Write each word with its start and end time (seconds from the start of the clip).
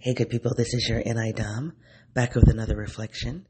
Hey, 0.00 0.14
good 0.14 0.30
people, 0.30 0.52
this 0.56 0.74
is 0.74 0.88
your 0.88 1.02
NI 1.04 1.32
Dom, 1.32 1.72
back 2.14 2.36
with 2.36 2.48
another 2.48 2.76
reflection. 2.76 3.48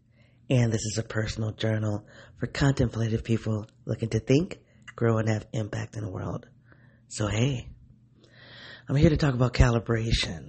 And 0.49 0.73
this 0.73 0.81
is 0.81 0.97
a 0.97 1.03
personal 1.03 1.53
journal 1.53 2.07
for 2.39 2.47
contemplative 2.47 3.23
people 3.23 3.67
looking 3.85 4.09
to 4.09 4.19
think, 4.19 4.59
grow, 4.97 5.19
and 5.19 5.29
have 5.29 5.45
impact 5.53 5.95
in 5.99 6.05
the 6.05 6.11
world. 6.11 6.47
So, 7.09 7.27
hey, 7.27 7.69
I'm 8.89 8.97
here 8.97 9.11
to 9.11 9.19
talk 9.19 9.35
about 9.35 9.53
calibration. 9.53 10.49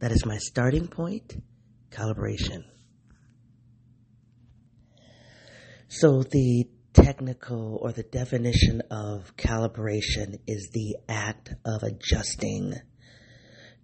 That 0.00 0.10
is 0.10 0.26
my 0.26 0.38
starting 0.38 0.88
point 0.88 1.40
calibration. 1.92 2.64
So, 5.86 6.24
the 6.24 6.64
technical 6.92 7.78
or 7.80 7.92
the 7.92 8.02
definition 8.02 8.82
of 8.90 9.36
calibration 9.36 10.40
is 10.48 10.70
the 10.72 10.96
act 11.08 11.54
of 11.64 11.84
adjusting 11.84 12.74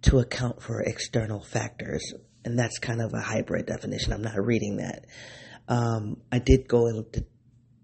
to 0.03 0.19
account 0.19 0.61
for 0.61 0.81
external 0.81 1.43
factors. 1.43 2.03
And 2.43 2.57
that's 2.57 2.79
kind 2.79 3.01
of 3.01 3.13
a 3.13 3.21
hybrid 3.21 3.67
definition. 3.67 4.13
I'm 4.13 4.21
not 4.23 4.43
reading 4.43 4.77
that. 4.77 5.05
Um, 5.67 6.17
I 6.31 6.39
did 6.39 6.67
go 6.67 6.87
into 6.87 7.25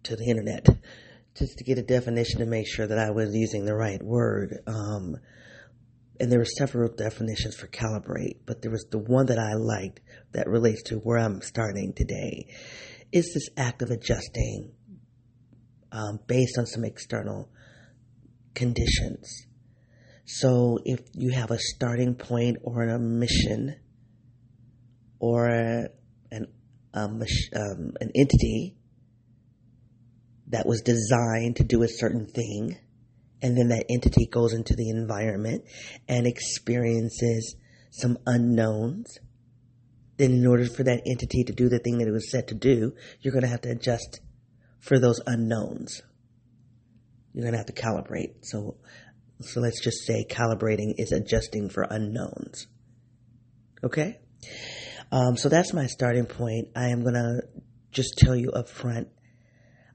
to 0.04 0.16
the 0.16 0.30
internet 0.30 0.66
just 1.36 1.58
to 1.58 1.64
get 1.64 1.78
a 1.78 1.84
definition 1.84 2.40
to 2.40 2.46
make 2.46 2.68
sure 2.68 2.88
that 2.88 2.98
I 2.98 3.12
was 3.12 3.36
using 3.36 3.66
the 3.66 3.76
right 3.76 4.02
word. 4.02 4.58
Um, 4.66 5.16
and 6.20 6.32
there 6.32 6.40
were 6.40 6.46
several 6.46 6.90
definitions 6.90 7.56
for 7.56 7.68
calibrate, 7.68 8.40
but 8.46 8.62
there 8.62 8.72
was 8.72 8.88
the 8.90 8.98
one 8.98 9.28
that 9.28 9.38
I 9.38 9.54
liked 9.54 10.02
that 10.32 10.48
relates 10.48 10.82
to 10.84 10.96
where 10.96 11.20
I'm 11.20 11.42
starting 11.42 11.94
today. 11.94 12.48
Is 13.12 13.32
this 13.34 13.50
act 13.56 13.82
of 13.82 13.92
adjusting 13.92 14.72
um, 15.92 16.20
based 16.26 16.58
on 16.58 16.66
some 16.66 16.84
external 16.84 17.50
conditions? 18.56 19.47
So 20.30 20.80
if 20.84 21.00
you 21.14 21.32
have 21.32 21.52
a 21.52 21.58
starting 21.58 22.14
point 22.14 22.58
or 22.62 22.84
a 22.84 23.00
mission 23.00 23.78
or 25.20 25.48
an 25.48 25.88
um, 26.94 27.22
an 28.02 28.12
entity 28.14 28.76
that 30.50 30.66
was 30.66 30.82
designed 30.82 31.56
to 31.58 31.64
do 31.64 31.82
a 31.84 31.88
certain 31.88 32.26
thing, 32.26 32.78
and 33.42 33.58
then 33.58 33.70
that 33.70 33.86
entity 33.90 34.28
goes 34.28 34.54
into 34.54 34.76
the 34.76 34.90
environment 34.90 35.64
and 36.10 36.28
experiences 36.28 37.56
some 37.92 38.18
unknowns, 38.26 39.20
then 40.18 40.32
in 40.34 40.46
order 40.46 40.66
for 40.66 40.84
that 40.84 41.04
entity 41.06 41.46
to 41.46 41.54
do 41.54 41.70
the 41.70 41.80
thing 41.80 42.00
that 42.00 42.08
it 42.08 42.12
was 42.12 42.30
set 42.30 42.50
to 42.50 42.56
do, 42.56 42.94
you're 43.22 43.32
going 43.32 43.44
to 43.44 43.50
have 43.50 43.62
to 43.62 43.70
adjust 43.70 44.20
for 44.82 45.00
those 45.00 45.22
unknowns. 45.26 46.02
You're 47.34 47.44
going 47.44 47.54
to 47.54 47.60
have 47.60 47.68
to 47.68 47.74
calibrate. 47.74 48.34
So 48.42 48.78
so 49.42 49.60
let's 49.60 49.82
just 49.82 50.06
say 50.06 50.26
calibrating 50.30 50.96
is 50.98 51.12
adjusting 51.12 51.70
for 51.70 51.84
unknowns. 51.84 52.68
Okay? 53.84 54.20
Um, 55.12 55.38
so 55.38 55.50
that's 55.50 55.74
my 55.74 55.86
starting 55.86 56.26
point. 56.26 56.70
I 56.76 56.90
am 56.90 57.04
going 57.04 57.14
to 57.14 57.42
just 57.92 58.18
tell 58.18 58.36
you 58.36 58.52
up 58.52 58.68
front. 58.68 59.10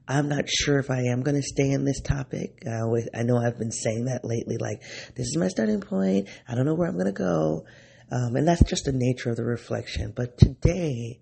I'm 0.07 0.27
not 0.27 0.49
sure 0.49 0.79
if 0.79 0.89
I 0.89 1.03
am 1.11 1.21
going 1.21 1.35
to 1.35 1.41
stay 1.41 1.69
in 1.69 1.85
this 1.85 2.01
topic. 2.01 2.63
I, 2.67 2.81
always, 2.81 3.07
I 3.13 3.23
know 3.23 3.37
I've 3.37 3.57
been 3.57 3.71
saying 3.71 4.05
that 4.05 4.25
lately, 4.25 4.57
like, 4.59 4.81
this 5.15 5.27
is 5.27 5.37
my 5.37 5.47
starting 5.47 5.81
point. 5.81 6.27
I 6.47 6.55
don't 6.55 6.65
know 6.65 6.75
where 6.75 6.87
I'm 6.87 6.97
going 6.97 7.05
to 7.05 7.11
go. 7.13 7.65
Um, 8.11 8.35
and 8.35 8.47
that's 8.47 8.63
just 8.63 8.85
the 8.85 8.91
nature 8.93 9.29
of 9.29 9.37
the 9.37 9.45
reflection. 9.45 10.13
But 10.15 10.37
today, 10.37 11.21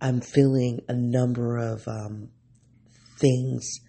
I'm 0.00 0.20
feeling 0.20 0.80
a 0.88 0.94
number 0.94 1.58
of 1.58 1.86
um, 1.88 2.28
things 3.18 3.80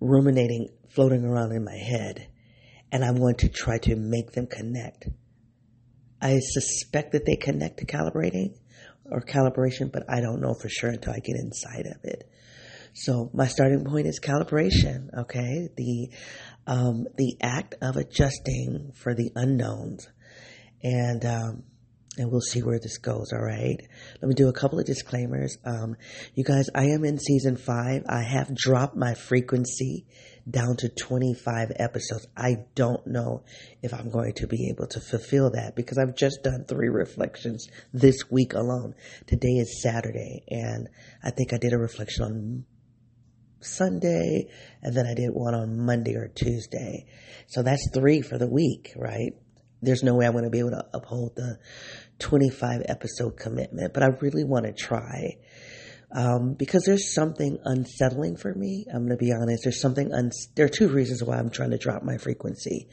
ruminating, 0.00 0.68
floating 0.88 1.24
around 1.24 1.52
in 1.52 1.64
my 1.64 1.76
head 1.76 2.28
and 2.96 3.04
I'm 3.04 3.16
going 3.16 3.34
to 3.36 3.50
try 3.50 3.76
to 3.82 3.94
make 3.94 4.32
them 4.32 4.46
connect. 4.46 5.08
I 6.22 6.38
suspect 6.40 7.12
that 7.12 7.26
they 7.26 7.36
connect 7.36 7.80
to 7.80 7.84
calibrating 7.84 8.54
or 9.04 9.20
calibration, 9.20 9.92
but 9.92 10.04
I 10.08 10.22
don't 10.22 10.40
know 10.40 10.54
for 10.54 10.70
sure 10.70 10.88
until 10.88 11.12
I 11.12 11.18
get 11.18 11.36
inside 11.36 11.84
of 11.84 12.02
it. 12.04 12.26
So 12.94 13.30
my 13.34 13.48
starting 13.48 13.84
point 13.84 14.06
is 14.06 14.18
calibration. 14.18 15.10
Okay, 15.14 15.68
the 15.76 16.08
um, 16.66 17.06
the 17.18 17.36
act 17.42 17.74
of 17.82 17.96
adjusting 17.96 18.92
for 18.94 19.14
the 19.14 19.30
unknowns, 19.34 20.08
and 20.82 21.22
um, 21.26 21.64
and 22.16 22.32
we'll 22.32 22.40
see 22.40 22.62
where 22.62 22.78
this 22.78 22.96
goes. 22.96 23.30
All 23.34 23.44
right. 23.44 23.76
Let 24.22 24.28
me 24.28 24.34
do 24.34 24.48
a 24.48 24.54
couple 24.54 24.78
of 24.78 24.86
disclaimers. 24.86 25.58
Um, 25.66 25.96
you 26.34 26.44
guys, 26.44 26.70
I 26.74 26.84
am 26.84 27.04
in 27.04 27.18
season 27.18 27.58
five. 27.58 28.04
I 28.08 28.22
have 28.22 28.54
dropped 28.54 28.96
my 28.96 29.12
frequency 29.12 30.06
down 30.48 30.76
to 30.76 30.88
25 30.88 31.72
episodes. 31.76 32.26
I 32.36 32.56
don't 32.74 33.06
know 33.06 33.44
if 33.82 33.92
I'm 33.92 34.10
going 34.10 34.34
to 34.34 34.46
be 34.46 34.70
able 34.70 34.86
to 34.88 35.00
fulfill 35.00 35.50
that 35.50 35.74
because 35.74 35.98
I've 35.98 36.16
just 36.16 36.42
done 36.44 36.64
three 36.64 36.88
reflections 36.88 37.66
this 37.92 38.30
week 38.30 38.54
alone. 38.54 38.94
Today 39.26 39.56
is 39.56 39.82
Saturday 39.82 40.44
and 40.48 40.88
I 41.22 41.30
think 41.30 41.52
I 41.52 41.58
did 41.58 41.72
a 41.72 41.78
reflection 41.78 42.24
on 42.24 42.64
Sunday 43.60 44.48
and 44.82 44.96
then 44.96 45.06
I 45.06 45.14
did 45.14 45.30
one 45.30 45.54
on 45.54 45.84
Monday 45.84 46.14
or 46.14 46.28
Tuesday. 46.28 47.06
So 47.48 47.62
that's 47.62 47.90
three 47.92 48.22
for 48.22 48.38
the 48.38 48.48
week, 48.48 48.92
right? 48.96 49.32
There's 49.82 50.02
no 50.02 50.14
way 50.14 50.26
I'm 50.26 50.32
going 50.32 50.44
to 50.44 50.50
be 50.50 50.60
able 50.60 50.70
to 50.70 50.86
uphold 50.94 51.34
the 51.36 51.58
25 52.18 52.82
episode 52.88 53.36
commitment, 53.36 53.92
but 53.92 54.02
I 54.02 54.06
really 54.20 54.44
want 54.44 54.64
to 54.66 54.72
try 54.72 55.36
um, 56.12 56.54
because 56.54 56.84
there's 56.84 57.14
something 57.14 57.58
unsettling 57.64 58.36
for 58.36 58.54
me. 58.54 58.86
I'm 58.92 59.06
going 59.06 59.18
to 59.18 59.24
be 59.24 59.32
honest. 59.32 59.64
There's 59.64 59.80
something, 59.80 60.12
un- 60.12 60.30
there 60.54 60.66
are 60.66 60.70
two 60.70 60.88
reasons 60.88 61.22
why 61.22 61.36
I'm 61.36 61.50
trying 61.50 61.70
to 61.70 61.78
drop 61.78 62.02
my 62.02 62.16
frequency. 62.18 62.88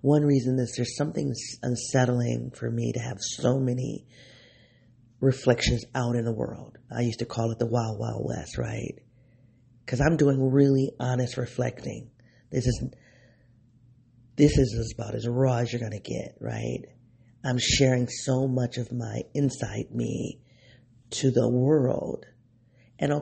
One 0.00 0.22
reason 0.22 0.58
is 0.58 0.74
there's 0.76 0.96
something 0.96 1.32
unsettling 1.62 2.52
for 2.54 2.70
me 2.70 2.92
to 2.92 3.00
have 3.00 3.18
so 3.20 3.58
many 3.58 4.06
reflections 5.20 5.84
out 5.94 6.14
in 6.14 6.24
the 6.24 6.34
world. 6.34 6.78
I 6.94 7.02
used 7.02 7.18
to 7.20 7.26
call 7.26 7.50
it 7.50 7.58
the 7.58 7.66
wild, 7.66 7.98
wild 7.98 8.24
west, 8.24 8.58
right? 8.58 8.94
Because 9.84 10.00
I'm 10.00 10.16
doing 10.16 10.52
really 10.52 10.90
honest 11.00 11.36
reflecting. 11.36 12.10
This 12.50 12.66
is, 12.66 12.84
this 14.36 14.56
is 14.56 14.94
about 14.96 15.14
as 15.14 15.26
raw 15.26 15.58
as 15.58 15.72
you're 15.72 15.80
going 15.80 15.92
to 15.92 16.00
get, 16.00 16.36
right? 16.40 16.82
I'm 17.44 17.58
sharing 17.58 18.08
so 18.08 18.46
much 18.46 18.78
of 18.78 18.92
my 18.92 19.22
inside 19.34 19.90
me 19.92 20.40
to 21.10 21.30
the 21.30 21.48
world 21.48 22.26
and 22.98 23.12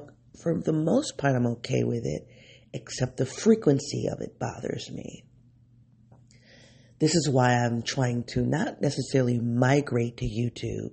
for 0.43 0.61
the 0.61 0.73
most 0.73 1.19
part, 1.19 1.35
I'm 1.35 1.47
okay 1.47 1.85
with 1.85 2.05
it, 2.05 2.27
except 2.73 3.17
the 3.17 3.27
frequency 3.27 4.07
of 4.13 4.21
it 4.21 4.39
bothers 4.39 4.91
me. 4.91 5.25
This 6.99 7.15
is 7.15 7.29
why 7.29 7.55
I'm 7.55 7.83
trying 7.83 8.25
to 8.29 8.43
not 8.43 8.81
necessarily 8.81 9.39
migrate 9.39 10.17
to 10.19 10.25
YouTube, 10.25 10.93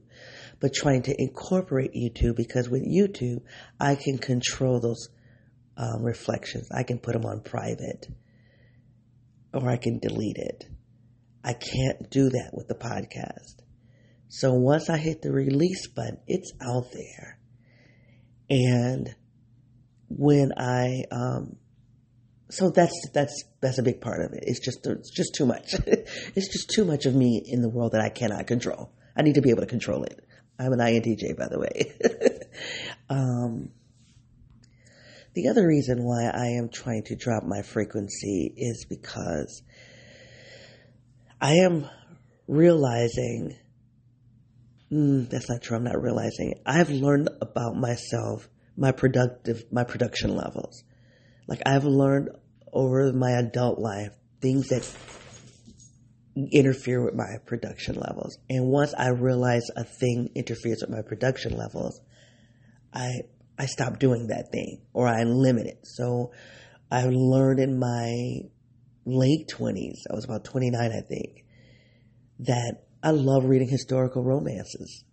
but 0.59 0.73
trying 0.73 1.03
to 1.03 1.15
incorporate 1.17 1.93
YouTube 1.93 2.35
because 2.35 2.69
with 2.69 2.83
YouTube, 2.83 3.41
I 3.79 3.95
can 3.95 4.17
control 4.17 4.81
those 4.81 5.07
um, 5.77 6.03
reflections. 6.03 6.67
I 6.75 6.83
can 6.83 6.99
put 6.99 7.13
them 7.13 7.25
on 7.25 7.41
private 7.41 8.07
or 9.53 9.69
I 9.69 9.77
can 9.77 9.99
delete 9.99 10.37
it. 10.37 10.65
I 11.43 11.53
can't 11.53 12.09
do 12.09 12.29
that 12.29 12.51
with 12.53 12.67
the 12.67 12.75
podcast. 12.75 13.61
So 14.27 14.53
once 14.53 14.89
I 14.89 14.97
hit 14.97 15.21
the 15.21 15.31
release 15.31 15.87
button, 15.87 16.17
it's 16.27 16.51
out 16.61 16.91
there. 16.91 17.32
And 18.49 19.15
when 20.09 20.51
I, 20.57 21.03
um, 21.11 21.57
so 22.49 22.69
that's 22.69 22.93
that's 23.13 23.43
that's 23.61 23.79
a 23.79 23.83
big 23.83 23.99
part 23.99 24.21
of 24.23 24.33
it. 24.33 24.43
It's 24.45 24.59
just 24.59 24.85
it's 24.85 25.09
just 25.09 25.33
too 25.33 25.45
much. 25.45 25.73
it's 25.87 26.51
just 26.51 26.69
too 26.69 26.85
much 26.85 27.05
of 27.05 27.15
me 27.15 27.41
in 27.45 27.61
the 27.61 27.69
world 27.69 27.93
that 27.93 28.01
I 28.01 28.09
cannot 28.09 28.45
control. 28.45 28.91
I 29.15 29.23
need 29.23 29.35
to 29.35 29.41
be 29.41 29.49
able 29.49 29.61
to 29.61 29.67
control 29.67 30.03
it. 30.03 30.23
I'm 30.59 30.71
an 30.71 30.79
INTJ, 30.79 31.35
by 31.35 31.47
the 31.47 31.59
way. 31.59 31.93
um, 33.09 33.69
the 35.33 35.47
other 35.49 35.67
reason 35.67 36.03
why 36.03 36.25
I 36.25 36.59
am 36.59 36.69
trying 36.69 37.03
to 37.05 37.15
drop 37.15 37.43
my 37.43 37.63
frequency 37.63 38.53
is 38.55 38.85
because 38.87 39.63
I 41.41 41.53
am 41.55 41.89
realizing 42.47 43.57
mm, 44.93 45.29
that's 45.29 45.49
not 45.49 45.61
true. 45.61 45.77
I'm 45.77 45.83
not 45.83 46.01
realizing. 46.01 46.55
I've 46.65 46.89
learned 46.89 47.29
about 47.41 47.75
myself, 47.75 48.47
my 48.77 48.91
productive, 48.91 49.63
my 49.71 49.83
production 49.83 50.35
levels. 50.35 50.83
Like 51.47 51.61
I've 51.65 51.85
learned 51.85 52.29
over 52.71 53.11
my 53.13 53.31
adult 53.31 53.79
life 53.79 54.11
things 54.41 54.69
that 54.69 54.89
interfere 56.51 57.03
with 57.03 57.13
my 57.13 57.37
production 57.45 57.95
levels. 57.95 58.37
And 58.49 58.67
once 58.67 58.93
I 58.97 59.09
realize 59.09 59.63
a 59.75 59.83
thing 59.83 60.29
interferes 60.35 60.81
with 60.81 60.89
my 60.89 61.01
production 61.01 61.55
levels, 61.57 62.01
I 62.93 63.09
I 63.57 63.67
stop 63.67 63.99
doing 63.99 64.27
that 64.27 64.51
thing 64.51 64.81
or 64.93 65.07
I 65.07 65.23
limit 65.23 65.67
it. 65.67 65.79
So 65.83 66.31
I 66.91 67.05
learned 67.05 67.59
in 67.59 67.79
my 67.79 68.49
late 69.05 69.47
20s, 69.49 70.01
I 70.09 70.15
was 70.15 70.25
about 70.25 70.43
29 70.45 70.91
I 70.91 71.01
think, 71.07 71.45
that 72.39 72.83
I 73.03 73.11
love 73.11 73.43
reading 73.43 73.67
historical 73.67 74.23
romances. 74.23 75.03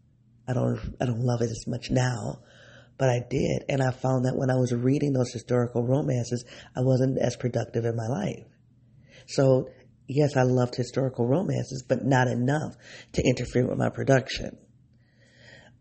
I 0.48 0.54
don't 0.54 0.78
I 1.00 1.06
don't 1.06 1.20
love 1.20 1.42
it 1.42 1.50
as 1.50 1.64
much 1.66 1.90
now, 1.90 2.38
but 2.96 3.08
I 3.08 3.20
did, 3.28 3.64
and 3.69 3.82
I 3.82 3.90
found 3.90 4.26
that 4.26 4.37
when 4.37 4.50
I 4.50 4.54
was 4.54 4.72
reading 4.72 5.12
those 5.12 5.32
historical 5.32 5.84
romances, 5.84 6.44
I 6.76 6.82
wasn't 6.82 7.19
as 7.19 7.37
productive 7.37 7.84
in 7.84 7.96
my 7.96 8.06
life. 8.06 8.46
So 9.26 9.69
yes, 10.06 10.37
I 10.37 10.42
loved 10.42 10.76
historical 10.76 11.26
romances, 11.26 11.84
but 11.87 12.04
not 12.04 12.28
enough 12.28 12.76
to 13.14 13.22
interfere 13.22 13.66
with 13.69 13.78
my 13.78 13.90
production. 13.90 14.56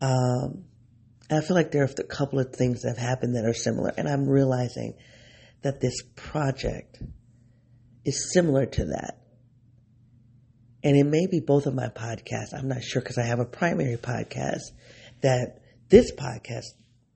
Um, 0.01 0.65
I 1.31 1.41
feel 1.41 1.55
like 1.55 1.71
there 1.71 1.83
are 1.83 1.89
a 1.95 2.03
couple 2.03 2.39
of 2.39 2.55
things 2.55 2.81
that 2.81 2.95
have 2.97 3.07
happened 3.07 3.35
that 3.35 3.45
are 3.45 3.53
similar, 3.53 3.93
and 3.95 4.07
I'm 4.07 4.27
realizing 4.27 4.95
that 5.61 5.79
this 5.79 6.01
project 6.15 7.03
is 8.03 8.31
similar 8.33 8.65
to 8.65 8.85
that. 8.85 9.19
And 10.83 10.95
it 10.95 11.05
may 11.05 11.27
be 11.27 11.41
both 11.41 11.65
of 11.65 11.75
my 11.75 11.87
podcasts. 11.87 12.53
I'm 12.57 12.67
not 12.67 12.83
sure 12.83 13.01
because 13.01 13.17
I 13.17 13.25
have 13.25 13.39
a 13.39 13.45
primary 13.45 13.97
podcast 13.97 14.61
that 15.21 15.59
this 15.89 16.13
podcast 16.13 16.65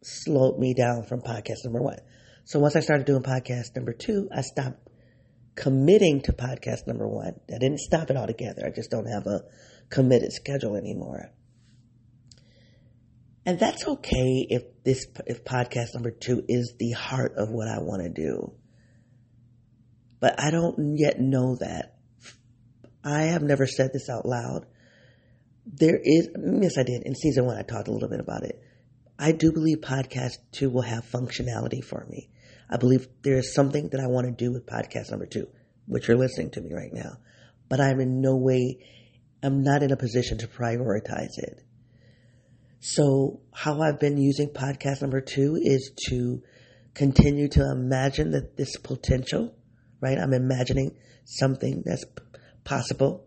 slowed 0.01 0.59
me 0.59 0.73
down 0.73 1.03
from 1.03 1.21
podcast 1.21 1.63
number 1.63 1.81
one. 1.81 1.99
So 2.45 2.59
once 2.59 2.75
I 2.75 2.81
started 2.81 3.05
doing 3.05 3.23
podcast 3.23 3.75
number 3.75 3.93
two, 3.93 4.27
I 4.35 4.41
stopped 4.41 4.89
committing 5.55 6.21
to 6.21 6.33
podcast 6.33 6.87
number 6.87 7.07
one. 7.07 7.39
I 7.49 7.57
didn't 7.59 7.79
stop 7.79 8.09
it 8.09 8.17
altogether. 8.17 8.63
I 8.65 8.71
just 8.71 8.91
don't 8.91 9.05
have 9.05 9.27
a 9.27 9.41
committed 9.89 10.33
schedule 10.33 10.75
anymore. 10.75 11.31
And 13.45 13.59
that's 13.59 13.85
okay 13.85 14.47
if 14.49 14.63
this, 14.83 15.05
if 15.25 15.43
podcast 15.43 15.93
number 15.93 16.11
two 16.11 16.43
is 16.47 16.75
the 16.79 16.91
heart 16.91 17.33
of 17.37 17.49
what 17.49 17.67
I 17.67 17.79
want 17.79 18.03
to 18.03 18.09
do. 18.09 18.53
But 20.19 20.39
I 20.39 20.51
don't 20.51 20.97
yet 20.97 21.19
know 21.19 21.57
that. 21.59 21.92
I 23.03 23.23
have 23.23 23.41
never 23.41 23.67
said 23.67 23.91
this 23.93 24.09
out 24.09 24.25
loud. 24.25 24.65
There 25.65 25.99
is, 26.01 26.29
yes, 26.61 26.77
I 26.77 26.83
did. 26.83 27.03
In 27.03 27.15
season 27.15 27.45
one, 27.45 27.57
I 27.57 27.63
talked 27.63 27.87
a 27.87 27.91
little 27.91 28.09
bit 28.09 28.19
about 28.19 28.43
it. 28.43 28.61
I 29.17 29.31
do 29.31 29.51
believe 29.51 29.79
podcast 29.81 30.37
two 30.51 30.69
will 30.69 30.81
have 30.81 31.05
functionality 31.05 31.83
for 31.83 32.05
me. 32.09 32.29
I 32.69 32.77
believe 32.77 33.07
there 33.21 33.37
is 33.37 33.53
something 33.53 33.89
that 33.89 34.01
I 34.01 34.07
want 34.07 34.25
to 34.27 34.31
do 34.31 34.51
with 34.51 34.65
podcast 34.65 35.11
number 35.11 35.25
two, 35.25 35.47
which 35.85 36.07
you're 36.07 36.17
listening 36.17 36.51
to 36.51 36.61
me 36.61 36.73
right 36.73 36.91
now. 36.91 37.17
But 37.69 37.79
I'm 37.79 37.99
in 37.99 38.21
no 38.21 38.35
way, 38.35 38.79
I'm 39.41 39.63
not 39.63 39.83
in 39.83 39.91
a 39.91 39.97
position 39.97 40.39
to 40.39 40.47
prioritize 40.47 41.37
it. 41.37 41.63
So 42.79 43.41
how 43.53 43.81
I've 43.81 43.99
been 43.99 44.17
using 44.17 44.49
podcast 44.49 45.01
number 45.01 45.21
two 45.21 45.57
is 45.61 45.91
to 46.09 46.41
continue 46.93 47.47
to 47.49 47.71
imagine 47.71 48.31
that 48.31 48.57
this 48.57 48.75
potential, 48.77 49.55
right? 50.01 50.17
I'm 50.17 50.33
imagining 50.33 50.97
something 51.25 51.83
that's 51.85 52.03
possible, 52.63 53.25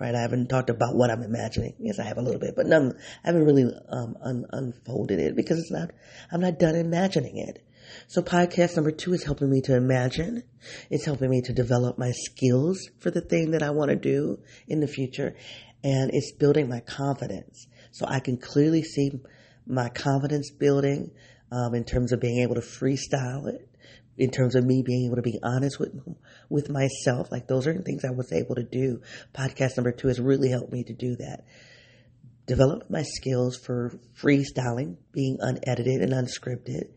right? 0.00 0.14
I 0.14 0.20
haven't 0.20 0.48
talked 0.48 0.70
about 0.70 0.96
what 0.96 1.10
I'm 1.10 1.22
imagining. 1.22 1.74
Yes, 1.78 1.98
I 1.98 2.04
have 2.04 2.18
a 2.18 2.22
little 2.22 2.40
bit, 2.40 2.54
but 2.56 2.66
none, 2.66 2.94
I 3.24 3.26
haven't 3.26 3.44
really 3.44 3.64
um, 3.88 4.16
un- 4.22 4.46
unfolded 4.50 5.18
it 5.18 5.36
because 5.36 5.58
it's 5.58 5.70
not, 5.70 5.90
I'm 6.30 6.40
not 6.40 6.58
done 6.58 6.74
imagining 6.74 7.38
it. 7.38 7.64
So 8.06 8.22
podcast 8.22 8.76
number 8.76 8.90
two 8.90 9.14
is 9.14 9.24
helping 9.24 9.50
me 9.50 9.60
to 9.62 9.76
imagine. 9.76 10.42
It's 10.90 11.04
helping 11.04 11.30
me 11.30 11.40
to 11.42 11.52
develop 11.52 11.98
my 11.98 12.12
skills 12.12 12.88
for 13.00 13.10
the 13.10 13.20
thing 13.20 13.52
that 13.52 13.62
I 13.62 13.70
want 13.70 13.90
to 13.90 13.96
do 13.96 14.40
in 14.66 14.80
the 14.80 14.86
future. 14.86 15.34
And 15.82 16.10
it's 16.12 16.32
building 16.32 16.68
my 16.68 16.80
confidence. 16.80 17.66
So 17.92 18.06
I 18.06 18.20
can 18.20 18.36
clearly 18.36 18.82
see 18.82 19.12
my 19.66 19.88
confidence 19.88 20.50
building 20.50 21.10
um, 21.50 21.74
in 21.74 21.84
terms 21.84 22.12
of 22.12 22.20
being 22.20 22.42
able 22.42 22.56
to 22.56 22.60
freestyle 22.60 23.46
it, 23.46 23.67
in 24.18 24.30
terms 24.30 24.56
of 24.56 24.64
me 24.64 24.82
being 24.84 25.06
able 25.06 25.16
to 25.16 25.22
be 25.22 25.38
honest 25.42 25.78
with 25.78 25.92
with 26.48 26.68
myself. 26.68 27.30
Like 27.30 27.46
those 27.46 27.66
are 27.66 27.74
things 27.80 28.04
I 28.04 28.10
was 28.10 28.32
able 28.32 28.56
to 28.56 28.64
do. 28.64 29.00
Podcast 29.32 29.76
number 29.76 29.92
two 29.92 30.08
has 30.08 30.20
really 30.20 30.50
helped 30.50 30.72
me 30.72 30.84
to 30.84 30.92
do 30.92 31.16
that. 31.16 31.44
Develop 32.46 32.90
my 32.90 33.02
skills 33.02 33.56
for 33.56 33.92
freestyling, 34.20 34.96
being 35.12 35.36
unedited 35.40 36.00
and 36.00 36.12
unscripted, 36.12 36.88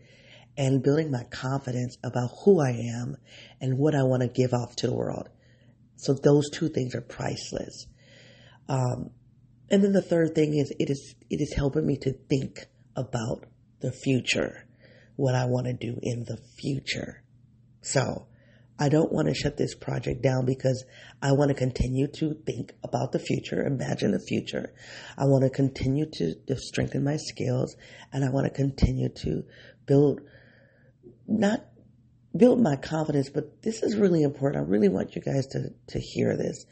and 0.57 0.81
building 0.81 1.12
my 1.12 1.23
confidence 1.25 1.97
about 2.03 2.29
who 2.44 2.62
I 2.62 2.71
am 2.71 3.18
and 3.59 3.77
what 3.77 3.95
I 3.95 4.03
want 4.03 4.21
to 4.23 4.27
give 4.27 4.53
off 4.53 4.75
to 4.77 4.88
the 4.88 4.95
world. 4.95 5.29
So 5.97 6.13
those 6.13 6.50
two 6.50 6.69
things 6.69 6.95
are 6.95 7.01
priceless. 7.01 7.85
Um, 8.68 9.12
and 9.69 9.83
then 9.83 9.91
the 9.91 10.01
third 10.01 10.33
thing 10.33 10.57
is 10.57 10.73
it 10.79 10.89
is 10.89 11.15
it 11.29 11.41
is 11.41 11.53
helping 11.53 11.85
me 11.85 11.97
to 11.97 12.13
think 12.29 12.65
about 12.95 13.45
the 13.81 13.91
future, 13.91 14.65
what 15.21 15.35
I 15.35 15.45
want 15.45 15.68
to 15.68 15.73
do 15.73 16.00
in 16.01 16.23
the 16.23 16.38
future. 16.57 17.23
So 17.81 18.27
I 18.79 18.89
don't 18.89 19.12
want 19.12 19.27
to 19.27 19.35
shut 19.35 19.56
this 19.56 19.75
project 19.75 20.23
down 20.23 20.47
because 20.47 20.83
I 21.21 21.33
want 21.33 21.50
to 21.50 21.53
continue 21.53 22.07
to 22.15 22.33
think 22.44 22.73
about 22.83 23.12
the 23.12 23.19
future, 23.19 23.63
imagine 23.63 24.12
the 24.12 24.19
future. 24.19 24.73
I 25.15 25.25
want 25.25 25.44
to 25.44 25.51
continue 25.51 26.07
to, 26.13 26.33
to 26.47 26.56
strengthen 26.57 27.03
my 27.03 27.18
skills 27.18 27.75
and 28.12 28.25
I 28.25 28.29
want 28.31 28.47
to 28.47 28.51
continue 28.51 29.09
to 29.18 29.44
build, 29.85 30.21
not 31.27 31.59
build 32.35 32.59
my 32.59 32.75
confidence, 32.75 33.29
but 33.29 33.62
this 33.62 33.83
is 33.83 33.95
really 33.95 34.23
important. 34.23 34.65
I 34.65 34.68
really 34.68 34.89
want 34.89 35.15
you 35.15 35.21
guys 35.21 35.45
to, 35.51 35.69
to 35.89 36.00
hear 36.00 36.35
this. 36.35 36.65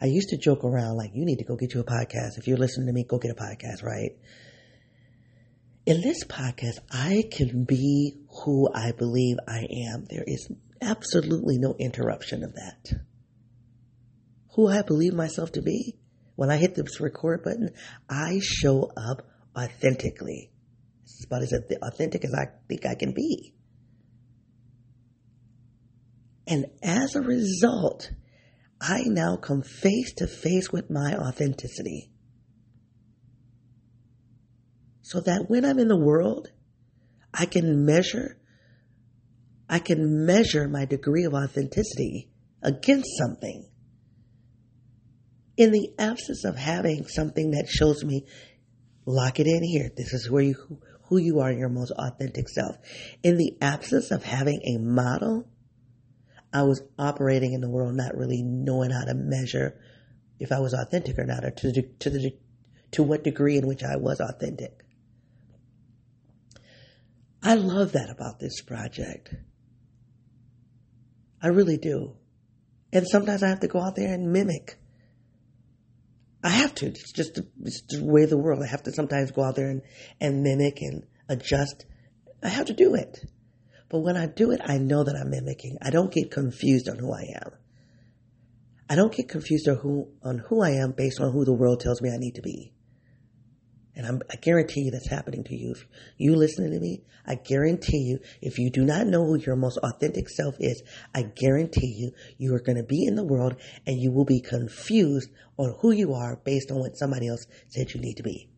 I 0.00 0.06
used 0.06 0.28
to 0.28 0.38
joke 0.38 0.62
around 0.62 0.96
like, 0.96 1.10
you 1.14 1.24
need 1.24 1.38
to 1.38 1.44
go 1.44 1.56
get 1.56 1.74
you 1.74 1.80
a 1.80 1.84
podcast. 1.84 2.38
If 2.38 2.46
you're 2.46 2.58
listening 2.58 2.86
to 2.86 2.92
me, 2.92 3.02
go 3.02 3.18
get 3.18 3.32
a 3.32 3.34
podcast, 3.34 3.82
right? 3.82 4.12
In 5.84 6.00
this 6.00 6.22
podcast, 6.24 6.78
I 6.92 7.24
can 7.32 7.64
be 7.64 8.14
who 8.44 8.68
I 8.72 8.92
believe 8.92 9.36
I 9.48 9.66
am. 9.90 10.04
There 10.08 10.22
is 10.24 10.48
absolutely 10.80 11.58
no 11.58 11.74
interruption 11.76 12.44
of 12.44 12.54
that. 12.54 12.92
Who 14.54 14.68
I 14.68 14.82
believe 14.82 15.12
myself 15.12 15.50
to 15.52 15.62
be. 15.62 15.96
When 16.36 16.50
I 16.50 16.56
hit 16.56 16.76
this 16.76 17.00
record 17.00 17.42
button, 17.42 17.70
I 18.08 18.38
show 18.40 18.92
up 18.96 19.26
authentically. 19.56 20.52
It's 21.02 21.24
about 21.24 21.42
as 21.42 21.52
authentic 21.82 22.24
as 22.24 22.32
I 22.32 22.46
think 22.68 22.86
I 22.86 22.94
can 22.94 23.12
be. 23.12 23.54
And 26.46 26.66
as 26.82 27.16
a 27.16 27.22
result, 27.22 28.12
I 28.80 29.02
now 29.06 29.36
come 29.36 29.62
face 29.62 30.12
to 30.14 30.28
face 30.28 30.70
with 30.70 30.90
my 30.90 31.16
authenticity. 31.16 32.11
So 35.02 35.20
that 35.20 35.46
when 35.48 35.64
I'm 35.64 35.78
in 35.78 35.88
the 35.88 35.96
world, 35.96 36.48
I 37.34 37.46
can 37.46 37.84
measure, 37.84 38.38
I 39.68 39.78
can 39.78 40.26
measure 40.26 40.68
my 40.68 40.84
degree 40.84 41.24
of 41.24 41.34
authenticity 41.34 42.30
against 42.62 43.10
something. 43.18 43.68
In 45.56 45.72
the 45.72 45.90
absence 45.98 46.44
of 46.44 46.56
having 46.56 47.06
something 47.06 47.50
that 47.50 47.68
shows 47.68 48.04
me, 48.04 48.26
lock 49.04 49.38
it 49.40 49.46
in 49.46 49.62
here. 49.62 49.90
This 49.94 50.12
is 50.12 50.30
where 50.30 50.42
you, 50.42 50.80
who 51.08 51.18
you 51.18 51.40
are 51.40 51.52
your 51.52 51.68
most 51.68 51.92
authentic 51.92 52.48
self. 52.48 52.76
In 53.22 53.36
the 53.36 53.56
absence 53.60 54.10
of 54.10 54.24
having 54.24 54.60
a 54.64 54.78
model 54.78 55.48
I 56.52 56.62
was 56.64 56.82
operating 56.98 57.54
in 57.54 57.60
the 57.60 57.70
world 57.70 57.94
not 57.94 58.16
really 58.16 58.42
knowing 58.42 58.90
how 58.90 59.04
to 59.04 59.14
measure 59.14 59.80
if 60.38 60.52
I 60.52 60.60
was 60.60 60.74
authentic 60.74 61.18
or 61.18 61.24
not, 61.24 61.44
or 61.44 61.50
to 61.50 61.82
to 61.82 62.10
the 62.10 62.36
to 62.92 63.02
what 63.02 63.24
degree 63.24 63.56
in 63.56 63.66
which 63.66 63.82
I 63.82 63.96
was 63.96 64.20
authentic. 64.20 64.81
I 67.42 67.54
love 67.54 67.92
that 67.92 68.10
about 68.10 68.38
this 68.38 68.60
project. 68.62 69.34
I 71.42 71.48
really 71.48 71.76
do. 71.76 72.16
And 72.92 73.06
sometimes 73.08 73.42
I 73.42 73.48
have 73.48 73.60
to 73.60 73.68
go 73.68 73.80
out 73.80 73.96
there 73.96 74.12
and 74.12 74.32
mimic. 74.32 74.78
I 76.44 76.50
have 76.50 76.74
to. 76.76 76.86
It's 76.86 77.12
just 77.12 77.40
it's 77.62 77.82
the 77.88 78.04
way 78.04 78.26
the 78.26 78.38
world. 78.38 78.62
I 78.62 78.70
have 78.70 78.82
to 78.84 78.92
sometimes 78.92 79.30
go 79.32 79.42
out 79.42 79.56
there 79.56 79.70
and, 79.70 79.82
and 80.20 80.42
mimic 80.42 80.78
and 80.80 81.04
adjust. 81.28 81.86
I 82.42 82.48
have 82.48 82.66
to 82.66 82.74
do 82.74 82.94
it. 82.94 83.24
But 83.88 84.00
when 84.00 84.16
I 84.16 84.26
do 84.26 84.50
it, 84.52 84.60
I 84.64 84.78
know 84.78 85.04
that 85.04 85.16
I'm 85.16 85.30
mimicking. 85.30 85.78
I 85.82 85.90
don't 85.90 86.12
get 86.12 86.30
confused 86.30 86.88
on 86.88 86.98
who 86.98 87.12
I 87.12 87.34
am. 87.42 87.52
I 88.88 88.94
don't 88.94 89.14
get 89.14 89.28
confused 89.28 89.68
on 89.68 89.76
who, 89.76 90.08
on 90.22 90.38
who 90.38 90.62
I 90.62 90.70
am 90.70 90.92
based 90.92 91.20
on 91.20 91.32
who 91.32 91.44
the 91.44 91.52
world 91.52 91.80
tells 91.80 92.02
me 92.02 92.10
I 92.10 92.18
need 92.18 92.34
to 92.36 92.42
be. 92.42 92.72
And 93.94 94.06
I'm, 94.06 94.22
i 94.30 94.36
guarantee 94.36 94.82
you 94.82 94.90
that's 94.90 95.10
happening 95.10 95.44
to 95.44 95.54
you. 95.54 95.72
If 95.72 95.84
you 96.16 96.34
listening 96.34 96.70
to 96.72 96.80
me, 96.80 97.02
I 97.26 97.34
guarantee 97.34 97.98
you, 97.98 98.18
if 98.40 98.58
you 98.58 98.70
do 98.70 98.84
not 98.84 99.06
know 99.06 99.24
who 99.24 99.38
your 99.38 99.56
most 99.56 99.78
authentic 99.78 100.28
self 100.30 100.54
is, 100.58 100.82
I 101.14 101.22
guarantee 101.22 101.94
you, 101.98 102.12
you 102.38 102.54
are 102.54 102.60
going 102.60 102.78
to 102.78 102.84
be 102.84 103.04
in 103.04 103.16
the 103.16 103.24
world 103.24 103.56
and 103.86 104.00
you 104.00 104.10
will 104.10 104.24
be 104.24 104.40
confused 104.40 105.30
on 105.58 105.74
who 105.80 105.92
you 105.92 106.14
are 106.14 106.40
based 106.42 106.70
on 106.70 106.78
what 106.78 106.96
somebody 106.96 107.28
else 107.28 107.46
said 107.68 107.92
you 107.92 108.00
need 108.00 108.16
to 108.16 108.22
be. 108.22 108.48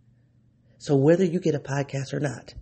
So 0.79 0.97
whether 0.97 1.25
you 1.25 1.41
get 1.41 1.55
a 1.55 1.61
podcast 1.61 2.13
or 2.13 2.21
not, 2.21 2.55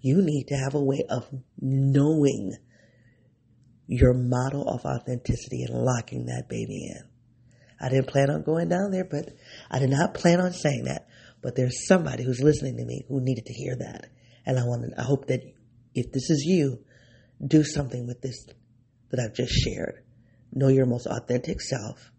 you 0.00 0.22
need 0.22 0.44
to 0.48 0.56
have 0.56 0.74
a 0.74 0.82
way 0.82 1.04
of 1.08 1.26
knowing 1.60 2.56
your 3.86 4.14
model 4.14 4.68
of 4.68 4.84
authenticity 4.84 5.64
and 5.64 5.84
locking 5.84 6.26
that 6.26 6.48
baby 6.48 6.88
in. 6.88 7.02
I 7.80 7.88
didn't 7.88 8.06
plan 8.06 8.30
on 8.30 8.42
going 8.42 8.68
down 8.68 8.90
there, 8.92 9.04
but 9.04 9.30
I 9.70 9.80
did 9.80 9.90
not 9.90 10.14
plan 10.14 10.40
on 10.40 10.52
saying 10.52 10.84
that. 10.84 11.08
But 11.42 11.56
there's 11.56 11.86
somebody 11.86 12.24
who's 12.24 12.40
listening 12.40 12.76
to 12.76 12.84
me 12.84 13.04
who 13.08 13.20
needed 13.20 13.46
to 13.46 13.52
hear 13.52 13.76
that. 13.76 14.06
And 14.46 14.58
I 14.58 14.64
want 14.64 14.84
to, 14.84 15.00
I 15.00 15.04
hope 15.04 15.26
that 15.26 15.42
if 15.94 16.12
this 16.12 16.30
is 16.30 16.44
you, 16.46 16.78
do 17.44 17.64
something 17.64 18.06
with 18.06 18.20
this 18.20 18.46
that 19.10 19.20
I've 19.20 19.34
just 19.34 19.52
shared. 19.52 20.02
Know 20.52 20.68
your 20.68 20.86
most 20.86 21.06
authentic 21.06 21.60
self. 21.60 22.10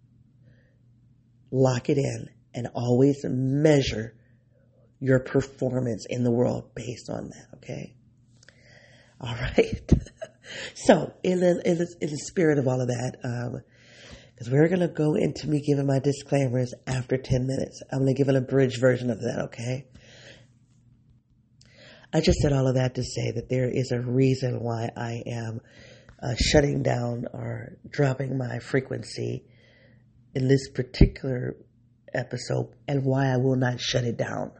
Lock 1.51 1.89
it 1.89 1.97
in 1.97 2.29
and 2.53 2.67
always 2.73 3.21
measure 3.23 4.15
your 4.99 5.19
performance 5.19 6.05
in 6.09 6.23
the 6.23 6.31
world 6.31 6.73
based 6.75 7.09
on 7.09 7.29
that. 7.29 7.47
Okay. 7.57 7.95
All 9.21 9.35
right. 9.57 9.91
so 10.73 11.13
in 11.23 11.39
the, 11.39 11.61
in 11.65 11.77
the, 11.77 11.95
in 12.01 12.09
the 12.09 12.17
spirit 12.17 12.57
of 12.57 12.67
all 12.67 12.81
of 12.81 12.87
that, 12.87 13.17
um, 13.23 13.61
We're 14.49 14.67
going 14.67 14.81
to 14.81 14.87
go 14.87 15.15
into 15.15 15.47
me 15.47 15.61
giving 15.61 15.87
my 15.87 15.99
disclaimers 15.99 16.73
after 16.87 17.17
10 17.17 17.47
minutes. 17.47 17.81
I'm 17.91 17.99
going 17.99 18.13
to 18.15 18.17
give 18.17 18.29
an 18.29 18.35
abridged 18.35 18.79
version 18.79 19.09
of 19.09 19.19
that, 19.21 19.45
okay? 19.45 19.85
I 22.13 22.21
just 22.21 22.39
said 22.39 22.53
all 22.53 22.67
of 22.67 22.75
that 22.75 22.95
to 22.95 23.03
say 23.03 23.31
that 23.31 23.49
there 23.49 23.69
is 23.69 23.91
a 23.91 23.99
reason 23.99 24.59
why 24.61 24.89
I 24.95 25.23
am 25.25 25.61
uh, 26.21 26.35
shutting 26.37 26.83
down 26.83 27.25
or 27.33 27.77
dropping 27.89 28.37
my 28.37 28.59
frequency 28.59 29.45
in 30.35 30.47
this 30.47 30.69
particular 30.69 31.55
episode 32.13 32.73
and 32.87 33.03
why 33.03 33.33
I 33.33 33.37
will 33.37 33.55
not 33.55 33.79
shut 33.79 34.03
it 34.03 34.17
down. 34.17 34.51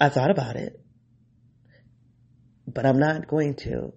I 0.00 0.08
thought 0.08 0.30
about 0.30 0.56
it, 0.56 0.80
but 2.66 2.86
I'm 2.86 2.98
not 2.98 3.28
going 3.28 3.54
to. 3.56 3.92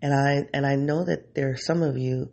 And 0.00 0.12
I, 0.12 0.48
and 0.52 0.66
I 0.66 0.76
know 0.76 1.04
that 1.04 1.34
there 1.34 1.50
are 1.50 1.56
some 1.56 1.82
of 1.82 1.96
you 1.96 2.32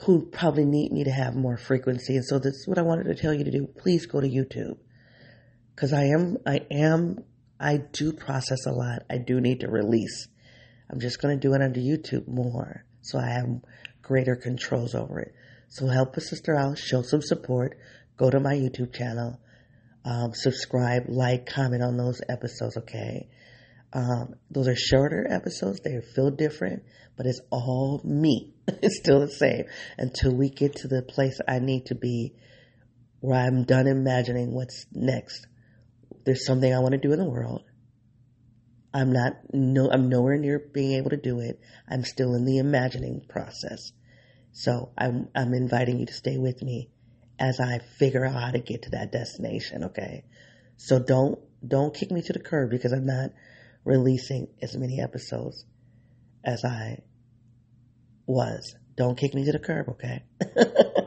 who 0.00 0.26
probably 0.26 0.64
need 0.64 0.92
me 0.92 1.04
to 1.04 1.10
have 1.10 1.34
more 1.34 1.56
frequency. 1.56 2.16
And 2.16 2.24
so 2.24 2.38
this 2.38 2.54
is 2.54 2.68
what 2.68 2.78
I 2.78 2.82
wanted 2.82 3.04
to 3.04 3.14
tell 3.14 3.32
you 3.32 3.44
to 3.44 3.50
do. 3.50 3.66
Please 3.66 4.06
go 4.06 4.20
to 4.20 4.28
YouTube. 4.28 4.76
Cause 5.74 5.92
I 5.92 6.04
am, 6.04 6.38
I 6.46 6.60
am, 6.70 7.24
I 7.58 7.78
do 7.92 8.12
process 8.12 8.66
a 8.66 8.72
lot. 8.72 9.02
I 9.10 9.18
do 9.18 9.40
need 9.40 9.60
to 9.60 9.68
release. 9.68 10.28
I'm 10.90 11.00
just 11.00 11.20
going 11.20 11.38
to 11.38 11.48
do 11.48 11.54
it 11.54 11.62
under 11.62 11.80
YouTube 11.80 12.28
more. 12.28 12.84
So 13.02 13.18
I 13.18 13.28
have 13.28 13.46
greater 14.02 14.36
controls 14.36 14.94
over 14.94 15.20
it. 15.20 15.34
So 15.68 15.86
help 15.86 16.16
a 16.16 16.20
sister 16.20 16.56
out, 16.56 16.78
show 16.78 17.02
some 17.02 17.22
support, 17.22 17.76
go 18.16 18.30
to 18.30 18.40
my 18.40 18.54
YouTube 18.54 18.94
channel, 18.94 19.40
um, 20.04 20.32
subscribe, 20.32 21.04
like, 21.08 21.46
comment 21.46 21.82
on 21.82 21.96
those 21.96 22.20
episodes, 22.28 22.76
okay? 22.76 23.28
Um, 23.96 24.34
those 24.50 24.68
are 24.68 24.76
shorter 24.76 25.26
episodes. 25.26 25.80
They 25.80 25.98
feel 26.14 26.30
different, 26.30 26.82
but 27.16 27.24
it's 27.24 27.40
all 27.50 28.02
me. 28.04 28.52
it's 28.68 28.98
still 28.98 29.20
the 29.20 29.30
same 29.30 29.64
until 29.96 30.34
we 30.34 30.50
get 30.50 30.76
to 30.76 30.88
the 30.88 31.00
place 31.00 31.40
I 31.48 31.60
need 31.60 31.86
to 31.86 31.94
be 31.94 32.34
where 33.20 33.40
I'm 33.40 33.64
done 33.64 33.86
imagining 33.86 34.52
what's 34.52 34.84
next. 34.92 35.46
There's 36.26 36.44
something 36.44 36.74
I 36.74 36.80
want 36.80 36.92
to 36.92 36.98
do 36.98 37.12
in 37.12 37.18
the 37.18 37.24
world. 37.24 37.62
I'm 38.92 39.14
not, 39.14 39.32
no, 39.54 39.90
I'm 39.90 40.10
nowhere 40.10 40.36
near 40.36 40.58
being 40.58 40.98
able 40.98 41.10
to 41.10 41.16
do 41.16 41.40
it. 41.40 41.58
I'm 41.88 42.04
still 42.04 42.34
in 42.34 42.44
the 42.44 42.58
imagining 42.58 43.22
process. 43.30 43.92
So 44.52 44.92
I'm, 44.98 45.28
I'm 45.34 45.54
inviting 45.54 46.00
you 46.00 46.06
to 46.06 46.12
stay 46.12 46.36
with 46.36 46.60
me 46.60 46.90
as 47.38 47.60
I 47.60 47.78
figure 47.98 48.26
out 48.26 48.38
how 48.38 48.50
to 48.50 48.58
get 48.58 48.82
to 48.82 48.90
that 48.90 49.10
destination. 49.10 49.84
Okay. 49.84 50.24
So 50.76 50.98
don't, 50.98 51.38
don't 51.66 51.94
kick 51.94 52.10
me 52.10 52.20
to 52.20 52.34
the 52.34 52.40
curb 52.40 52.70
because 52.70 52.92
I'm 52.92 53.06
not 53.06 53.30
releasing 53.86 54.48
as 54.60 54.76
many 54.76 55.00
episodes 55.00 55.64
as 56.44 56.64
I 56.64 56.98
was. 58.26 58.74
Don't 58.96 59.16
kick 59.16 59.34
me 59.34 59.44
to 59.44 59.52
the 59.52 59.58
curb. 59.58 59.88
Okay. 59.90 60.24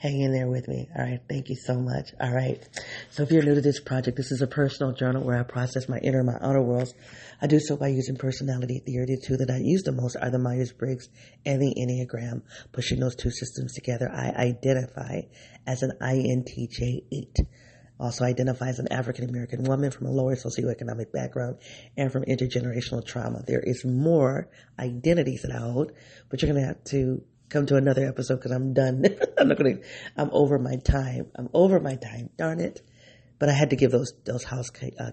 hang 0.00 0.20
in 0.20 0.32
there 0.32 0.48
with 0.48 0.66
me. 0.66 0.88
All 0.96 1.04
right. 1.04 1.20
Thank 1.28 1.50
you 1.50 1.56
so 1.56 1.74
much. 1.74 2.10
All 2.20 2.32
right. 2.32 2.58
So 3.10 3.22
if 3.22 3.30
you're 3.30 3.42
new 3.42 3.54
to 3.54 3.60
this 3.60 3.80
project, 3.80 4.16
this 4.16 4.32
is 4.32 4.40
a 4.40 4.46
personal 4.46 4.92
journal 4.92 5.22
where 5.22 5.38
I 5.38 5.42
process 5.42 5.88
my 5.88 5.98
inner 5.98 6.20
and 6.20 6.26
my 6.26 6.38
outer 6.40 6.62
worlds. 6.62 6.94
I 7.40 7.46
do 7.46 7.60
so 7.60 7.76
by 7.76 7.88
using 7.88 8.16
personality 8.16 8.82
theory. 8.84 9.06
The 9.06 9.22
two 9.22 9.36
that 9.36 9.50
I 9.50 9.58
use 9.58 9.82
the 9.82 9.92
most 9.92 10.16
are 10.16 10.30
the 10.30 10.38
Myers-Briggs 10.38 11.08
and 11.44 11.60
the 11.60 11.74
Enneagram. 11.78 12.42
Pushing 12.72 13.00
those 13.00 13.14
two 13.14 13.30
systems 13.30 13.74
together, 13.74 14.10
I 14.10 14.30
identify 14.30 15.22
as 15.66 15.82
an 15.82 15.92
INTJ8 16.00 17.46
also 18.00 18.24
identify 18.24 18.68
as 18.68 18.78
an 18.78 18.88
African 18.90 19.28
American 19.28 19.64
woman 19.64 19.90
from 19.90 20.06
a 20.06 20.10
lower 20.10 20.34
socioeconomic 20.34 21.12
background 21.12 21.58
and 21.96 22.10
from 22.10 22.24
intergenerational 22.24 23.06
trauma. 23.06 23.42
There 23.46 23.62
is 23.62 23.84
more 23.84 24.48
identities 24.78 25.42
that 25.42 25.54
I 25.54 25.58
hold, 25.58 25.92
but 26.28 26.40
you're 26.40 26.52
going 26.52 26.62
to 26.62 26.68
have 26.68 26.84
to 26.84 27.22
come 27.50 27.66
to 27.66 27.76
another 27.76 28.08
episode 28.08 28.36
because 28.36 28.52
I'm 28.52 28.72
done. 28.72 29.04
I'm 29.38 29.48
not 29.48 29.58
going 29.58 29.78
to, 29.78 29.84
I'm 30.16 30.30
over 30.32 30.58
my 30.58 30.76
time. 30.76 31.30
I'm 31.36 31.50
over 31.52 31.80
my 31.80 31.96
time. 31.96 32.30
Darn 32.38 32.60
it. 32.60 32.80
But 33.38 33.48
I 33.48 33.52
had 33.52 33.70
to 33.70 33.76
give 33.76 33.90
those, 33.90 34.12
those 34.26 34.44
housekeeping 34.44 35.00
uh, 35.00 35.12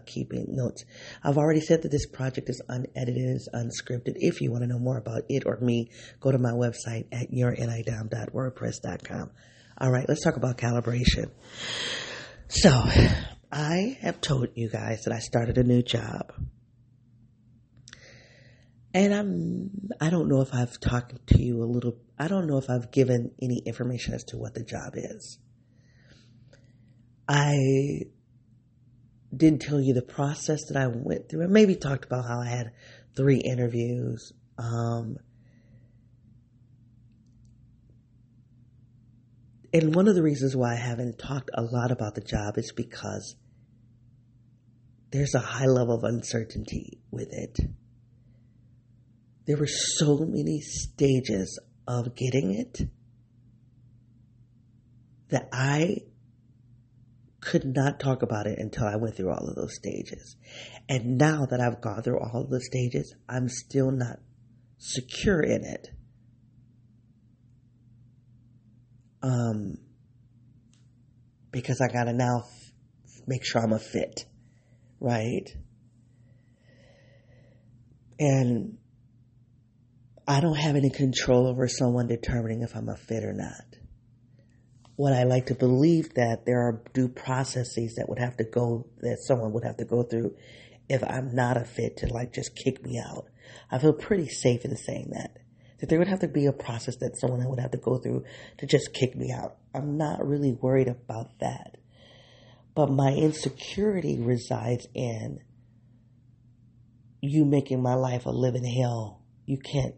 notes. 0.50 0.84
I've 1.24 1.38
already 1.38 1.62
said 1.62 1.84
that 1.84 1.92
this 1.92 2.06
project 2.06 2.50
is 2.50 2.62
unedited, 2.68 3.40
unscripted. 3.54 4.16
If 4.18 4.42
you 4.42 4.52
want 4.52 4.64
to 4.64 4.68
know 4.68 4.80
more 4.80 4.98
about 4.98 5.22
it 5.30 5.44
or 5.46 5.58
me, 5.62 5.92
go 6.20 6.34
to 6.34 6.38
my 6.38 6.52
website 6.52 7.06
at 7.14 7.32
yournidom.wordpress.com. 7.32 9.32
All 9.80 9.92
right, 9.92 10.10
let's 10.10 10.24
talk 10.24 10.36
about 10.36 10.58
calibration. 10.58 11.30
So, 12.50 12.70
I 13.52 13.98
have 14.02 14.22
told 14.22 14.50
you 14.56 14.70
guys 14.70 15.04
that 15.04 15.14
I 15.14 15.20
started 15.20 15.58
a 15.58 15.64
new 15.64 15.82
job. 15.82 16.32
And 18.94 19.14
I'm, 19.14 19.90
I 20.00 20.10
don't 20.10 20.30
know 20.30 20.42
if 20.42 20.54
I've 20.54 20.80
talked 20.80 21.28
to 21.28 21.42
you 21.42 21.62
a 21.62 21.66
little, 21.66 21.98
I 22.18 22.30
don't 22.30 22.48
know 22.48 22.58
if 22.58 22.70
I've 22.70 22.90
given 22.90 23.32
any 23.42 23.62
information 23.66 24.14
as 24.14 24.24
to 24.26 24.38
what 24.38 24.54
the 24.54 24.64
job 24.64 24.94
is. 24.96 25.40
I 27.28 28.04
didn't 29.36 29.62
tell 29.62 29.82
you 29.82 29.94
the 29.94 30.02
process 30.02 30.68
that 30.70 30.78
I 30.78 30.88
went 30.88 31.30
through. 31.30 31.44
I 31.44 31.48
maybe 31.48 31.76
talked 31.76 32.06
about 32.06 32.26
how 32.26 32.40
I 32.40 32.48
had 32.48 32.72
three 33.16 33.40
interviews. 33.40 34.32
Um, 34.58 35.18
and 39.74 39.94
one 39.94 40.08
of 40.08 40.16
the 40.16 40.24
reasons 40.24 40.56
why 40.56 40.74
I 40.74 40.78
haven't 40.78 41.20
talked 41.20 41.50
a 41.54 41.62
lot 41.62 41.92
about 41.92 42.16
the 42.16 42.22
job 42.22 42.58
is 42.58 42.72
because 42.76 43.36
there's 45.12 45.36
a 45.36 45.40
high 45.40 45.66
level 45.66 45.96
of 45.96 46.04
uncertainty 46.04 47.00
with 47.12 47.30
it 47.32 47.58
there 49.48 49.58
were 49.58 49.68
so 49.68 50.18
many 50.18 50.60
stages 50.60 51.60
of 51.88 52.16
getting 52.16 52.54
it 52.54 52.82
that 55.30 55.48
I 55.54 56.00
could 57.40 57.64
not 57.66 58.00
talk 58.00 58.24
about 58.24 58.46
it 58.46 58.60
until 58.60 58.86
I 58.86 58.98
went 58.98 59.16
through 59.16 59.32
all 59.32 59.48
of 59.48 59.56
those 59.56 59.76
stages. 59.76 60.36
And 60.90 61.18
now 61.18 61.46
that 61.46 61.62
I've 61.62 61.82
gone 61.82 62.04
through 62.04 62.20
all 62.20 62.42
of 62.42 62.50
the 62.50 62.60
stages, 62.60 63.16
I'm 63.30 63.48
still 63.48 63.90
not 63.90 64.20
secure 64.78 65.42
in 65.42 65.64
it. 65.64 65.90
Um, 69.22 69.78
because 71.52 71.82
I 71.82 71.92
gotta 71.92 72.14
now 72.14 72.44
f- 72.46 73.22
make 73.26 73.44
sure 73.44 73.62
I'm 73.62 73.74
a 73.74 73.80
fit, 73.80 74.26
right? 75.00 75.48
And 78.20 78.78
I 80.28 80.42
don't 80.42 80.58
have 80.58 80.76
any 80.76 80.90
control 80.90 81.48
over 81.48 81.68
someone 81.68 82.08
determining 82.08 82.62
if 82.62 82.76
I'm 82.76 82.90
a 82.90 82.98
fit 82.98 83.24
or 83.24 83.34
not. 83.34 83.66
What 84.96 85.14
I 85.14 85.24
like 85.24 85.46
to 85.48 85.56
believe 85.56 86.16
that 86.16 86.46
there 86.46 86.60
are 86.68 86.82
due 86.94 87.08
processes 87.08 87.96
that 87.96 88.10
would 88.10 88.20
have 88.20 88.36
to 88.38 88.44
go, 88.44 88.88
that 89.02 89.20
someone 89.22 89.54
would 89.54 89.64
have 89.64 89.78
to 89.78 89.86
go 89.86 90.04
through 90.04 90.36
if 90.90 91.04
I'm 91.04 91.34
not 91.34 91.58
a 91.58 91.66
fit 91.66 91.98
to 91.98 92.08
like 92.08 92.34
just 92.34 92.56
kick 92.56 92.84
me 92.84 93.00
out. 93.00 93.28
I 93.72 93.78
feel 93.80 93.94
pretty 93.94 94.28
safe 94.28 94.66
in 94.66 94.76
saying 94.76 95.12
that. 95.14 95.38
That 95.80 95.90
there 95.90 96.00
would 96.00 96.08
have 96.08 96.22
to 96.22 96.28
be 96.28 96.46
a 96.48 96.54
process 96.54 96.98
that 96.98 97.18
someone 97.20 97.48
would 97.48 97.60
have 97.60 97.72
to 97.72 97.78
go 97.78 97.98
through 97.98 98.24
to 98.58 98.66
just 98.66 98.94
kick 98.94 99.16
me 99.16 99.32
out. 99.32 99.58
I'm 99.74 99.98
not 99.98 100.26
really 100.26 100.52
worried 100.54 100.88
about 100.88 101.40
that. 101.40 101.78
But 102.74 102.90
my 102.90 103.12
insecurity 103.12 104.20
resides 104.20 104.88
in 104.94 105.40
you 107.22 107.46
making 107.46 107.82
my 107.82 107.96
life 107.96 108.26
a 108.26 108.32
living 108.32 108.66
hell. 108.66 109.22
You 109.46 109.58
can't 109.58 109.96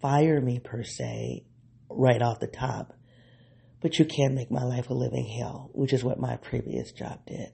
fire 0.00 0.40
me 0.40 0.60
per 0.60 0.82
se 0.82 1.44
right 1.90 2.22
off 2.22 2.40
the 2.40 2.46
top, 2.46 2.94
but 3.80 3.98
you 3.98 4.04
can 4.04 4.34
make 4.34 4.50
my 4.50 4.62
life 4.62 4.90
a 4.90 4.94
living 4.94 5.26
hell, 5.26 5.70
which 5.72 5.92
is 5.92 6.04
what 6.04 6.18
my 6.18 6.36
previous 6.36 6.92
job 6.92 7.20
did. 7.26 7.52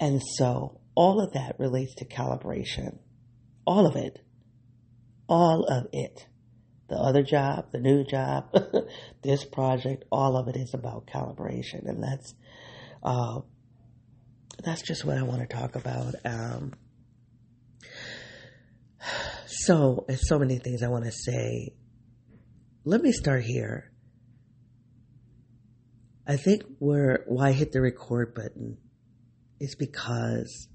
And 0.00 0.22
so 0.36 0.80
all 0.94 1.20
of 1.20 1.32
that 1.32 1.58
relates 1.58 1.94
to 1.96 2.04
calibration. 2.04 2.98
All 3.66 3.86
of 3.86 3.96
it. 3.96 4.23
All 5.28 5.64
of 5.64 5.86
it. 5.92 6.26
The 6.88 6.96
other 6.96 7.22
job, 7.22 7.72
the 7.72 7.78
new 7.78 8.04
job, 8.04 8.54
this 9.22 9.44
project, 9.44 10.04
all 10.12 10.36
of 10.36 10.48
it 10.48 10.56
is 10.56 10.74
about 10.74 11.06
calibration. 11.06 11.88
And 11.88 12.02
that's, 12.02 12.34
uh, 13.02 13.40
that's 14.62 14.82
just 14.82 15.04
what 15.04 15.16
I 15.16 15.22
want 15.22 15.40
to 15.40 15.46
talk 15.46 15.76
about. 15.76 16.14
Um, 16.24 16.74
so, 19.46 20.04
there's 20.06 20.28
so 20.28 20.38
many 20.38 20.58
things 20.58 20.82
I 20.82 20.88
want 20.88 21.04
to 21.06 21.12
say. 21.12 21.74
Let 22.84 23.00
me 23.00 23.12
start 23.12 23.44
here. 23.44 23.90
I 26.26 26.36
think 26.36 26.62
where 26.78 27.24
why 27.26 27.48
I 27.48 27.52
hit 27.52 27.72
the 27.72 27.82
record 27.82 28.34
button 28.34 28.78
is 29.60 29.74
because 29.74 30.68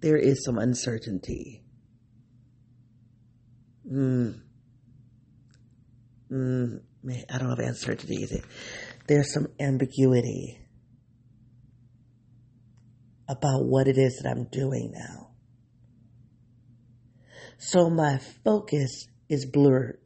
there 0.00 0.16
is 0.16 0.44
some 0.44 0.58
uncertainty. 0.58 1.63
Mm. 3.90 4.40
Mm, 6.30 6.80
man, 7.02 7.24
I 7.32 7.38
don't 7.38 7.50
have 7.50 7.58
if 7.58 7.68
uncertainty 7.68 8.22
is 8.22 8.32
it. 8.32 8.44
There's 9.06 9.32
some 9.32 9.48
ambiguity 9.60 10.58
about 13.28 13.64
what 13.64 13.88
it 13.88 13.98
is 13.98 14.20
that 14.22 14.30
I'm 14.30 14.44
doing 14.44 14.92
now. 14.94 15.30
So 17.58 17.88
my 17.90 18.18
focus 18.44 19.06
is 19.28 19.46
blurred. 19.46 19.98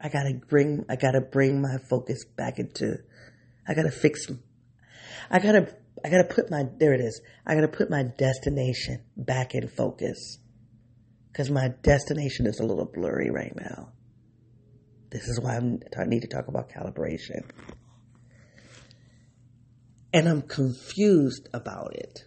I 0.00 0.08
gotta 0.08 0.34
bring, 0.48 0.84
I 0.88 0.96
gotta 0.96 1.20
bring 1.20 1.60
my 1.60 1.76
focus 1.88 2.24
back 2.24 2.58
into, 2.58 2.98
I 3.68 3.74
gotta 3.74 3.90
fix, 3.90 4.26
I 5.30 5.38
gotta, 5.38 5.74
I 6.04 6.08
gotta 6.08 6.24
put 6.24 6.50
my, 6.50 6.64
there 6.78 6.92
it 6.92 7.00
is. 7.00 7.20
I 7.46 7.54
gotta 7.54 7.68
put 7.68 7.90
my 7.90 8.04
destination 8.18 9.04
back 9.16 9.54
in 9.54 9.68
focus. 9.68 10.38
Cause 11.34 11.50
my 11.50 11.68
destination 11.82 12.46
is 12.46 12.60
a 12.60 12.66
little 12.66 12.90
blurry 12.92 13.30
right 13.30 13.54
now. 13.56 13.92
This 15.10 15.28
is 15.28 15.40
why 15.40 15.56
I'm, 15.56 15.80
I 15.98 16.04
need 16.04 16.20
to 16.20 16.28
talk 16.28 16.48
about 16.48 16.70
calibration. 16.70 17.50
And 20.12 20.28
I'm 20.28 20.42
confused 20.42 21.48
about 21.54 21.94
it. 21.94 22.24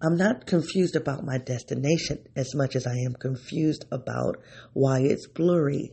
I'm 0.00 0.16
not 0.16 0.46
confused 0.46 0.96
about 0.96 1.24
my 1.24 1.38
destination 1.38 2.26
as 2.34 2.54
much 2.56 2.74
as 2.74 2.88
I 2.88 2.96
am 3.06 3.14
confused 3.14 3.84
about 3.92 4.36
why 4.72 5.00
it's 5.00 5.28
blurry. 5.28 5.92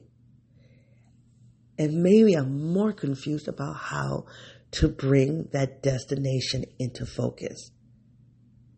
And 1.77 2.01
maybe 2.01 2.33
I'm 2.33 2.73
more 2.73 2.91
confused 2.91 3.47
about 3.47 3.75
how 3.75 4.25
to 4.71 4.89
bring 4.89 5.49
that 5.53 5.83
destination 5.83 6.65
into 6.79 7.05
focus. 7.05 7.71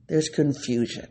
There's 0.07 0.27
confusion. 0.27 1.07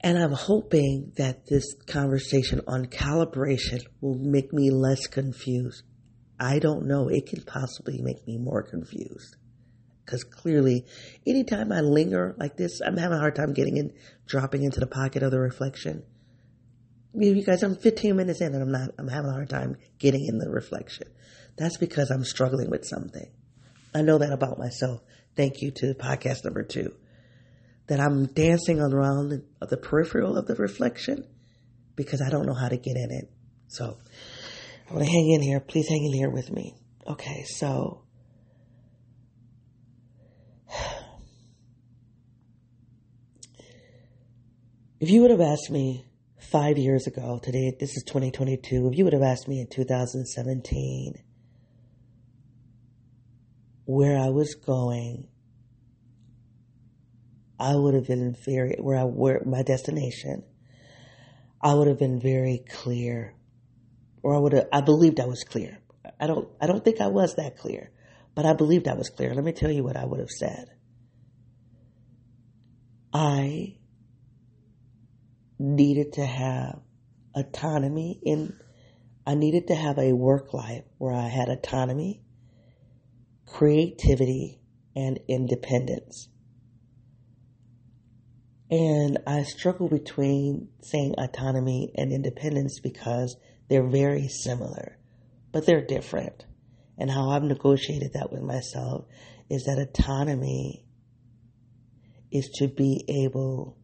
And 0.00 0.16
I'm 0.16 0.32
hoping 0.32 1.12
that 1.16 1.46
this 1.46 1.74
conversation 1.86 2.60
on 2.68 2.86
calibration 2.86 3.82
will 4.00 4.18
make 4.18 4.52
me 4.52 4.70
less 4.70 5.06
confused. 5.06 5.82
I 6.38 6.60
don't 6.60 6.86
know. 6.86 7.08
It 7.08 7.26
can 7.26 7.42
possibly 7.42 8.00
make 8.00 8.26
me 8.26 8.38
more 8.38 8.62
confused. 8.62 9.36
Because 10.04 10.22
clearly, 10.24 10.86
anytime 11.26 11.72
I 11.72 11.80
linger 11.80 12.34
like 12.38 12.56
this, 12.56 12.80
I'm 12.80 12.96
having 12.96 13.16
a 13.16 13.20
hard 13.20 13.34
time 13.34 13.52
getting 13.52 13.76
in, 13.76 13.92
dropping 14.26 14.62
into 14.62 14.80
the 14.80 14.86
pocket 14.86 15.22
of 15.22 15.32
the 15.32 15.40
reflection. 15.40 16.04
You 17.12 17.42
guys, 17.44 17.62
I'm 17.62 17.74
15 17.74 18.16
minutes 18.16 18.40
in 18.40 18.54
and 18.54 18.62
I'm 18.62 18.72
not, 18.72 18.90
I'm 18.98 19.08
having 19.08 19.30
a 19.30 19.34
hard 19.34 19.50
time 19.50 19.76
getting 19.98 20.24
in 20.26 20.38
the 20.38 20.48
reflection. 20.48 21.08
That's 21.56 21.76
because 21.76 22.10
I'm 22.10 22.24
struggling 22.24 22.70
with 22.70 22.86
something. 22.86 23.28
I 23.94 24.02
know 24.02 24.18
that 24.18 24.32
about 24.32 24.58
myself. 24.58 25.00
Thank 25.34 25.60
you 25.60 25.72
to 25.72 25.94
podcast 25.94 26.44
number 26.44 26.62
two. 26.62 26.94
That 27.88 28.00
I'm 28.00 28.26
dancing 28.26 28.80
around 28.80 29.42
the 29.60 29.76
peripheral 29.76 30.36
of 30.36 30.46
the 30.46 30.54
reflection 30.54 31.24
because 31.96 32.22
I 32.22 32.30
don't 32.30 32.46
know 32.46 32.54
how 32.54 32.68
to 32.68 32.76
get 32.76 32.96
in 32.96 33.10
it. 33.10 33.30
So 33.68 33.98
I 34.88 34.92
want 34.94 35.04
to 35.04 35.10
hang 35.10 35.30
in 35.30 35.42
here. 35.42 35.60
Please 35.60 35.88
hang 35.88 36.04
in 36.04 36.12
here 36.12 36.30
with 36.30 36.50
me. 36.52 36.74
Okay, 37.06 37.44
so 37.44 38.02
If 45.00 45.10
you 45.10 45.22
would 45.22 45.30
have 45.30 45.40
asked 45.40 45.70
me 45.70 46.04
five 46.40 46.76
years 46.76 47.06
ago, 47.06 47.38
today, 47.40 47.72
this 47.78 47.96
is 47.96 48.02
2022, 48.04 48.88
if 48.88 48.98
you 48.98 49.04
would 49.04 49.12
have 49.12 49.22
asked 49.22 49.46
me 49.46 49.60
in 49.60 49.68
2017 49.68 51.14
where 53.84 54.18
I 54.18 54.30
was 54.30 54.54
going, 54.54 55.28
I 57.58 57.74
would 57.74 57.94
have 57.94 58.06
been 58.06 58.36
very, 58.44 58.76
where 58.78 58.96
I, 58.96 59.04
where 59.04 59.42
my 59.44 59.62
destination, 59.62 60.44
I 61.60 61.74
would 61.74 61.88
have 61.88 61.98
been 61.98 62.20
very 62.20 62.64
clear, 62.68 63.34
or 64.22 64.34
I 64.34 64.38
would 64.38 64.52
have, 64.52 64.68
I 64.72 64.80
believed 64.80 65.20
I 65.20 65.26
was 65.26 65.44
clear. 65.44 65.78
I 66.20 66.26
don't, 66.26 66.48
I 66.60 66.66
don't 66.66 66.84
think 66.84 67.00
I 67.00 67.08
was 67.08 67.34
that 67.36 67.58
clear, 67.58 67.90
but 68.34 68.46
I 68.46 68.52
believed 68.52 68.86
I 68.86 68.94
was 68.94 69.10
clear. 69.10 69.34
Let 69.34 69.44
me 69.44 69.52
tell 69.52 69.70
you 69.70 69.82
what 69.82 69.96
I 69.96 70.04
would 70.04 70.20
have 70.20 70.30
said. 70.30 70.70
I 73.12 73.78
needed 75.58 76.12
to 76.14 76.24
have 76.24 76.80
autonomy 77.34 78.20
in 78.22 78.54
I 79.26 79.34
needed 79.34 79.66
to 79.66 79.74
have 79.74 79.98
a 79.98 80.14
work 80.14 80.54
life 80.54 80.84
where 80.96 81.12
I 81.12 81.28
had 81.28 81.50
autonomy, 81.50 82.22
creativity, 83.44 84.62
and 84.96 85.20
independence. 85.28 86.28
And 88.70 89.18
I 89.26 89.44
struggle 89.44 89.88
between 89.88 90.68
saying 90.82 91.14
autonomy 91.16 91.90
and 91.94 92.12
independence 92.12 92.80
because 92.80 93.36
they're 93.68 93.88
very 93.88 94.28
similar, 94.28 94.98
but 95.52 95.64
they're 95.64 95.84
different. 95.84 96.44
And 96.98 97.10
how 97.10 97.30
I've 97.30 97.44
negotiated 97.44 98.12
that 98.14 98.30
with 98.30 98.42
myself 98.42 99.06
is 99.48 99.64
that 99.64 99.78
autonomy 99.78 100.84
is 102.30 102.50
to 102.56 102.68
be 102.68 103.04
able 103.24 103.78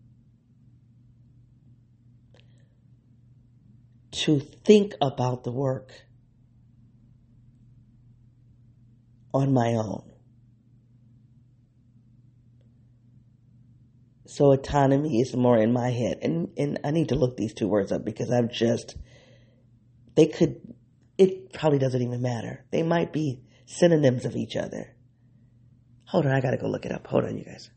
to 4.10 4.38
think 4.40 4.94
about 5.00 5.44
the 5.44 5.52
work 5.52 5.92
on 9.32 9.52
my 9.52 9.74
own. 9.74 10.13
So 14.34 14.50
autonomy 14.50 15.20
is 15.20 15.36
more 15.36 15.56
in 15.56 15.72
my 15.72 15.90
head. 15.90 16.18
And, 16.22 16.48
and 16.56 16.80
I 16.82 16.90
need 16.90 17.10
to 17.10 17.14
look 17.14 17.36
these 17.36 17.54
two 17.54 17.68
words 17.68 17.92
up 17.92 18.04
because 18.04 18.32
I've 18.32 18.50
just, 18.50 18.96
they 20.16 20.26
could, 20.26 20.60
it 21.16 21.52
probably 21.52 21.78
doesn't 21.78 22.02
even 22.02 22.20
matter. 22.20 22.64
They 22.72 22.82
might 22.82 23.12
be 23.12 23.42
synonyms 23.66 24.24
of 24.24 24.34
each 24.34 24.56
other. 24.56 24.92
Hold 26.06 26.26
on, 26.26 26.32
I 26.32 26.40
gotta 26.40 26.56
go 26.56 26.66
look 26.66 26.84
it 26.84 26.90
up. 26.90 27.06
Hold 27.06 27.26
on, 27.26 27.38
you 27.38 27.44
guys. 27.44 27.70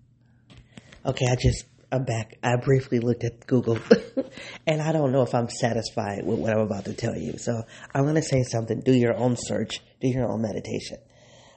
Okay, 1.05 1.27
I 1.29 1.35
just 1.35 1.65
I'm 1.91 2.05
back. 2.05 2.39
I 2.41 2.55
briefly 2.55 2.97
looked 3.01 3.23
at 3.23 3.45
Google 3.45 3.77
and 4.65 4.81
I 4.81 4.91
don't 4.93 5.11
know 5.11 5.21
if 5.21 5.35
I'm 5.35 5.49
satisfied 5.49 6.25
with 6.25 6.39
what 6.39 6.53
I'm 6.53 6.61
about 6.61 6.85
to 6.85 6.93
tell 6.95 7.15
you. 7.15 7.37
So 7.37 7.61
I'm 7.93 8.11
to 8.15 8.21
say 8.23 8.41
something. 8.41 8.81
Do 8.81 8.93
your 8.93 9.15
own 9.15 9.35
search, 9.37 9.79
do 10.01 10.07
your 10.07 10.27
own 10.27 10.41
meditation. 10.41 10.97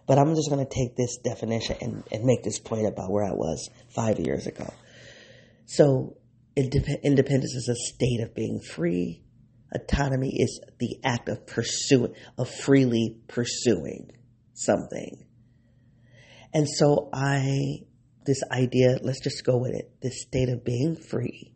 But 0.06 0.18
I'm 0.18 0.34
just 0.34 0.50
going 0.50 0.64
to 0.64 0.70
take 0.70 0.94
this 0.94 1.16
definition 1.24 1.76
and, 1.80 2.04
and 2.12 2.24
make 2.24 2.42
this 2.42 2.58
point 2.58 2.86
about 2.86 3.10
where 3.10 3.24
I 3.24 3.32
was 3.32 3.70
five 3.88 4.18
years 4.18 4.46
ago. 4.46 4.70
So 5.72 6.16
independence 6.56 7.54
is 7.54 7.68
a 7.68 7.76
state 7.76 8.20
of 8.24 8.34
being 8.34 8.60
free. 8.60 9.22
Autonomy 9.72 10.32
is 10.36 10.60
the 10.80 10.98
act 11.04 11.28
of 11.28 11.46
pursuing, 11.46 12.12
of 12.36 12.50
freely 12.50 13.18
pursuing 13.28 14.10
something. 14.52 15.24
And 16.52 16.66
so 16.68 17.08
I 17.12 17.86
this 18.26 18.42
idea, 18.50 18.98
let's 19.00 19.22
just 19.22 19.44
go 19.44 19.58
with 19.58 19.70
it, 19.72 19.92
this 20.02 20.22
state 20.22 20.48
of 20.48 20.64
being 20.64 20.96
free 20.96 21.54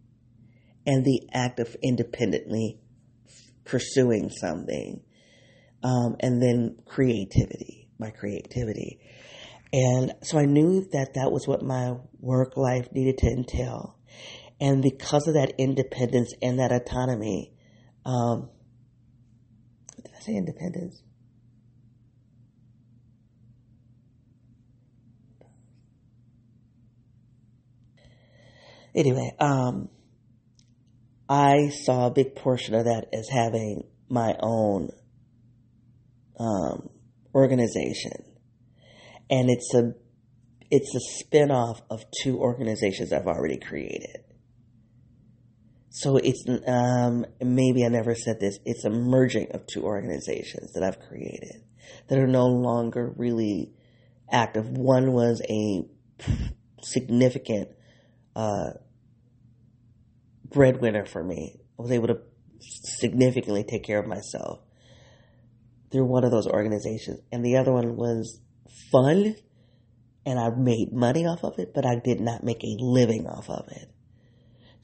and 0.86 1.04
the 1.04 1.28
act 1.32 1.58
of 1.58 1.74
independently 1.82 2.78
pursuing 3.64 4.30
something. 4.30 5.02
Um, 5.82 6.14
and 6.20 6.40
then 6.40 6.76
creativity, 6.86 7.88
my 7.98 8.10
creativity. 8.10 9.00
And 9.72 10.12
so 10.22 10.38
I 10.38 10.44
knew 10.44 10.86
that 10.92 11.14
that 11.14 11.32
was 11.32 11.48
what 11.48 11.64
my 11.64 11.94
work 12.20 12.56
life 12.56 12.92
needed 12.92 13.18
to 13.18 13.26
entail. 13.26 13.98
And 14.60 14.82
because 14.82 15.26
of 15.26 15.34
that 15.34 15.54
independence 15.58 16.32
and 16.40 16.58
that 16.58 16.72
autonomy, 16.72 17.52
um, 18.04 18.50
did 19.96 20.12
I 20.16 20.20
say 20.20 20.34
independence? 20.34 21.02
Anyway, 28.94 29.32
um, 29.40 29.88
I 31.28 31.70
saw 31.70 32.06
a 32.06 32.10
big 32.10 32.36
portion 32.36 32.74
of 32.74 32.84
that 32.84 33.06
as 33.12 33.28
having 33.28 33.84
my 34.08 34.36
own 34.40 34.90
um, 36.38 36.90
organization, 37.34 38.12
and 39.28 39.50
it's 39.50 39.74
a 39.74 39.94
it's 40.70 40.94
a 40.94 41.24
spinoff 41.24 41.80
of 41.90 42.04
two 42.22 42.38
organizations 42.38 43.12
I've 43.12 43.26
already 43.26 43.58
created. 43.58 44.23
So 45.96 46.16
it's 46.16 46.44
um, 46.66 47.24
maybe 47.40 47.84
I 47.84 47.88
never 47.88 48.16
said 48.16 48.40
this. 48.40 48.58
It's 48.64 48.84
a 48.84 48.90
merging 48.90 49.52
of 49.52 49.64
two 49.68 49.84
organizations 49.84 50.72
that 50.72 50.82
I've 50.82 50.98
created 50.98 51.62
that 52.08 52.18
are 52.18 52.26
no 52.26 52.46
longer 52.48 53.14
really 53.16 53.72
active. 54.28 54.66
One 54.70 55.12
was 55.12 55.40
a 55.48 55.84
significant 56.82 57.68
uh, 58.34 58.70
breadwinner 60.52 61.06
for 61.06 61.22
me. 61.22 61.60
I 61.78 61.82
was 61.82 61.92
able 61.92 62.08
to 62.08 62.18
significantly 62.58 63.62
take 63.62 63.84
care 63.84 64.00
of 64.00 64.08
myself 64.08 64.62
through 65.92 66.06
one 66.06 66.24
of 66.24 66.32
those 66.32 66.48
organizations. 66.48 67.20
And 67.30 67.44
the 67.44 67.56
other 67.56 67.72
one 67.72 67.94
was 67.94 68.40
fun 68.90 69.36
and 70.26 70.40
I 70.40 70.50
made 70.50 70.92
money 70.92 71.24
off 71.24 71.44
of 71.44 71.60
it, 71.60 71.70
but 71.72 71.86
I 71.86 72.00
did 72.02 72.18
not 72.18 72.42
make 72.42 72.64
a 72.64 72.76
living 72.80 73.28
off 73.28 73.48
of 73.48 73.68
it. 73.68 73.93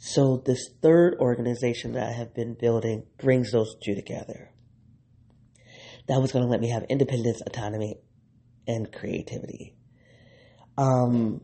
So 0.02 0.42
this 0.44 0.70
third 0.80 1.18
organization 1.20 1.92
that 1.92 2.08
I 2.08 2.12
have 2.12 2.34
been 2.34 2.54
building 2.54 3.04
brings 3.18 3.52
those 3.52 3.76
two 3.84 3.94
together. 3.94 4.50
That 6.08 6.20
was 6.20 6.32
going 6.32 6.44
to 6.44 6.50
let 6.50 6.60
me 6.60 6.70
have 6.70 6.84
independence, 6.88 7.42
autonomy, 7.46 8.00
and 8.66 8.90
creativity. 8.90 9.76
Um, 10.78 11.42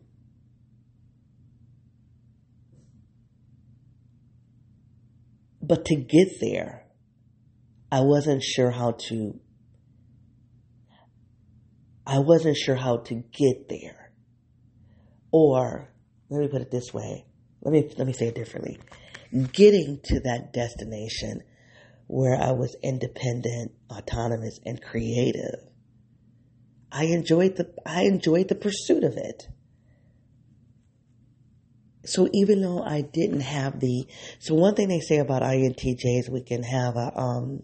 But 5.67 5.87
to 5.87 5.97
get 5.97 6.29
there, 6.41 6.87
I 7.91 8.01
wasn't 8.01 8.43
sure 8.43 8.71
how 8.71 8.93
to, 9.09 9.41
I 12.07 12.21
wasn't 12.21 12.57
sure 12.57 12.77
how 12.77 12.99
to 12.99 13.15
get 13.15 13.69
there. 13.69 14.13
Or, 15.33 15.93
let 16.31 16.41
me 16.41 16.49
put 16.49 16.63
it 16.63 16.71
this 16.71 16.95
way. 16.95 17.27
Let 17.63 17.73
me, 17.73 17.91
let 17.97 18.07
me 18.07 18.13
say 18.13 18.29
it 18.29 18.35
differently. 18.35 18.79
Getting 19.53 20.01
to 20.05 20.21
that 20.21 20.53
destination 20.53 21.43
where 22.07 22.41
I 22.41 22.53
was 22.53 22.77
independent, 22.83 23.73
autonomous, 23.91 24.61
and 24.65 24.81
creative. 24.81 25.61
I 26.93 27.05
enjoyed 27.05 27.57
the, 27.57 27.73
I 27.85 28.03
enjoyed 28.03 28.49
the 28.49 28.55
pursuit 28.55 29.03
of 29.03 29.17
it. 29.17 29.49
So 32.05 32.29
even 32.33 32.63
though 32.63 32.83
I 32.83 33.01
didn't 33.01 33.41
have 33.41 33.81
the, 33.81 34.07
so 34.39 34.55
one 34.55 34.77
thing 34.77 34.89
they 34.89 35.01
say 35.01 35.19
about 35.19 35.43
INTJs, 35.43 36.31
we 36.31 36.43
can 36.43 36.63
have 36.63 36.97
a, 36.97 37.19
um, 37.19 37.63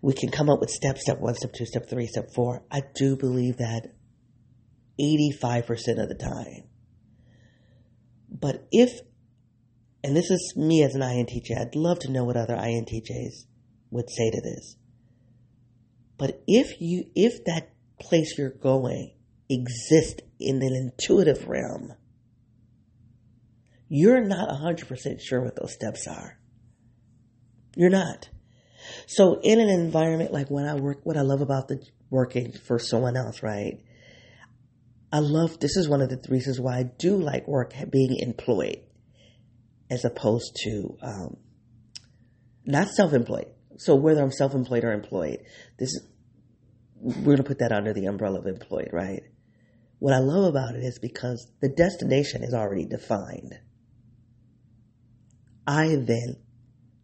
we 0.00 0.12
can 0.12 0.30
come 0.30 0.48
up 0.48 0.60
with 0.60 0.70
step, 0.70 0.98
step 0.98 1.18
one, 1.18 1.34
step 1.34 1.52
two, 1.52 1.66
step 1.66 1.88
three, 1.88 2.06
step 2.06 2.32
four. 2.32 2.62
I 2.70 2.82
do 2.94 3.16
believe 3.16 3.56
that 3.56 3.92
85% 5.00 5.72
of 6.00 6.08
the 6.08 6.14
time. 6.14 6.68
But 8.38 8.66
if, 8.72 9.00
and 10.02 10.16
this 10.16 10.30
is 10.30 10.54
me 10.56 10.82
as 10.82 10.94
an 10.94 11.02
INTJ, 11.02 11.56
I'd 11.56 11.76
love 11.76 12.00
to 12.00 12.10
know 12.10 12.24
what 12.24 12.36
other 12.36 12.56
INTJs 12.56 13.46
would 13.90 14.10
say 14.10 14.30
to 14.30 14.40
this. 14.40 14.76
But 16.18 16.42
if 16.48 16.80
you, 16.80 17.04
if 17.14 17.44
that 17.44 17.72
place 18.00 18.36
you're 18.36 18.50
going 18.50 19.14
exists 19.48 20.20
in 20.40 20.56
an 20.56 20.74
intuitive 20.74 21.46
realm, 21.46 21.92
you're 23.88 24.24
not 24.24 24.48
100% 24.48 25.20
sure 25.20 25.42
what 25.42 25.56
those 25.56 25.72
steps 25.72 26.06
are. 26.08 26.38
You're 27.76 27.90
not. 27.90 28.28
So 29.06 29.40
in 29.42 29.60
an 29.60 29.68
environment 29.68 30.32
like 30.32 30.50
when 30.50 30.66
I 30.66 30.74
work, 30.74 31.00
what 31.04 31.16
I 31.16 31.22
love 31.22 31.40
about 31.40 31.68
the 31.68 31.80
working 32.10 32.52
for 32.52 32.78
someone 32.78 33.16
else, 33.16 33.42
right? 33.42 33.80
I 35.14 35.20
love, 35.20 35.60
this 35.60 35.76
is 35.76 35.88
one 35.88 36.02
of 36.02 36.08
the 36.08 36.20
reasons 36.28 36.58
why 36.58 36.78
I 36.78 36.82
do 36.82 37.16
like 37.16 37.46
work 37.46 37.72
being 37.88 38.16
employed 38.18 38.80
as 39.88 40.04
opposed 40.04 40.56
to, 40.64 40.98
um, 41.02 41.36
not 42.66 42.88
self-employed. 42.88 43.46
So 43.76 43.94
whether 43.94 44.20
I'm 44.20 44.32
self-employed 44.32 44.82
or 44.82 44.92
employed, 44.92 45.38
this 45.78 45.90
is, 45.90 46.08
we're 46.96 47.22
going 47.22 47.36
to 47.36 47.42
put 47.44 47.60
that 47.60 47.70
under 47.70 47.92
the 47.92 48.06
umbrella 48.06 48.40
of 48.40 48.46
employed, 48.46 48.88
right? 48.92 49.22
What 50.00 50.14
I 50.14 50.18
love 50.18 50.46
about 50.46 50.74
it 50.74 50.82
is 50.82 50.98
because 50.98 51.48
the 51.60 51.68
destination 51.68 52.42
is 52.42 52.52
already 52.52 52.84
defined. 52.84 53.54
I 55.64 55.94
then 55.94 56.38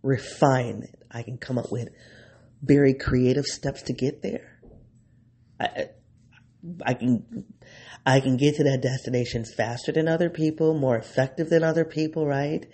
refine 0.03 0.83
it. 0.83 1.01
I 1.13 1.23
can 1.23 1.39
come 1.39 1.59
up 1.59 1.71
with 1.71 1.91
very 2.61 2.95
creative 2.95 3.45
steps 3.45 3.83
to 3.83 3.93
get 3.93 4.21
there. 4.21 4.59
I, 5.61 5.91
I 6.85 6.95
can, 6.95 7.47
I 8.05 8.21
can 8.21 8.37
get 8.37 8.57
to 8.57 8.65
that 8.65 8.81
destination 8.83 9.45
faster 9.45 9.93
than 9.93 10.09
other 10.09 10.31
people, 10.31 10.75
more 10.75 10.97
effective 10.97 11.51
than 11.51 11.63
other 11.63 11.85
people, 11.85 12.27
right? 12.27 12.67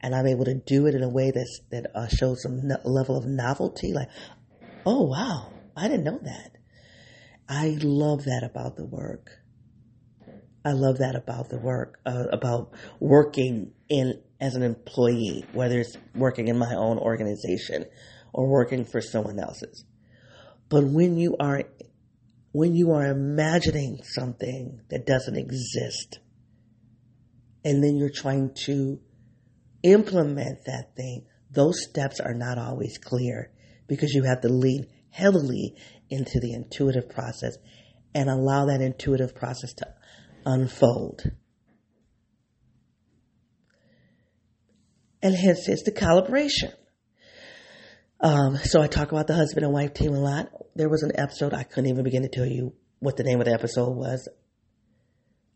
And 0.00 0.14
I'm 0.14 0.26
able 0.26 0.46
to 0.46 0.54
do 0.54 0.86
it 0.86 0.94
in 0.94 1.02
a 1.02 1.08
way 1.08 1.30
that's, 1.30 1.60
that 1.70 1.90
uh, 1.94 2.08
shows 2.08 2.42
some 2.42 2.66
no- 2.66 2.80
level 2.84 3.16
of 3.16 3.26
novelty. 3.26 3.92
Like, 3.92 4.08
oh 4.86 5.02
wow, 5.02 5.52
I 5.76 5.88
didn't 5.88 6.04
know 6.04 6.20
that. 6.22 6.56
I 7.48 7.76
love 7.82 8.24
that 8.24 8.42
about 8.42 8.76
the 8.76 8.86
work. 8.86 9.30
I 10.64 10.72
love 10.72 10.98
that 10.98 11.16
about 11.16 11.48
the 11.48 11.58
work, 11.58 11.98
uh, 12.06 12.26
about 12.32 12.72
working 13.00 13.72
in 13.88 14.20
as 14.40 14.54
an 14.54 14.62
employee, 14.62 15.44
whether 15.52 15.80
it's 15.80 15.96
working 16.14 16.48
in 16.48 16.58
my 16.58 16.74
own 16.74 16.98
organization 16.98 17.86
or 18.32 18.48
working 18.48 18.84
for 18.84 19.00
someone 19.00 19.38
else's. 19.38 19.84
But 20.68 20.84
when 20.84 21.16
you 21.16 21.36
are 21.40 21.64
when 22.52 22.74
you 22.74 22.92
are 22.92 23.06
imagining 23.06 24.02
something 24.02 24.80
that 24.90 25.06
doesn't 25.06 25.36
exist 25.36 26.18
and 27.64 27.82
then 27.82 27.96
you're 27.96 28.10
trying 28.10 28.52
to 28.54 29.00
implement 29.82 30.64
that 30.66 30.96
thing, 30.96 31.26
those 31.50 31.82
steps 31.82 32.20
are 32.20 32.34
not 32.34 32.58
always 32.58 32.98
clear 32.98 33.50
because 33.86 34.12
you 34.12 34.24
have 34.24 34.40
to 34.40 34.48
lean 34.48 34.86
heavily 35.10 35.74
into 36.08 36.40
the 36.40 36.52
intuitive 36.52 37.08
process 37.08 37.56
and 38.14 38.28
allow 38.28 38.66
that 38.66 38.80
intuitive 38.80 39.34
process 39.34 39.72
to 39.74 39.86
unfold. 40.44 41.22
And 45.22 45.34
hence 45.34 45.68
it's 45.68 45.82
the 45.82 45.92
calibration. 45.92 46.72
Um, 48.20 48.56
so 48.56 48.82
I 48.82 48.86
talk 48.86 49.12
about 49.12 49.26
the 49.26 49.34
husband 49.34 49.64
and 49.64 49.72
wife 49.72 49.94
team 49.94 50.12
a 50.12 50.20
lot. 50.20 50.50
There 50.74 50.88
was 50.88 51.02
an 51.02 51.12
episode, 51.14 51.54
I 51.54 51.62
couldn't 51.62 51.90
even 51.90 52.04
begin 52.04 52.22
to 52.22 52.28
tell 52.28 52.46
you 52.46 52.74
what 52.98 53.16
the 53.16 53.24
name 53.24 53.40
of 53.40 53.46
the 53.46 53.54
episode 53.54 53.90
was. 53.90 54.28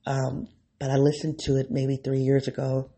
Um, 0.06 0.48
but 0.78 0.90
I 0.90 0.96
listened 0.96 1.38
to 1.40 1.56
it 1.56 1.70
maybe 1.70 1.96
three 1.96 2.20
years 2.20 2.48
ago. 2.48 2.90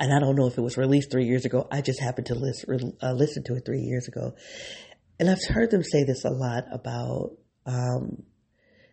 And 0.00 0.12
I 0.12 0.18
don't 0.18 0.34
know 0.34 0.48
if 0.48 0.58
it 0.58 0.62
was 0.62 0.76
released 0.76 1.12
three 1.12 1.26
years 1.26 1.44
ago. 1.44 1.68
I 1.70 1.80
just 1.80 2.00
happened 2.00 2.26
to 2.26 2.34
listen, 2.34 2.96
uh, 3.00 3.12
listen 3.12 3.44
to 3.44 3.54
it 3.54 3.64
three 3.64 3.82
years 3.82 4.08
ago. 4.08 4.34
And 5.20 5.30
I've 5.30 5.38
heard 5.48 5.70
them 5.70 5.84
say 5.84 6.02
this 6.04 6.24
a 6.24 6.30
lot 6.30 6.64
about 6.72 7.36
um, 7.66 8.24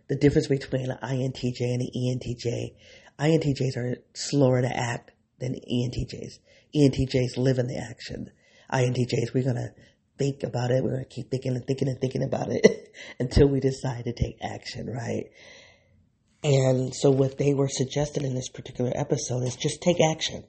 the 0.07 0.15
difference 0.15 0.47
between 0.47 0.91
an 0.91 0.97
INTJ 1.01 1.61
and 1.61 1.81
an 1.81 1.89
ENTJ. 1.95 2.75
INTJs 3.19 3.77
are 3.77 3.95
slower 4.13 4.61
to 4.61 4.69
act 4.69 5.11
than 5.39 5.55
ENTJs. 5.55 6.37
ENTJs 6.75 7.37
live 7.37 7.57
in 7.57 7.67
the 7.67 7.77
action. 7.77 8.29
INTJs, 8.71 9.33
we're 9.33 9.43
going 9.43 9.55
to 9.55 9.73
think 10.17 10.43
about 10.43 10.71
it. 10.71 10.83
We're 10.83 10.91
going 10.91 11.03
to 11.03 11.09
keep 11.09 11.29
thinking 11.29 11.55
and 11.55 11.65
thinking 11.65 11.87
and 11.87 11.99
thinking 11.99 12.23
about 12.23 12.47
it 12.51 12.95
until 13.19 13.47
we 13.47 13.59
decide 13.59 14.05
to 14.05 14.13
take 14.13 14.37
action, 14.41 14.87
right? 14.87 15.25
And 16.43 16.93
so 16.95 17.11
what 17.11 17.37
they 17.37 17.53
were 17.53 17.67
suggesting 17.69 18.25
in 18.25 18.33
this 18.33 18.49
particular 18.49 18.91
episode 18.95 19.43
is 19.43 19.55
just 19.55 19.81
take 19.81 19.97
action. 20.01 20.43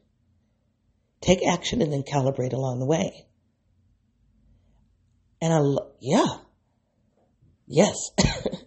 Take 1.21 1.47
action 1.47 1.83
and 1.83 1.93
then 1.93 2.03
calibrate 2.03 2.53
along 2.53 2.81
the 2.81 2.87
way. 2.87 3.27
And 5.41 5.53
I, 5.53 5.61
yeah, 6.01 6.37
yes. 7.67 7.97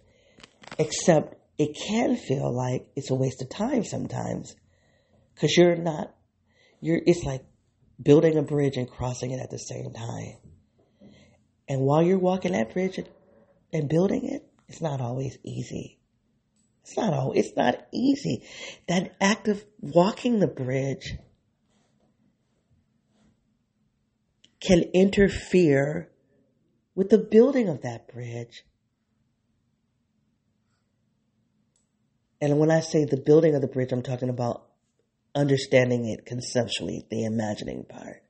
Except 0.78 1.34
it 1.58 1.76
can 1.88 2.16
feel 2.16 2.54
like 2.54 2.88
it's 2.96 3.10
a 3.10 3.14
waste 3.14 3.42
of 3.42 3.48
time 3.48 3.82
sometimes 3.82 4.54
because 5.34 5.56
you're 5.56 5.76
not, 5.76 6.14
you're, 6.80 7.00
it's 7.04 7.24
like 7.24 7.42
building 8.02 8.36
a 8.36 8.42
bridge 8.42 8.76
and 8.76 8.90
crossing 8.90 9.30
it 9.30 9.40
at 9.40 9.50
the 9.50 9.58
same 9.58 9.92
time. 9.92 10.36
And 11.68 11.80
while 11.80 12.02
you're 12.02 12.18
walking 12.18 12.52
that 12.52 12.72
bridge 12.72 13.00
and 13.72 13.88
building 13.88 14.24
it, 14.24 14.44
it's 14.68 14.80
not 14.80 15.00
always 15.00 15.38
easy. 15.42 15.98
It's 16.82 16.96
not 16.96 17.12
all, 17.12 17.32
it's 17.32 17.56
not 17.56 17.86
easy. 17.92 18.46
That 18.86 19.16
act 19.20 19.48
of 19.48 19.64
walking 19.80 20.38
the 20.38 20.46
bridge 20.46 21.16
can 24.60 24.82
interfere 24.94 26.10
with 26.94 27.10
the 27.10 27.18
building 27.18 27.68
of 27.68 27.82
that 27.82 28.12
bridge. 28.12 28.64
And 32.40 32.58
when 32.58 32.70
I 32.70 32.80
say 32.80 33.04
the 33.04 33.16
building 33.16 33.54
of 33.54 33.62
the 33.62 33.68
bridge, 33.68 33.92
I'm 33.92 34.02
talking 34.02 34.28
about 34.28 34.65
understanding 35.36 36.08
it 36.08 36.26
conceptually, 36.26 37.06
the 37.10 37.24
imagining 37.24 37.84
part. 37.84 38.22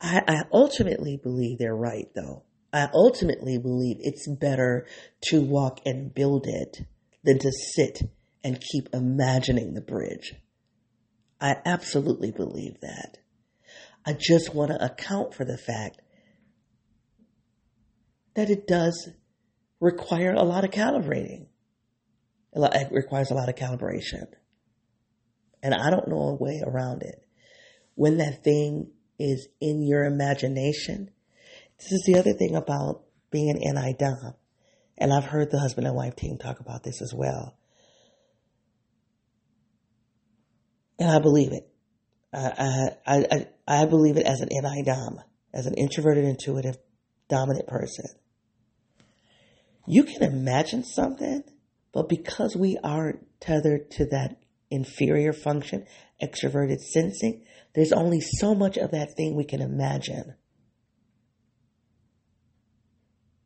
I, 0.00 0.22
I 0.26 0.42
ultimately 0.52 1.16
believe 1.16 1.58
they're 1.58 1.76
right 1.76 2.08
though. 2.14 2.42
I 2.72 2.88
ultimately 2.92 3.58
believe 3.58 3.98
it's 4.00 4.26
better 4.26 4.86
to 5.26 5.42
walk 5.42 5.80
and 5.84 6.12
build 6.12 6.46
it 6.48 6.78
than 7.22 7.38
to 7.38 7.52
sit 7.52 8.02
and 8.42 8.60
keep 8.72 8.88
imagining 8.92 9.74
the 9.74 9.82
bridge. 9.82 10.34
I 11.40 11.56
absolutely 11.64 12.32
believe 12.32 12.80
that. 12.80 13.18
I 14.04 14.14
just 14.18 14.54
want 14.54 14.70
to 14.70 14.84
account 14.84 15.34
for 15.34 15.44
the 15.44 15.58
fact 15.58 16.00
that 18.34 18.50
it 18.50 18.66
does 18.66 19.10
require 19.78 20.32
a 20.32 20.42
lot 20.42 20.64
of 20.64 20.70
calibrating. 20.70 21.46
It 22.54 22.92
requires 22.92 23.30
a 23.30 23.34
lot 23.34 23.48
of 23.48 23.54
calibration. 23.54 24.26
And 25.62 25.74
I 25.74 25.90
don't 25.90 26.08
know 26.08 26.28
a 26.28 26.34
way 26.34 26.62
around 26.64 27.02
it. 27.02 27.24
When 27.94 28.18
that 28.18 28.42
thing 28.42 28.90
is 29.18 29.48
in 29.60 29.82
your 29.82 30.04
imagination, 30.04 31.10
this 31.78 31.92
is 31.92 32.02
the 32.06 32.18
other 32.18 32.32
thing 32.32 32.56
about 32.56 33.02
being 33.30 33.50
an 33.50 33.74
NI-DOM. 33.74 34.34
And 34.98 35.12
I've 35.12 35.24
heard 35.24 35.50
the 35.50 35.60
husband 35.60 35.86
and 35.86 35.96
wife 35.96 36.16
team 36.16 36.38
talk 36.38 36.60
about 36.60 36.82
this 36.82 37.00
as 37.00 37.12
well. 37.14 37.56
And 40.98 41.10
I 41.10 41.18
believe 41.18 41.52
it. 41.52 41.68
I, 42.32 42.90
I, 43.06 43.16
I, 43.16 43.48
I 43.66 43.84
believe 43.86 44.16
it 44.16 44.26
as 44.26 44.40
an 44.40 44.48
NI-DOM, 44.50 45.20
as 45.52 45.66
an 45.66 45.74
introverted, 45.74 46.24
intuitive, 46.24 46.76
dominant 47.28 47.66
person 47.66 48.06
you 49.86 50.04
can 50.04 50.22
imagine 50.22 50.84
something, 50.84 51.42
but 51.92 52.08
because 52.08 52.56
we 52.56 52.78
aren't 52.82 53.26
tethered 53.40 53.90
to 53.92 54.06
that 54.06 54.36
inferior 54.72 55.32
function, 55.32 55.86
extroverted 56.22 56.80
sensing, 56.80 57.44
there's 57.74 57.92
only 57.92 58.20
so 58.20 58.54
much 58.54 58.76
of 58.76 58.90
that 58.90 59.14
thing 59.16 59.36
we 59.36 59.44
can 59.44 59.60
imagine. 59.60 60.34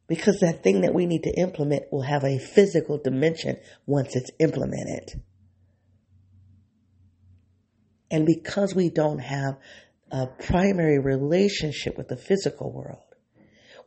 Because 0.09 0.39
that 0.41 0.63
thing 0.63 0.83
that 0.83 0.95
we 0.95 1.07
need 1.07 1.25
to 1.25 1.41
implement 1.41 1.93
will 1.93 2.03
have 2.03 2.25
a 2.25 2.39
physical 2.39 2.99
dimension 2.99 3.57
once 3.87 4.15
it's 4.15 4.31
implemented. 4.39 5.21
And 8.11 8.25
because 8.25 8.75
we 8.75 8.89
don't 8.89 9.19
have 9.19 9.59
a 10.13 10.27
primary 10.27 11.01
relationship 11.01 11.99
with 11.99 12.07
the 12.09 12.17
physical 12.17 12.73
world, 12.73 13.03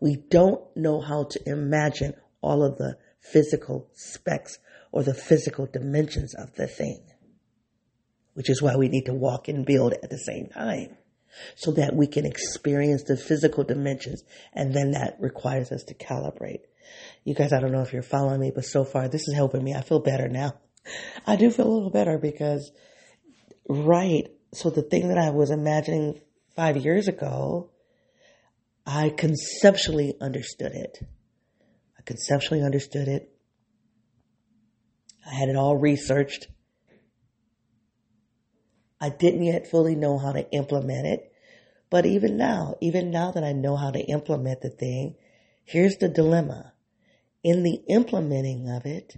we 0.02 0.18
don't 0.30 0.62
know 0.76 1.00
how 1.00 1.26
to 1.32 1.40
imagine 1.46 2.14
all 2.42 2.64
of 2.64 2.78
the 2.78 2.98
physical 3.22 3.90
specs 3.94 4.58
or 4.92 5.04
the 5.04 5.14
physical 5.14 5.68
dimensions 5.72 6.34
of 6.36 6.54
the 6.56 6.68
thing, 6.68 7.09
which 8.34 8.50
is 8.50 8.62
why 8.62 8.76
we 8.76 8.88
need 8.88 9.06
to 9.06 9.14
walk 9.14 9.48
and 9.48 9.66
build 9.66 9.94
at 9.94 10.10
the 10.10 10.18
same 10.18 10.48
time 10.48 10.96
so 11.56 11.72
that 11.72 11.96
we 11.96 12.08
can 12.08 12.26
experience 12.26 13.04
the 13.04 13.18
physical 13.18 13.64
dimensions 13.64 14.24
and 14.54 14.74
then 14.74 14.92
that 14.92 15.18
requires 15.20 15.72
us 15.72 15.84
to 15.84 15.94
calibrate. 15.94 16.62
You 17.24 17.36
guys, 17.36 17.54
I 17.54 17.60
don't 17.60 17.72
know 17.72 17.82
if 17.82 17.94
you're 17.94 18.02
following 18.02 18.40
me, 18.40 18.52
but 18.54 18.66
so 18.66 18.84
far 18.84 19.08
this 19.08 19.28
is 19.28 19.36
helping 19.36 19.64
me. 19.64 19.74
I 19.74 19.82
feel 19.82 20.00
better 20.00 20.28
now. 20.28 20.54
I 21.28 21.36
do 21.36 21.52
feel 21.52 21.68
a 21.68 21.72
little 21.72 21.92
better 21.92 22.18
because, 22.18 22.72
right, 23.68 24.28
so 24.54 24.70
the 24.70 24.82
thing 24.82 25.10
that 25.10 25.18
I 25.18 25.30
was 25.30 25.52
imagining 25.52 26.20
five 26.56 26.78
years 26.78 27.08
ago, 27.08 27.70
I 28.86 29.10
conceptually 29.10 30.16
understood 30.20 30.72
it. 30.72 30.98
I 31.98 32.02
conceptually 32.04 32.64
understood 32.64 33.08
it. 33.08 33.32
I 35.30 35.36
had 35.36 35.50
it 35.50 35.56
all 35.56 35.78
researched. 35.78 36.48
I 39.02 39.10
didn't 39.10 39.44
yet 39.44 39.68
fully 39.70 39.96
know 39.96 40.18
how 40.18 40.32
to 40.32 40.50
implement 40.52 41.08
it. 41.08 41.32
But 41.90 42.06
even 42.06 42.38
now, 42.38 42.76
even 42.82 43.10
now 43.10 43.32
that 43.32 43.44
I 43.44 43.52
know 43.52 43.76
how 43.76 43.92
to 43.92 44.00
implement 44.00 44.62
the 44.62 44.70
thing, 44.70 45.16
here's 45.64 45.98
the 45.98 46.10
dilemma. 46.10 46.74
In 47.44 47.64
the 47.64 47.82
implementing 47.88 48.70
of 48.70 48.86
it, 48.86 49.16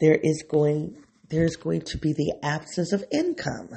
there 0.00 0.14
is 0.16 0.42
going, 0.48 0.96
there's 1.28 1.56
going 1.56 1.82
to 1.82 1.98
be 1.98 2.12
the 2.12 2.32
absence 2.42 2.92
of 2.92 3.04
income. 3.12 3.70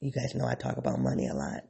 You 0.00 0.10
guys 0.10 0.34
know 0.34 0.46
I 0.46 0.54
talk 0.54 0.76
about 0.76 0.98
money 0.98 1.28
a 1.28 1.34
lot. 1.34 1.62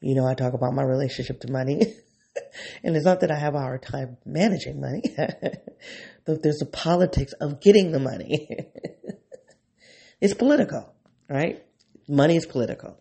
You 0.00 0.14
know 0.14 0.26
I 0.26 0.34
talk 0.34 0.52
about 0.52 0.74
my 0.74 0.82
relationship 0.82 1.40
to 1.40 1.50
money. 1.50 1.80
and 2.84 2.96
it's 2.96 3.04
not 3.04 3.20
that 3.20 3.30
I 3.30 3.38
have 3.38 3.54
a 3.54 3.60
hard 3.60 3.82
time 3.82 4.18
managing 4.24 4.80
money, 4.80 5.02
there's 6.26 6.62
a 6.62 6.66
politics 6.66 7.32
of 7.40 7.60
getting 7.60 7.92
the 7.92 7.98
money. 7.98 8.48
it's 10.20 10.34
political, 10.34 10.94
right? 11.28 11.64
Money 12.08 12.36
is 12.36 12.46
political. 12.46 13.00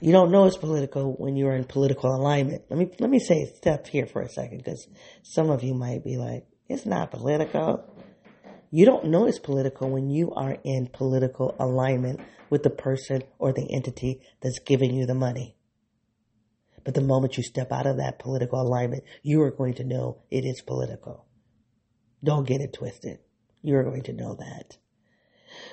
You 0.00 0.10
don't 0.10 0.32
know 0.32 0.46
it's 0.46 0.56
political 0.56 1.12
when 1.12 1.36
you're 1.36 1.54
in 1.54 1.64
political 1.64 2.12
alignment. 2.12 2.64
Let 2.68 2.76
me 2.76 2.90
let 2.98 3.08
me 3.08 3.20
say 3.20 3.52
step 3.54 3.86
here 3.86 4.06
for 4.06 4.20
a 4.20 4.28
second 4.28 4.58
because 4.58 4.88
some 5.22 5.48
of 5.48 5.62
you 5.62 5.74
might 5.74 6.02
be 6.02 6.16
like, 6.16 6.44
it's 6.68 6.84
not 6.84 7.12
political. 7.12 7.84
You 8.72 8.84
don't 8.84 9.06
know 9.06 9.26
it's 9.26 9.38
political 9.38 9.90
when 9.90 10.10
you 10.10 10.32
are 10.32 10.56
in 10.64 10.88
political 10.88 11.54
alignment 11.60 12.18
with 12.50 12.64
the 12.64 12.70
person 12.70 13.22
or 13.38 13.52
the 13.52 13.72
entity 13.72 14.22
that's 14.40 14.58
giving 14.58 14.92
you 14.92 15.06
the 15.06 15.14
money. 15.14 15.56
But 16.84 16.94
the 16.94 17.00
moment 17.00 17.36
you 17.36 17.42
step 17.42 17.70
out 17.72 17.86
of 17.86 17.98
that 17.98 18.18
political 18.18 18.60
alignment, 18.60 19.04
you 19.22 19.42
are 19.42 19.50
going 19.50 19.74
to 19.74 19.84
know 19.84 20.18
it 20.30 20.44
is 20.44 20.62
political. 20.62 21.26
Don't 22.24 22.46
get 22.46 22.60
it 22.60 22.72
twisted. 22.72 23.18
You're 23.62 23.84
going 23.84 24.02
to 24.04 24.12
know 24.12 24.34
that. 24.34 24.76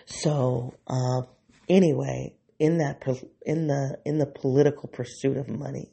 So, 0.05 0.75
uh, 0.87 1.21
anyway, 1.67 2.35
in 2.59 2.77
that, 2.79 3.01
in 3.45 3.67
the, 3.67 3.97
in 4.05 4.17
the 4.19 4.25
political 4.25 4.89
pursuit 4.89 5.37
of 5.37 5.47
money, 5.47 5.91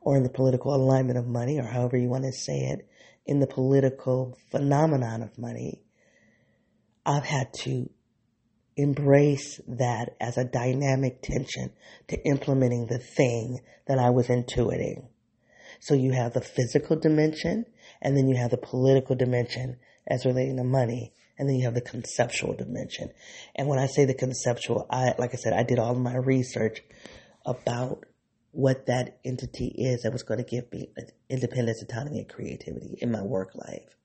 or 0.00 0.16
in 0.16 0.22
the 0.22 0.30
political 0.30 0.74
alignment 0.74 1.18
of 1.18 1.26
money, 1.26 1.58
or 1.58 1.66
however 1.66 1.96
you 1.96 2.08
want 2.08 2.24
to 2.24 2.32
say 2.32 2.54
it, 2.54 2.88
in 3.26 3.38
the 3.38 3.46
political 3.46 4.36
phenomenon 4.50 5.22
of 5.22 5.38
money, 5.38 5.82
I've 7.04 7.24
had 7.24 7.52
to 7.64 7.90
embrace 8.82 9.60
that 9.66 10.16
as 10.20 10.36
a 10.36 10.44
dynamic 10.44 11.22
tension 11.22 11.72
to 12.08 12.18
implementing 12.26 12.86
the 12.86 12.98
thing 12.98 13.60
that 13.86 13.98
I 13.98 14.10
was 14.10 14.28
intuiting. 14.28 15.08
So 15.80 15.94
you 15.94 16.12
have 16.12 16.34
the 16.34 16.40
physical 16.40 16.96
dimension 16.96 17.64
and 18.02 18.16
then 18.16 18.28
you 18.28 18.36
have 18.36 18.50
the 18.50 18.58
political 18.58 19.16
dimension 19.16 19.78
as 20.06 20.26
relating 20.26 20.56
to 20.56 20.64
money 20.64 21.12
and 21.38 21.48
then 21.48 21.56
you 21.56 21.64
have 21.64 21.74
the 21.74 21.80
conceptual 21.80 22.54
dimension. 22.54 23.10
And 23.56 23.66
when 23.66 23.78
I 23.78 23.86
say 23.86 24.04
the 24.04 24.14
conceptual, 24.14 24.86
I, 24.90 25.14
like 25.18 25.30
I 25.32 25.38
said, 25.38 25.54
I 25.54 25.62
did 25.62 25.78
all 25.78 25.94
my 25.94 26.16
research 26.16 26.82
about 27.46 28.04
what 28.52 28.86
that 28.86 29.20
entity 29.24 29.72
is 29.76 30.02
that 30.02 30.12
was 30.12 30.22
going 30.22 30.38
to 30.38 30.44
give 30.44 30.70
me 30.72 30.90
independence, 31.28 31.82
autonomy, 31.82 32.18
and 32.18 32.28
creativity 32.28 32.98
in 33.00 33.10
my 33.10 33.22
work 33.22 33.54
life. 33.54 33.96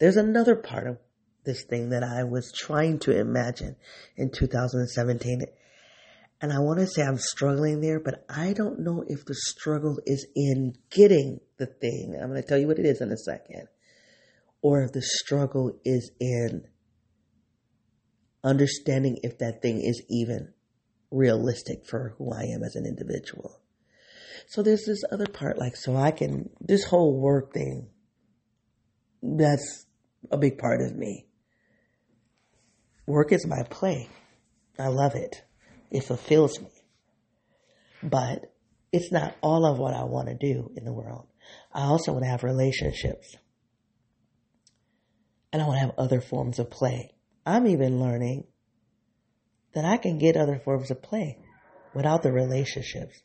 There's 0.00 0.16
another 0.16 0.56
part 0.56 0.86
of 0.86 0.98
this 1.44 1.64
thing 1.64 1.90
that 1.90 2.02
I 2.02 2.24
was 2.24 2.52
trying 2.52 2.98
to 3.00 3.18
imagine 3.18 3.76
in 4.16 4.30
2017. 4.30 5.42
And 6.40 6.52
I 6.52 6.58
want 6.58 6.80
to 6.80 6.86
say 6.86 7.02
I'm 7.02 7.18
struggling 7.18 7.80
there, 7.80 8.00
but 8.00 8.24
I 8.28 8.52
don't 8.52 8.80
know 8.80 9.04
if 9.06 9.24
the 9.24 9.34
struggle 9.34 9.98
is 10.04 10.26
in 10.34 10.74
getting 10.90 11.40
the 11.58 11.66
thing. 11.66 12.18
I'm 12.20 12.28
going 12.30 12.42
to 12.42 12.48
tell 12.48 12.58
you 12.58 12.66
what 12.66 12.78
it 12.78 12.86
is 12.86 13.00
in 13.00 13.10
a 13.10 13.16
second. 13.16 13.68
Or 14.60 14.82
if 14.82 14.92
the 14.92 15.02
struggle 15.02 15.78
is 15.84 16.10
in 16.20 16.64
understanding 18.42 19.18
if 19.22 19.38
that 19.38 19.62
thing 19.62 19.80
is 19.80 20.02
even 20.10 20.52
realistic 21.10 21.86
for 21.86 22.14
who 22.18 22.32
I 22.32 22.42
am 22.42 22.62
as 22.62 22.76
an 22.76 22.84
individual. 22.86 23.60
So 24.46 24.62
there's 24.62 24.84
this 24.84 25.02
other 25.10 25.26
part, 25.26 25.58
like, 25.58 25.76
so 25.76 25.96
I 25.96 26.10
can, 26.10 26.50
this 26.60 26.84
whole 26.84 27.18
work 27.18 27.54
thing, 27.54 27.88
that's 29.22 29.86
a 30.30 30.36
big 30.36 30.58
part 30.58 30.82
of 30.82 30.94
me. 30.94 31.26
Work 33.06 33.32
is 33.32 33.46
my 33.46 33.62
play. 33.64 34.08
I 34.78 34.88
love 34.88 35.14
it. 35.14 35.42
It 35.90 36.04
fulfills 36.04 36.60
me. 36.60 36.70
But 38.02 38.52
it's 38.92 39.12
not 39.12 39.36
all 39.40 39.66
of 39.66 39.78
what 39.78 39.94
I 39.94 40.04
want 40.04 40.28
to 40.28 40.34
do 40.34 40.70
in 40.76 40.84
the 40.84 40.92
world. 40.92 41.26
I 41.72 41.82
also 41.82 42.12
want 42.12 42.24
to 42.24 42.30
have 42.30 42.44
relationships. 42.44 43.36
And 45.52 45.62
I 45.62 45.66
want 45.66 45.76
to 45.76 45.86
have 45.86 45.98
other 45.98 46.20
forms 46.20 46.58
of 46.58 46.70
play. 46.70 47.14
I'm 47.46 47.66
even 47.66 48.00
learning 48.00 48.44
that 49.74 49.84
I 49.84 49.96
can 49.96 50.18
get 50.18 50.36
other 50.36 50.58
forms 50.58 50.90
of 50.90 51.02
play 51.02 51.38
without 51.94 52.22
the 52.22 52.32
relationships. 52.32 53.20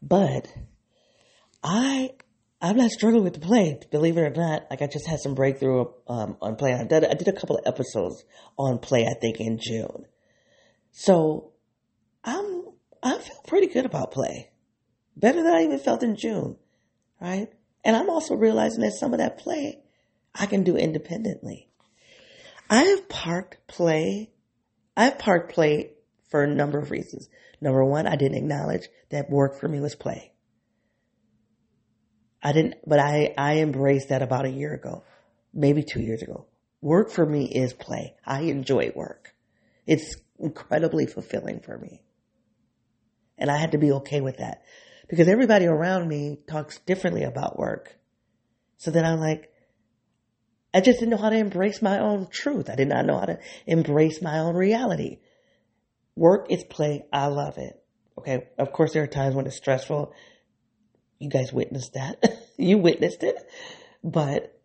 But 0.00 0.46
I 1.62 2.10
I'm 2.60 2.76
not 2.76 2.90
struggling 2.90 3.24
with 3.24 3.34
the 3.34 3.40
play, 3.40 3.78
believe 3.90 4.16
it 4.16 4.20
or 4.20 4.30
not. 4.30 4.66
Like 4.70 4.82
I 4.82 4.88
just 4.88 5.06
had 5.06 5.20
some 5.20 5.34
breakthrough 5.34 5.86
um, 6.08 6.36
on 6.42 6.56
play. 6.56 6.74
I 6.74 6.84
did, 6.84 7.04
I 7.04 7.14
did 7.14 7.28
a 7.28 7.32
couple 7.32 7.56
of 7.56 7.66
episodes 7.66 8.24
on 8.58 8.78
play, 8.78 9.06
I 9.06 9.14
think, 9.20 9.38
in 9.40 9.58
June. 9.60 10.06
So 10.90 11.52
I'm 12.24 12.64
I 13.02 13.18
feel 13.18 13.40
pretty 13.46 13.68
good 13.68 13.86
about 13.86 14.10
play, 14.10 14.50
better 15.16 15.42
than 15.42 15.54
I 15.54 15.62
even 15.62 15.78
felt 15.78 16.02
in 16.02 16.16
June, 16.16 16.56
right? 17.20 17.48
And 17.84 17.96
I'm 17.96 18.10
also 18.10 18.34
realizing 18.34 18.82
that 18.82 18.92
some 18.92 19.12
of 19.12 19.20
that 19.20 19.38
play 19.38 19.80
I 20.34 20.46
can 20.46 20.64
do 20.64 20.76
independently. 20.76 21.68
I 22.68 22.82
have 22.82 23.08
parked 23.08 23.66
play. 23.66 24.30
I've 24.96 25.18
parked 25.18 25.52
play 25.52 25.92
for 26.28 26.42
a 26.42 26.54
number 26.54 26.78
of 26.78 26.90
reasons. 26.90 27.28
Number 27.60 27.84
one, 27.84 28.06
I 28.06 28.16
didn't 28.16 28.38
acknowledge 28.38 28.88
that 29.10 29.30
work 29.30 29.58
for 29.58 29.68
me 29.68 29.80
was 29.80 29.94
play. 29.94 30.32
I 32.42 32.52
didn't, 32.52 32.76
but 32.86 32.98
I, 32.98 33.34
I 33.36 33.58
embraced 33.58 34.10
that 34.10 34.22
about 34.22 34.46
a 34.46 34.50
year 34.50 34.72
ago, 34.72 35.04
maybe 35.52 35.82
two 35.82 36.00
years 36.00 36.22
ago. 36.22 36.46
Work 36.80 37.10
for 37.10 37.26
me 37.26 37.46
is 37.46 37.72
play. 37.72 38.14
I 38.24 38.42
enjoy 38.42 38.92
work. 38.94 39.34
It's 39.86 40.16
incredibly 40.38 41.06
fulfilling 41.06 41.60
for 41.60 41.76
me. 41.76 42.02
And 43.36 43.50
I 43.50 43.56
had 43.56 43.72
to 43.72 43.78
be 43.78 43.92
okay 43.92 44.20
with 44.20 44.38
that 44.38 44.62
because 45.08 45.28
everybody 45.28 45.66
around 45.66 46.08
me 46.08 46.38
talks 46.48 46.78
differently 46.80 47.24
about 47.24 47.58
work. 47.58 47.96
So 48.76 48.90
then 48.90 49.04
I'm 49.04 49.18
like, 49.18 49.52
I 50.72 50.80
just 50.80 51.00
didn't 51.00 51.10
know 51.10 51.22
how 51.22 51.30
to 51.30 51.36
embrace 51.36 51.82
my 51.82 51.98
own 51.98 52.28
truth. 52.30 52.68
I 52.70 52.76
did 52.76 52.88
not 52.88 53.06
know 53.06 53.18
how 53.18 53.26
to 53.26 53.38
embrace 53.66 54.20
my 54.22 54.38
own 54.38 54.54
reality. 54.54 55.18
Work 56.14 56.50
is 56.50 56.62
play. 56.64 57.06
I 57.12 57.26
love 57.26 57.58
it. 57.58 57.82
Okay. 58.18 58.48
Of 58.58 58.72
course, 58.72 58.92
there 58.92 59.02
are 59.02 59.08
times 59.08 59.34
when 59.34 59.46
it's 59.46 59.56
stressful 59.56 60.12
you 61.18 61.28
guys 61.28 61.52
witnessed 61.52 61.94
that. 61.94 62.22
you 62.56 62.78
witnessed 62.78 63.22
it. 63.22 63.36
But 64.02 64.58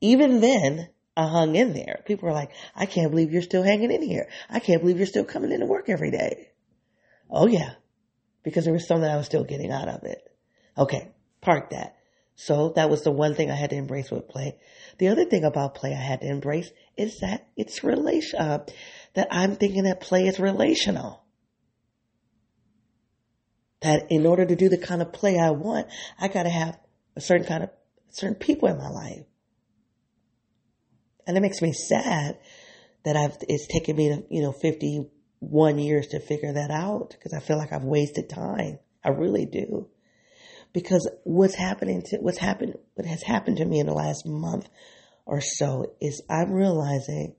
even 0.00 0.40
then, 0.40 0.88
I 1.16 1.26
hung 1.26 1.54
in 1.56 1.72
there. 1.72 2.02
People 2.06 2.28
were 2.28 2.34
like, 2.34 2.50
I 2.74 2.86
can't 2.86 3.10
believe 3.10 3.32
you're 3.32 3.42
still 3.42 3.62
hanging 3.62 3.90
in 3.90 4.02
here. 4.02 4.28
I 4.48 4.60
can't 4.60 4.80
believe 4.80 4.98
you're 4.98 5.06
still 5.06 5.24
coming 5.24 5.52
into 5.52 5.66
work 5.66 5.88
every 5.88 6.10
day. 6.10 6.50
Oh 7.30 7.46
yeah. 7.46 7.74
Because 8.42 8.64
there 8.64 8.72
was 8.72 8.86
something 8.86 9.08
I 9.08 9.16
was 9.16 9.26
still 9.26 9.44
getting 9.44 9.70
out 9.70 9.88
of 9.88 10.04
it. 10.04 10.22
Okay. 10.78 11.08
Park 11.40 11.70
that. 11.70 11.96
So 12.36 12.72
that 12.76 12.88
was 12.88 13.02
the 13.02 13.10
one 13.10 13.34
thing 13.34 13.50
I 13.50 13.54
had 13.54 13.70
to 13.70 13.76
embrace 13.76 14.10
with 14.10 14.28
play. 14.28 14.56
The 14.98 15.08
other 15.08 15.26
thing 15.26 15.44
about 15.44 15.74
play 15.74 15.92
I 15.92 16.00
had 16.00 16.22
to 16.22 16.26
embrace 16.26 16.70
is 16.96 17.20
that 17.20 17.46
it's 17.54 17.84
relation, 17.84 18.40
uh, 18.40 18.64
that 19.14 19.28
I'm 19.30 19.56
thinking 19.56 19.82
that 19.84 20.00
play 20.00 20.26
is 20.26 20.40
relational. 20.40 21.19
That 23.80 24.06
in 24.10 24.26
order 24.26 24.44
to 24.44 24.56
do 24.56 24.68
the 24.68 24.78
kind 24.78 25.00
of 25.00 25.12
play 25.12 25.38
I 25.38 25.50
want, 25.50 25.86
I 26.18 26.28
gotta 26.28 26.50
have 26.50 26.78
a 27.16 27.20
certain 27.20 27.46
kind 27.46 27.64
of, 27.64 27.70
certain 28.10 28.34
people 28.34 28.68
in 28.68 28.76
my 28.76 28.88
life. 28.88 29.24
And 31.26 31.36
it 31.36 31.40
makes 31.40 31.62
me 31.62 31.72
sad 31.72 32.38
that 33.04 33.16
I've, 33.16 33.36
it's 33.48 33.66
taken 33.66 33.96
me, 33.96 34.22
you 34.30 34.42
know, 34.42 34.52
51 34.52 35.78
years 35.78 36.08
to 36.08 36.20
figure 36.20 36.52
that 36.52 36.70
out 36.70 37.10
because 37.10 37.32
I 37.32 37.40
feel 37.40 37.56
like 37.56 37.72
I've 37.72 37.84
wasted 37.84 38.28
time. 38.28 38.78
I 39.04 39.10
really 39.10 39.46
do. 39.46 39.88
Because 40.72 41.10
what's 41.24 41.54
happening 41.54 42.02
to, 42.06 42.18
what's 42.18 42.38
happened, 42.38 42.76
what 42.94 43.06
has 43.06 43.22
happened 43.22 43.56
to 43.58 43.64
me 43.64 43.80
in 43.80 43.86
the 43.86 43.92
last 43.92 44.26
month 44.26 44.68
or 45.24 45.40
so 45.40 45.94
is 46.00 46.22
I'm 46.28 46.52
realizing 46.52 47.34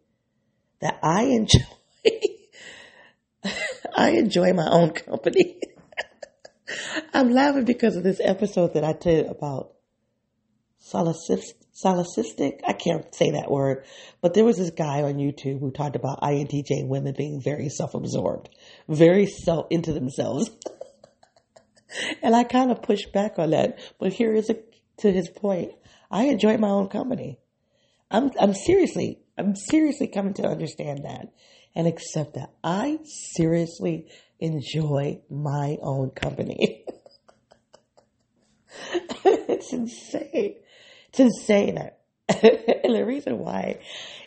that 0.79 0.99
I 1.03 1.23
enjoy, 1.23 1.59
I 3.95 4.11
enjoy 4.11 4.53
my 4.53 4.67
own 4.69 4.91
company. 4.91 5.59
I'm 7.13 7.31
laughing 7.31 7.65
because 7.65 7.95
of 7.95 8.03
this 8.03 8.19
episode 8.23 8.73
that 8.73 8.83
I 8.83 8.93
did 8.93 9.27
about 9.27 9.73
solipsistic. 10.83 12.59
I 12.67 12.73
can't 12.73 13.13
say 13.13 13.31
that 13.31 13.49
word, 13.49 13.85
but 14.21 14.33
there 14.33 14.45
was 14.45 14.57
this 14.57 14.71
guy 14.71 15.03
on 15.03 15.15
YouTube 15.15 15.59
who 15.59 15.71
talked 15.71 15.95
about 15.95 16.21
INTJ 16.21 16.87
women 16.87 17.13
being 17.17 17.41
very 17.41 17.69
self-absorbed, 17.69 18.49
very 18.87 19.25
self 19.25 19.67
into 19.69 19.93
themselves. 19.93 20.49
and 22.21 22.35
I 22.35 22.43
kind 22.43 22.71
of 22.71 22.81
pushed 22.81 23.11
back 23.13 23.37
on 23.37 23.51
that. 23.51 23.79
But 23.99 24.13
here 24.13 24.33
is 24.33 24.49
a, 24.49 24.57
to 24.99 25.11
his 25.11 25.29
point. 25.29 25.71
I 26.09 26.25
enjoy 26.25 26.57
my 26.57 26.69
own 26.69 26.89
company. 26.89 27.39
I'm, 28.09 28.31
I'm 28.39 28.53
seriously, 28.53 29.19
I'm 29.37 29.55
seriously 29.55 30.07
coming 30.07 30.33
to 30.35 30.43
understand 30.43 31.05
that 31.05 31.27
and 31.75 31.87
accept 31.87 32.35
that. 32.35 32.51
I 32.63 32.99
seriously 33.35 34.07
enjoy 34.39 35.21
my 35.29 35.77
own 35.81 36.11
company. 36.11 36.85
it's 39.25 39.73
insane. 39.73 40.55
It's 41.09 41.19
insane. 41.19 41.77
and 42.29 42.95
the 42.95 43.05
reason 43.05 43.39
why 43.39 43.79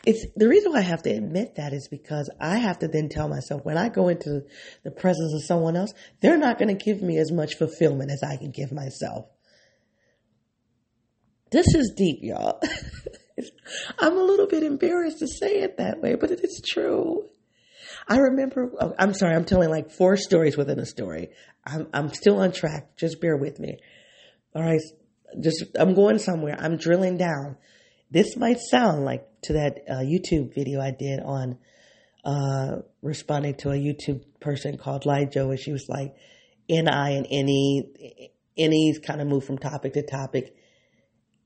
it's 0.06 0.26
the 0.36 0.48
reason 0.48 0.72
why 0.72 0.78
I 0.78 0.82
have 0.82 1.02
to 1.02 1.10
admit 1.10 1.54
that 1.56 1.72
is 1.72 1.88
because 1.88 2.28
I 2.38 2.58
have 2.58 2.78
to 2.80 2.88
then 2.88 3.08
tell 3.08 3.28
myself 3.28 3.64
when 3.64 3.78
I 3.78 3.88
go 3.88 4.08
into 4.08 4.42
the 4.82 4.90
presence 4.90 5.32
of 5.34 5.44
someone 5.44 5.76
else, 5.76 5.94
they're 6.20 6.36
not 6.36 6.58
going 6.58 6.76
to 6.76 6.84
give 6.84 7.00
me 7.00 7.18
as 7.18 7.32
much 7.32 7.54
fulfillment 7.54 8.10
as 8.10 8.22
I 8.22 8.36
can 8.36 8.50
give 8.50 8.70
myself. 8.70 9.26
This 11.50 11.74
is 11.74 11.94
deep, 11.96 12.18
y'all. 12.20 12.60
I'm 13.98 14.16
a 14.16 14.22
little 14.22 14.46
bit 14.46 14.62
embarrassed 14.62 15.20
to 15.20 15.28
say 15.28 15.60
it 15.60 15.78
that 15.78 16.00
way, 16.02 16.16
but 16.16 16.30
it 16.30 16.40
is 16.44 16.60
true. 16.66 17.28
I 18.06 18.18
remember, 18.18 18.70
oh, 18.80 18.94
I'm 18.98 19.14
sorry, 19.14 19.34
I'm 19.34 19.44
telling 19.44 19.70
like 19.70 19.90
four 19.90 20.16
stories 20.16 20.56
within 20.56 20.78
a 20.78 20.86
story. 20.86 21.30
I'm, 21.64 21.88
I'm 21.92 22.12
still 22.12 22.38
on 22.38 22.52
track. 22.52 22.96
Just 22.96 23.20
bear 23.20 23.36
with 23.36 23.58
me. 23.58 23.78
All 24.54 24.62
right. 24.62 24.80
Just, 25.40 25.64
I'm 25.74 25.94
going 25.94 26.18
somewhere. 26.18 26.56
I'm 26.58 26.76
drilling 26.76 27.16
down. 27.16 27.56
This 28.10 28.36
might 28.36 28.58
sound 28.58 29.04
like 29.04 29.26
to 29.42 29.54
that 29.54 29.80
uh, 29.88 29.94
YouTube 30.00 30.54
video 30.54 30.80
I 30.80 30.90
did 30.90 31.20
on, 31.20 31.58
uh, 32.24 32.82
responding 33.02 33.54
to 33.56 33.70
a 33.70 33.76
YouTube 33.76 34.22
person 34.40 34.78
called 34.78 35.04
Joe, 35.32 35.50
and 35.50 35.58
she 35.58 35.72
was 35.72 35.86
like, 35.88 36.14
NI 36.68 36.86
and 36.86 37.26
NE, 37.30 38.30
NE's 38.56 38.98
kind 38.98 39.20
of 39.20 39.26
move 39.26 39.44
from 39.44 39.58
topic 39.58 39.94
to 39.94 40.02
topic. 40.02 40.54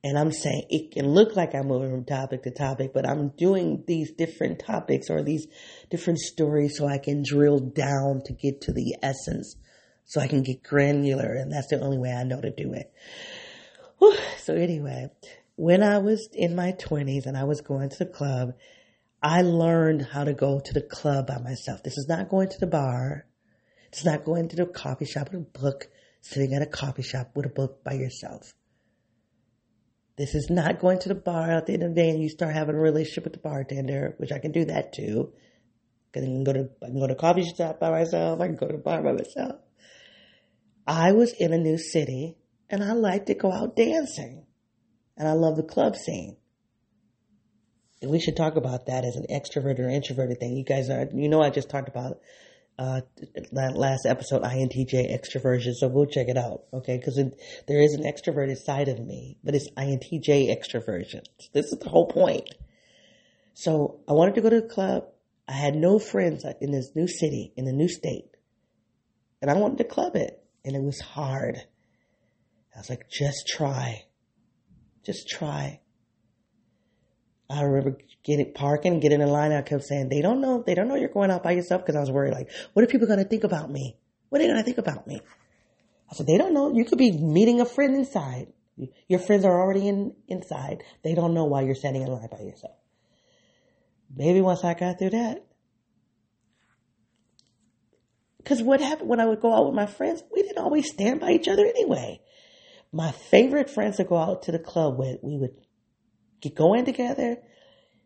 And 0.09 0.19
I'm 0.19 0.33
saying 0.33 0.69
it 0.71 0.93
can 0.93 1.07
look 1.07 1.37
like 1.37 1.55
I'm 1.55 1.69
moving 1.69 1.91
from 1.91 2.05
topic 2.07 2.45
to 2.45 2.51
topic, 2.51 2.93
but 2.95 3.07
I'm 3.07 3.29
doing 3.37 3.85
these 3.87 4.11
different 4.11 4.59
topics 4.59 5.11
or 5.11 5.23
these 5.23 5.47
different 5.91 6.19
stories 6.19 6.79
so 6.79 6.87
I 6.87 6.97
can 6.97 7.23
drill 7.23 7.59
down 7.59 8.23
to 8.25 8.33
get 8.33 8.63
to 8.63 8.73
the 8.73 8.97
essence, 9.03 9.55
so 10.07 10.23
I 10.23 10.27
can 10.27 10.43
get 10.43 10.63
granular. 10.63 11.35
And 11.35 11.53
that's 11.53 11.69
the 11.69 11.79
only 11.83 11.99
way 11.99 12.11
I 12.11 12.25
know 12.25 12.41
to 12.41 12.51
do 12.51 12.73
it. 12.73 12.91
Whew. 13.99 14.17
So 14.39 14.55
anyway, 14.55 15.11
when 15.57 15.83
I 15.83 15.99
was 15.99 16.27
in 16.33 16.57
my 16.57 16.73
twenties 16.73 17.27
and 17.27 17.37
I 17.37 17.45
was 17.45 17.61
going 17.61 17.91
to 17.91 17.99
the 17.99 18.07
club, 18.07 18.55
I 19.23 19.43
learned 19.43 20.07
how 20.11 20.25
to 20.25 20.33
go 20.33 20.59
to 20.59 20.73
the 20.73 20.81
club 20.81 21.27
by 21.27 21.39
myself. 21.39 21.83
This 21.83 21.99
is 21.99 22.07
not 22.09 22.31
going 22.31 22.49
to 22.49 22.59
the 22.59 22.67
bar. 22.67 23.27
It's 23.89 24.07
not 24.07 24.25
going 24.25 24.49
to 24.49 24.57
the 24.57 24.65
coffee 24.65 25.05
shop 25.05 25.33
with 25.33 25.43
a 25.43 25.59
book, 25.61 25.89
sitting 26.23 26.55
at 26.55 26.63
a 26.63 26.67
coffee 26.67 27.03
shop 27.03 27.33
with 27.35 27.45
a 27.45 27.51
book 27.51 27.85
by 27.85 27.93
yourself. 27.93 28.55
This 30.19 30.35
is 30.35 30.51
not 30.51 30.81
going 30.81 30.99
to 31.01 31.09
the 31.09 31.15
bar 31.15 31.53
at 31.53 31.67
the 31.67 31.75
end 31.75 31.85
of 31.85 31.95
the 31.95 32.03
day 32.03 32.11
and 32.11 32.21
you 32.21 32.29
start 32.29 32.53
having 32.53 32.75
a 32.75 32.81
relationship 32.81 33.23
with 33.25 33.35
the 33.35 33.39
bartender, 33.39 34.17
which 34.19 34.33
I 34.33 34.41
can 34.41 34.51
do 34.51 34.65
that 34.65 34.93
too. 34.93 35.33
Cause 36.13 36.25
I 36.25 36.27
can 36.27 36.43
go 36.43 36.53
to 36.53 36.69
I 36.83 36.87
can 36.87 36.99
go 36.99 37.07
to 37.07 37.15
coffee 37.15 37.45
shop 37.45 37.79
by 37.79 37.91
myself. 37.91 38.41
I 38.41 38.47
can 38.47 38.57
go 38.57 38.67
to 38.67 38.75
a 38.75 38.79
bar 38.79 39.01
by 39.01 39.13
myself. 39.13 39.61
I 40.87 41.13
was 41.13 41.33
in 41.39 41.53
a 41.53 41.59
new 41.59 41.79
city 41.79 42.37
and 42.69 42.83
I 42.83 42.93
like 42.95 43.27
to 43.27 43.35
go 43.35 43.53
out 43.53 43.77
dancing. 43.77 44.45
And 45.17 45.29
I 45.29 45.33
love 45.33 45.57
the 45.57 45.63
club 45.63 45.97
scene. 45.97 46.37
And 48.03 48.11
we 48.11 48.21
should 48.21 48.37
talk 48.37 48.57
about 48.57 48.87
that 48.87 49.05
as 49.05 49.17
an 49.17 49.27
extroverted 49.31 49.81
or 49.81 49.89
introverted 49.89 50.41
thing. 50.41 50.57
You 50.57 50.65
guys 50.65 50.91
are, 50.91 51.09
you 51.13 51.29
know, 51.29 51.43
I 51.43 51.51
just 51.51 51.71
talked 51.71 51.89
about 51.89 52.19
uh, 52.79 53.01
that 53.53 53.77
last 53.77 54.07
episode, 54.07 54.43
INTJ 54.43 55.13
extroversion. 55.13 55.73
So 55.75 55.89
go 55.89 56.05
check 56.05 56.29
it 56.29 56.37
out, 56.37 56.63
okay? 56.73 56.97
Because 56.97 57.17
there 57.67 57.81
is 57.81 57.95
an 57.95 58.05
extroverted 58.05 58.57
side 58.57 58.89
of 58.89 59.01
me, 59.01 59.37
but 59.43 59.55
it's 59.55 59.69
INTJ 59.73 60.49
extroversion. 60.49 61.25
This 61.53 61.67
is 61.67 61.79
the 61.81 61.89
whole 61.89 62.07
point. 62.07 62.49
So 63.55 64.01
I 64.09 64.13
wanted 64.13 64.37
to 64.37 64.41
go 64.43 64.51
to 64.51 64.61
the 64.61 64.69
club. 64.69 65.05
I 65.49 65.53
had 65.53 65.75
no 65.75 65.99
friends 65.99 66.45
in 66.61 66.71
this 66.71 66.93
new 66.95 67.09
city, 67.09 67.53
in 67.57 67.65
the 67.65 67.73
new 67.73 67.89
state, 67.89 68.37
and 69.43 69.51
I 69.51 69.55
wanted 69.55 69.79
to 69.79 69.85
club 69.85 70.15
it, 70.15 70.41
and 70.65 70.77
it 70.77 70.83
was 70.83 71.01
hard. 71.01 71.57
I 72.77 72.79
was 72.79 72.91
like, 72.91 73.11
just 73.11 73.49
try, 73.49 74.05
just 75.05 75.29
try. 75.29 75.81
I 77.51 77.63
remember 77.63 77.99
getting 78.29 78.53
parking, 78.53 79.01
getting 79.01 79.23
in 79.23 79.29
a 79.29 79.33
line. 79.33 79.53
I 79.53 79.63
kept 79.63 79.85
saying, 79.85 80.11
they 80.11 80.21
don't 80.21 80.43
know, 80.43 80.63
they 80.65 80.75
don't 80.75 80.87
know 80.87 80.97
you're 80.97 81.09
going 81.09 81.31
out 81.31 81.43
by 81.43 81.53
yourself 81.53 81.81
because 81.81 81.97
I 81.97 82.01
was 82.01 82.11
worried, 82.11 82.35
like, 82.35 82.51
what 82.75 82.85
are 82.85 82.87
people 82.87 83.07
going 83.07 83.21
to 83.21 83.25
think 83.25 83.43
about 83.43 83.71
me? 83.71 83.97
What 84.29 84.41
are 84.41 84.45
they 84.45 84.49
going 84.49 84.59
to 84.59 84.65
think 84.65 84.77
about 84.77 85.07
me? 85.07 85.23
I 86.11 86.15
said, 86.15 86.27
they 86.27 86.37
don't 86.37 86.53
know. 86.53 86.75
You 86.75 86.85
could 86.85 86.99
be 86.99 87.11
meeting 87.11 87.63
a 87.63 87.65
friend 87.65 87.97
inside. 87.97 88.49
Your 89.09 89.19
friends 89.19 89.47
are 89.47 89.61
already 89.61 89.89
in 89.89 90.15
inside. 90.29 90.83
They 91.03 91.15
don't 91.15 91.33
know 91.33 91.47
why 91.47 91.63
you're 91.63 91.75
standing 91.75 92.03
in 92.03 92.09
line 92.09 92.29
by 92.31 92.41
yourself. 92.41 92.77
Maybe 94.15 94.43
once 94.43 94.63
I 94.63 94.75
got 94.75 94.99
through 94.99 95.11
that. 95.11 95.45
Because 98.37 98.63
what 98.63 98.81
happened 98.81 99.09
when 99.09 99.21
I 99.21 99.27
would 99.27 99.41
go 99.41 99.55
out 99.55 99.67
with 99.67 99.75
my 99.75 99.87
friends, 99.87 100.23
we 100.35 100.43
didn't 100.43 100.59
always 100.59 100.91
stand 100.91 101.21
by 101.21 101.31
each 101.31 101.49
other 101.49 101.65
anyway. 101.65 102.21
My 102.93 103.11
favorite 103.11 103.71
friends 103.71 103.97
to 103.97 104.05
go 104.05 104.17
out 104.19 104.43
to 104.45 104.53
the 104.53 104.59
club 104.59 104.99
with, 104.99 105.19
we 105.23 105.39
would 105.39 105.57
get 106.41 106.55
going 106.55 106.85
together. 106.85 107.39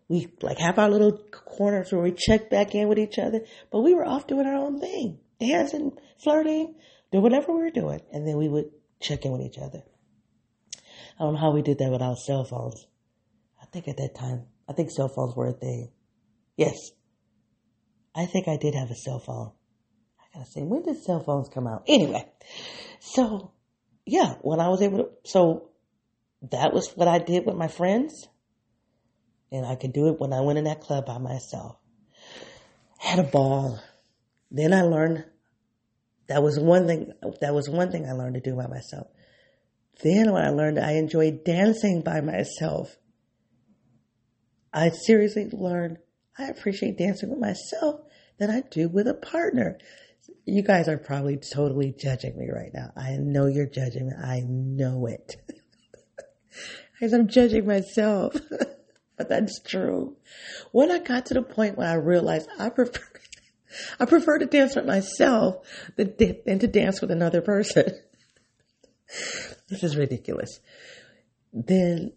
We 0.08 0.32
like 0.42 0.58
have 0.58 0.78
our 0.78 0.90
little 0.90 1.12
corners 1.12 1.92
where 1.92 2.02
we 2.02 2.12
check 2.12 2.50
back 2.50 2.74
in 2.74 2.88
with 2.88 2.98
each 2.98 3.18
other, 3.18 3.40
but 3.70 3.80
we 3.80 3.94
were 3.94 4.06
off 4.06 4.26
doing 4.26 4.46
our 4.46 4.54
own 4.54 4.80
thing, 4.80 5.18
dancing, 5.40 5.92
flirting, 6.22 6.74
doing 7.10 7.22
whatever 7.22 7.52
we 7.52 7.62
were 7.62 7.70
doing, 7.70 8.00
and 8.12 8.26
then 8.26 8.36
we 8.36 8.48
would 8.48 8.70
check 9.00 9.24
in 9.24 9.32
with 9.32 9.42
each 9.42 9.58
other. 9.58 9.82
I 11.18 11.24
don't 11.24 11.34
know 11.34 11.40
how 11.40 11.52
we 11.52 11.62
did 11.62 11.78
that 11.78 11.90
without 11.90 12.18
cell 12.18 12.44
phones. 12.44 12.86
I 13.60 13.66
think 13.66 13.88
at 13.88 13.96
that 13.98 14.14
time, 14.14 14.46
I 14.68 14.72
think 14.72 14.90
cell 14.90 15.08
phones 15.08 15.34
were 15.36 15.48
a 15.48 15.52
thing. 15.52 15.90
Yes. 16.56 16.76
I 18.14 18.26
think 18.26 18.48
I 18.48 18.56
did 18.56 18.74
have 18.74 18.90
a 18.90 18.94
cell 18.94 19.18
phone. 19.18 19.52
I 20.20 20.38
gotta 20.38 20.50
say, 20.50 20.62
when 20.62 20.82
did 20.82 21.02
cell 21.02 21.20
phones 21.20 21.48
come 21.48 21.66
out? 21.66 21.84
Anyway, 21.86 22.24
so 23.00 23.52
yeah, 24.04 24.34
when 24.42 24.60
I 24.60 24.68
was 24.68 24.82
able 24.82 24.98
to, 24.98 25.08
so 25.24 25.70
that 26.50 26.72
was 26.72 26.90
what 26.94 27.08
I 27.08 27.18
did 27.18 27.46
with 27.46 27.56
my 27.56 27.68
friends. 27.68 28.28
And 29.52 29.66
I 29.66 29.76
could 29.76 29.92
do 29.92 30.08
it 30.08 30.18
when 30.18 30.32
I 30.32 30.40
went 30.40 30.58
in 30.58 30.64
that 30.64 30.80
club 30.80 31.06
by 31.06 31.18
myself. 31.18 31.76
Had 32.98 33.18
a 33.18 33.24
ball. 33.24 33.78
Then 34.50 34.72
I 34.72 34.82
learned 34.82 35.24
that 36.28 36.42
was 36.42 36.58
one 36.58 36.86
thing 36.86 37.12
that 37.40 37.54
was 37.54 37.68
one 37.68 37.92
thing 37.92 38.08
I 38.08 38.12
learned 38.12 38.34
to 38.34 38.40
do 38.40 38.56
by 38.56 38.66
myself. 38.66 39.08
Then 40.02 40.32
when 40.32 40.42
I 40.42 40.50
learned 40.50 40.78
I 40.78 40.92
enjoyed 40.92 41.44
dancing 41.44 42.00
by 42.02 42.22
myself, 42.22 42.96
I 44.72 44.88
seriously 44.88 45.48
learned 45.52 45.98
I 46.38 46.44
appreciate 46.44 46.96
dancing 46.96 47.28
with 47.28 47.38
myself 47.38 48.00
than 48.38 48.50
I 48.50 48.62
do 48.70 48.88
with 48.88 49.06
a 49.06 49.14
partner. 49.14 49.78
You 50.46 50.62
guys 50.62 50.88
are 50.88 50.96
probably 50.96 51.36
totally 51.36 51.94
judging 51.96 52.38
me 52.38 52.48
right 52.50 52.72
now. 52.72 52.90
I 52.96 53.16
know 53.18 53.46
you're 53.46 53.66
judging 53.66 54.08
me. 54.08 54.14
I 54.16 54.40
know 54.46 55.06
it. 55.06 55.36
Because 56.92 57.14
I'm 57.14 57.26
judging 57.26 57.66
myself. 57.66 58.36
but 59.16 59.28
that's 59.28 59.60
true. 59.60 60.16
When 60.72 60.90
I 60.90 60.98
got 60.98 61.26
to 61.26 61.34
the 61.34 61.42
point 61.42 61.76
where 61.76 61.88
I 61.88 61.94
realized 61.94 62.48
I 62.58 62.70
prefer, 62.70 63.00
I 64.00 64.04
prefer 64.04 64.38
to 64.38 64.46
dance 64.46 64.76
with 64.76 64.86
myself 64.86 65.66
than, 65.96 66.14
than 66.46 66.58
to 66.58 66.66
dance 66.66 67.00
with 67.00 67.10
another 67.10 67.40
person. 67.40 67.92
this 69.68 69.82
is 69.82 69.96
ridiculous. 69.96 70.60
Then 71.52 72.12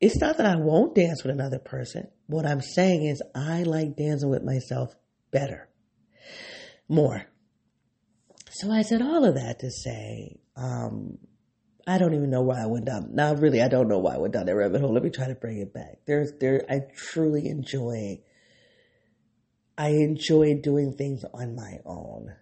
it's 0.00 0.20
not 0.20 0.36
that 0.36 0.46
I 0.46 0.56
won't 0.56 0.94
dance 0.94 1.22
with 1.22 1.32
another 1.32 1.58
person. 1.58 2.08
What 2.26 2.46
I'm 2.46 2.60
saying 2.60 3.06
is 3.06 3.22
I 3.34 3.62
like 3.62 3.96
dancing 3.96 4.28
with 4.28 4.42
myself 4.42 4.94
better, 5.30 5.68
more. 6.88 7.24
So 8.50 8.70
I 8.70 8.82
said 8.82 9.02
all 9.02 9.24
of 9.24 9.34
that 9.34 9.60
to 9.60 9.70
say, 9.70 10.38
um, 10.56 11.18
I 11.86 11.98
don't 11.98 12.14
even 12.14 12.30
know 12.30 12.42
why 12.42 12.60
I 12.60 12.66
went 12.66 12.86
down. 12.86 13.10
Now, 13.14 13.34
really, 13.34 13.62
I 13.62 13.68
don't 13.68 13.86
know 13.88 13.98
why 13.98 14.14
I 14.14 14.18
went 14.18 14.34
down 14.34 14.46
that 14.46 14.56
rabbit 14.56 14.80
hole. 14.80 14.92
Let 14.92 15.04
me 15.04 15.10
try 15.10 15.28
to 15.28 15.36
bring 15.36 15.58
it 15.58 15.72
back. 15.72 15.98
There's, 16.06 16.32
there, 16.40 16.64
I 16.68 16.80
truly 16.96 17.46
enjoy. 17.48 18.20
I 19.78 19.90
enjoy 19.90 20.54
doing 20.62 20.94
things 20.94 21.22
on 21.32 21.54
my 21.54 21.78
own, 21.84 22.34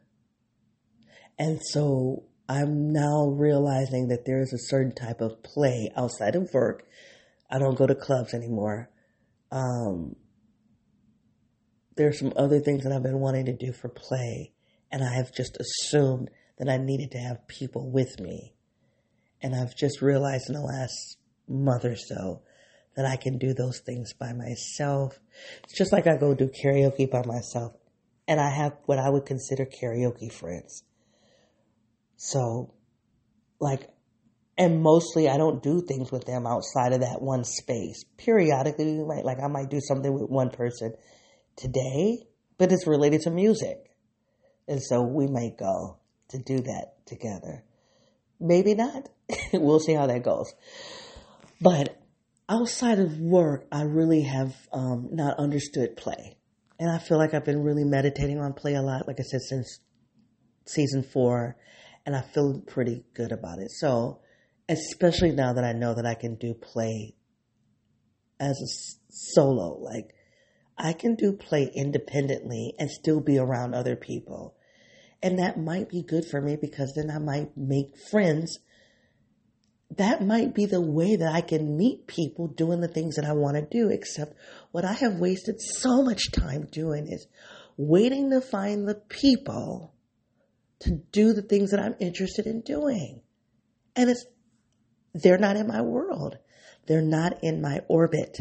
and 1.39 1.61
so 1.63 2.25
I'm 2.49 2.93
now 2.93 3.27
realizing 3.27 4.09
that 4.09 4.25
there 4.25 4.41
is 4.41 4.53
a 4.53 4.59
certain 4.59 4.95
type 4.95 5.21
of 5.21 5.43
play 5.43 5.91
outside 5.97 6.37
of 6.37 6.55
work. 6.55 6.87
I 7.51 7.59
don't 7.59 7.77
go 7.77 7.87
to 7.87 7.95
clubs 7.95 8.35
anymore. 8.35 8.89
Um, 9.51 10.17
there's 11.97 12.19
some 12.19 12.33
other 12.37 12.61
things 12.61 12.85
that 12.85 12.93
I've 12.93 13.03
been 13.03 13.21
wanting 13.21 13.47
to 13.47 13.57
do 13.57 13.73
for 13.73 13.89
play, 13.89 14.53
and 14.91 15.03
I 15.03 15.15
have 15.15 15.33
just 15.33 15.59
assumed 15.59 16.31
that 16.59 16.69
I 16.69 16.77
needed 16.77 17.11
to 17.13 17.19
have 17.19 17.49
people 17.49 17.91
with 17.91 18.21
me. 18.21 18.54
And 19.45 19.55
I've 19.55 19.77
just 19.77 20.01
realized 20.01 20.49
in 20.49 20.55
the 20.55 20.63
last 20.63 21.19
month 21.47 21.85
or 21.85 21.97
so 21.97 22.41
that 22.97 23.05
I 23.05 23.17
can 23.17 23.37
do 23.37 23.53
those 23.53 23.79
things 23.85 24.15
by 24.15 24.33
myself. 24.33 25.19
It's 25.65 25.77
just 25.77 25.93
like 25.93 26.07
I 26.07 26.17
go 26.17 26.35
do 26.35 26.49
karaoke 26.49 27.11
by 27.11 27.23
myself, 27.27 27.75
and 28.27 28.41
I 28.41 28.49
have 28.49 28.73
what 28.87 28.99
I 28.99 29.11
would 29.11 29.27
consider 29.27 29.67
karaoke 29.67 30.33
friends. 30.33 30.83
So, 32.17 32.73
like, 33.61 33.91
and 34.57 34.81
mostly 34.81 35.29
I 35.29 35.37
don't 35.37 35.63
do 35.63 35.83
things 35.83 36.11
with 36.11 36.25
them 36.25 36.47
outside 36.47 36.95
of 36.95 37.01
that 37.01 37.21
one 37.21 37.45
space. 37.45 38.03
Periodically? 38.17 39.01
Like 39.03 39.41
I 39.45 39.49
might 39.49 39.69
do 39.69 39.81
something 39.83 40.11
with 40.11 40.31
one 40.31 40.49
person 40.49 40.95
today, 41.55 42.17
but 42.57 42.73
it's 42.73 42.87
related 42.87 43.21
to 43.25 43.31
music. 43.31 43.91
And 44.67 44.83
so 44.83 45.03
we 45.03 45.27
might 45.27 45.59
go 45.59 45.99
to 46.31 46.39
do 46.39 46.61
that 46.61 47.05
together. 47.05 47.63
Maybe 48.45 48.75
not. 48.75 49.09
we'll 49.55 49.81
see 49.81 49.95
how 49.95 50.07
that 50.07 50.23
goes. 50.23 50.53
But 51.63 51.99
outside 52.47 52.99
of 52.99 53.19
work, 53.19 53.67
I 53.73 53.85
really 53.85 54.21
have 54.25 54.55
um, 54.71 55.09
not 55.13 55.39
understood 55.39 55.97
play. 55.97 56.37
And 56.79 56.91
I 56.91 56.99
feel 56.99 57.17
like 57.17 57.33
I've 57.33 57.47
been 57.47 57.63
really 57.63 57.85
meditating 57.85 58.39
on 58.39 58.53
play 58.53 58.75
a 58.75 58.83
lot, 58.83 59.07
like 59.07 59.19
I 59.19 59.23
said, 59.23 59.41
since 59.41 59.81
season 60.67 61.03
four. 61.03 61.57
And 62.05 62.15
I 62.15 62.21
feel 62.21 62.61
pretty 62.61 63.05
good 63.15 63.33
about 63.33 63.61
it. 63.61 63.71
So, 63.71 64.21
especially 64.69 65.33
now 65.33 65.55
that 65.55 65.65
I 65.65 65.73
know 65.73 65.95
that 65.95 66.05
I 66.05 66.15
can 66.15 66.35
do 66.35 66.53
play 66.53 67.15
as 68.39 68.61
a 68.61 68.69
solo, 69.09 69.79
like 69.79 70.15
I 70.77 70.93
can 70.93 71.15
do 71.15 71.33
play 71.33 71.71
independently 71.75 72.75
and 72.79 72.91
still 72.91 73.21
be 73.21 73.39
around 73.39 73.75
other 73.75 73.97
people. 73.97 74.55
And 75.25 75.39
that 75.39 75.59
might 75.59 75.89
be 75.89 76.03
good 76.03 76.27
for 76.27 76.39
me 76.39 76.55
because 76.61 76.93
then 76.95 77.11
I 77.11 77.19
might 77.19 77.57
make 77.57 77.97
friends. 77.97 78.59
That 79.97 80.23
might 80.23 80.55
be 80.55 80.67
the 80.67 80.83
way 80.83 81.17
that 81.17 81.33
I 81.33 81.41
can 81.41 81.79
meet 81.79 82.07
people 82.07 82.47
doing 82.47 82.83
the 82.83 82.89
things 82.89 83.17
that 83.17 83.25
I 83.25 83.33
want 83.33 83.57
to 83.57 83.63
do. 83.63 83.89
Except 83.89 84.37
what 84.71 84.85
I 84.85 84.93
have 84.93 85.15
wasted 85.15 85.63
so 85.63 86.03
much 86.03 86.31
time 86.31 86.69
doing 86.71 87.07
is 87.11 87.27
waiting 87.79 88.33
to 88.33 88.43
find 88.43 88.87
the 88.87 88.97
people 88.97 89.95
to 90.81 90.91
do 91.11 91.33
the 91.33 91.41
things 91.41 91.71
that 91.71 91.81
I'm 91.81 91.97
interested 92.01 92.47
in 92.47 92.61
doing. 92.61 93.23
And 93.97 94.11
it's, 94.11 94.27
they're 95.15 95.39
not 95.39 95.57
in 95.57 95.67
my 95.67 95.81
world. 95.81 96.37
They're 96.87 97.01
not 97.01 97.39
in 97.43 97.63
my 97.63 97.81
orbit. 97.89 98.41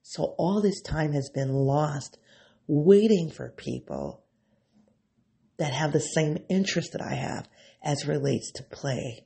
So 0.00 0.34
all 0.38 0.62
this 0.62 0.80
time 0.80 1.12
has 1.12 1.28
been 1.28 1.52
lost 1.52 2.16
waiting 2.66 3.30
for 3.30 3.50
people 3.50 4.24
that 5.60 5.72
have 5.72 5.92
the 5.92 6.00
same 6.00 6.38
interest 6.48 6.92
that 6.92 7.02
I 7.02 7.14
have 7.14 7.48
as 7.82 8.08
relates 8.08 8.50
to 8.52 8.62
play. 8.64 9.24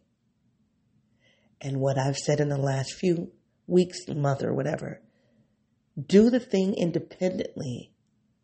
And 1.61 1.80
what 1.80 1.97
I've 1.97 2.18
said 2.18 2.41
in 2.41 2.51
the 2.51 2.59
last 2.59 2.93
few 2.93 3.32
weeks, 3.66 4.07
month, 4.09 4.43
or 4.43 4.53
whatever, 4.53 5.01
do 6.07 6.28
the 6.28 6.41
thing 6.41 6.74
independently 6.74 7.93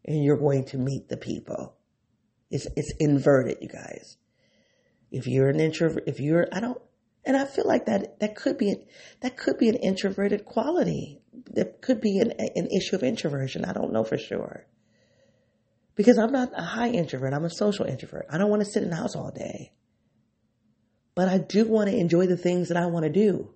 and 0.04 0.24
you're 0.24 0.38
going 0.38 0.64
to 0.66 0.78
meet 0.78 1.08
the 1.08 1.16
people. 1.16 1.76
It's, 2.50 2.66
it's 2.76 2.94
inverted, 2.98 3.58
you 3.60 3.68
guys. 3.68 4.16
If 5.10 5.26
you're 5.26 5.48
an 5.48 5.60
introvert, 5.60 6.04
if 6.06 6.20
you're, 6.20 6.46
I 6.52 6.60
don't, 6.60 6.80
and 7.24 7.36
I 7.36 7.44
feel 7.44 7.66
like 7.66 7.86
that, 7.86 8.20
that 8.20 8.34
could 8.34 8.56
be, 8.56 8.74
that 9.20 9.36
could 9.36 9.58
be 9.58 9.68
an 9.68 9.76
introverted 9.76 10.44
quality 10.44 11.20
That 11.52 11.82
could 11.82 12.00
be 12.00 12.18
an, 12.18 12.32
an 12.38 12.68
issue 12.68 12.96
of 12.96 13.02
introversion. 13.02 13.64
I 13.64 13.72
don't 13.72 13.92
know 13.92 14.04
for 14.04 14.16
sure. 14.16 14.66
Because 15.96 16.18
I'm 16.18 16.32
not 16.32 16.50
a 16.56 16.62
high 16.62 16.90
introvert, 16.90 17.34
I'm 17.34 17.44
a 17.44 17.50
social 17.50 17.86
introvert. 17.86 18.26
I 18.30 18.38
don't 18.38 18.50
want 18.50 18.62
to 18.62 18.70
sit 18.70 18.82
in 18.82 18.90
the 18.90 18.96
house 18.96 19.16
all 19.16 19.30
day. 19.30 19.72
But 21.14 21.28
I 21.28 21.38
do 21.38 21.66
want 21.66 21.90
to 21.90 21.96
enjoy 21.96 22.26
the 22.26 22.36
things 22.36 22.68
that 22.68 22.76
I 22.76 22.86
want 22.86 23.04
to 23.04 23.12
do. 23.12 23.52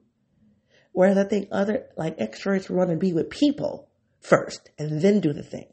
Whereas 0.92 1.18
I 1.18 1.24
think 1.24 1.48
other, 1.50 1.86
like 1.96 2.18
extroverts 2.18 2.70
want 2.70 2.90
to 2.90 2.96
be 2.96 3.12
with 3.12 3.30
people 3.30 3.88
first 4.20 4.70
and 4.78 5.00
then 5.00 5.20
do 5.20 5.32
the 5.32 5.42
thing. 5.42 5.66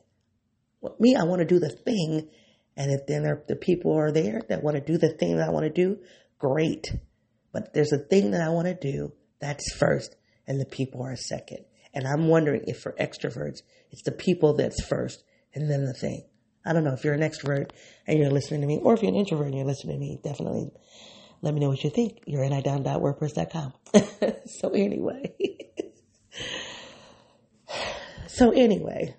With 0.82 1.00
me, 1.00 1.16
I 1.16 1.24
want 1.24 1.40
to 1.40 1.46
do 1.46 1.60
the 1.60 1.70
thing. 1.70 2.30
And 2.76 2.92
if 2.92 3.06
then 3.08 3.24
the 3.48 3.56
people 3.56 3.94
are 3.98 4.12
there 4.12 4.42
that 4.50 4.64
want 4.64 4.78
to 4.78 4.82
do 4.82 4.98
the 4.98 5.14
thing 5.14 5.38
that 5.38 5.48
I 5.48 5.52
want 5.52 5.66
to 5.66 5.70
do, 5.70 6.00
great. 6.40 6.88
But 7.52 7.74
there's 7.74 7.92
a 7.92 8.00
thing 8.00 8.32
that 8.32 8.42
I 8.42 8.50
want 8.50 8.68
to 8.68 8.74
do 8.74 9.14
that's 9.40 9.74
first 9.74 10.16
and 10.48 10.60
the 10.60 10.66
people 10.66 11.04
are 11.04 11.16
second. 11.16 11.66
And 11.94 12.08
I'm 12.08 12.28
wondering 12.28 12.64
if 12.68 12.80
for 12.80 12.94
extroverts, 12.94 13.62
it's 13.92 14.04
the 14.04 14.12
people 14.12 14.56
that's 14.56 14.84
first 14.86 15.24
and 15.54 15.70
then 15.70 15.86
the 15.86 15.94
thing. 15.94 16.26
I 16.66 16.74
don't 16.74 16.84
know 16.84 16.94
if 16.94 17.04
you're 17.04 17.14
an 17.14 17.22
extrovert 17.22 17.72
and 18.08 18.20
you're 18.20 18.30
listening 18.30 18.62
to 18.62 18.68
me, 18.68 18.80
or 18.82 18.94
if 18.94 19.02
you're 19.02 19.12
an 19.12 19.18
introvert 19.18 19.48
and 19.48 19.56
you're 19.56 19.66
listening 19.66 19.96
to 19.96 20.00
me, 20.00 20.20
definitely 20.24 20.72
let 21.42 21.54
me 21.54 21.60
know 21.60 21.70
what 21.70 21.84
you 21.84 21.90
think. 21.90 22.24
yournidom.wordpress.com. 22.28 23.74
so 24.46 24.70
anyway. 24.70 25.34
so 28.28 28.52
anyway. 28.52 29.16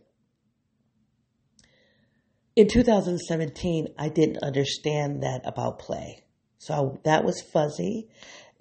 In 2.55 2.69
2017, 2.69 3.89
I 3.99 4.09
didn't 4.09 4.43
understand 4.43 5.23
that 5.23 5.41
about 5.45 5.79
play. 5.79 6.23
So 6.59 6.75
I, 6.75 6.99
that 7.05 7.25
was 7.25 7.41
fuzzy. 7.41 8.09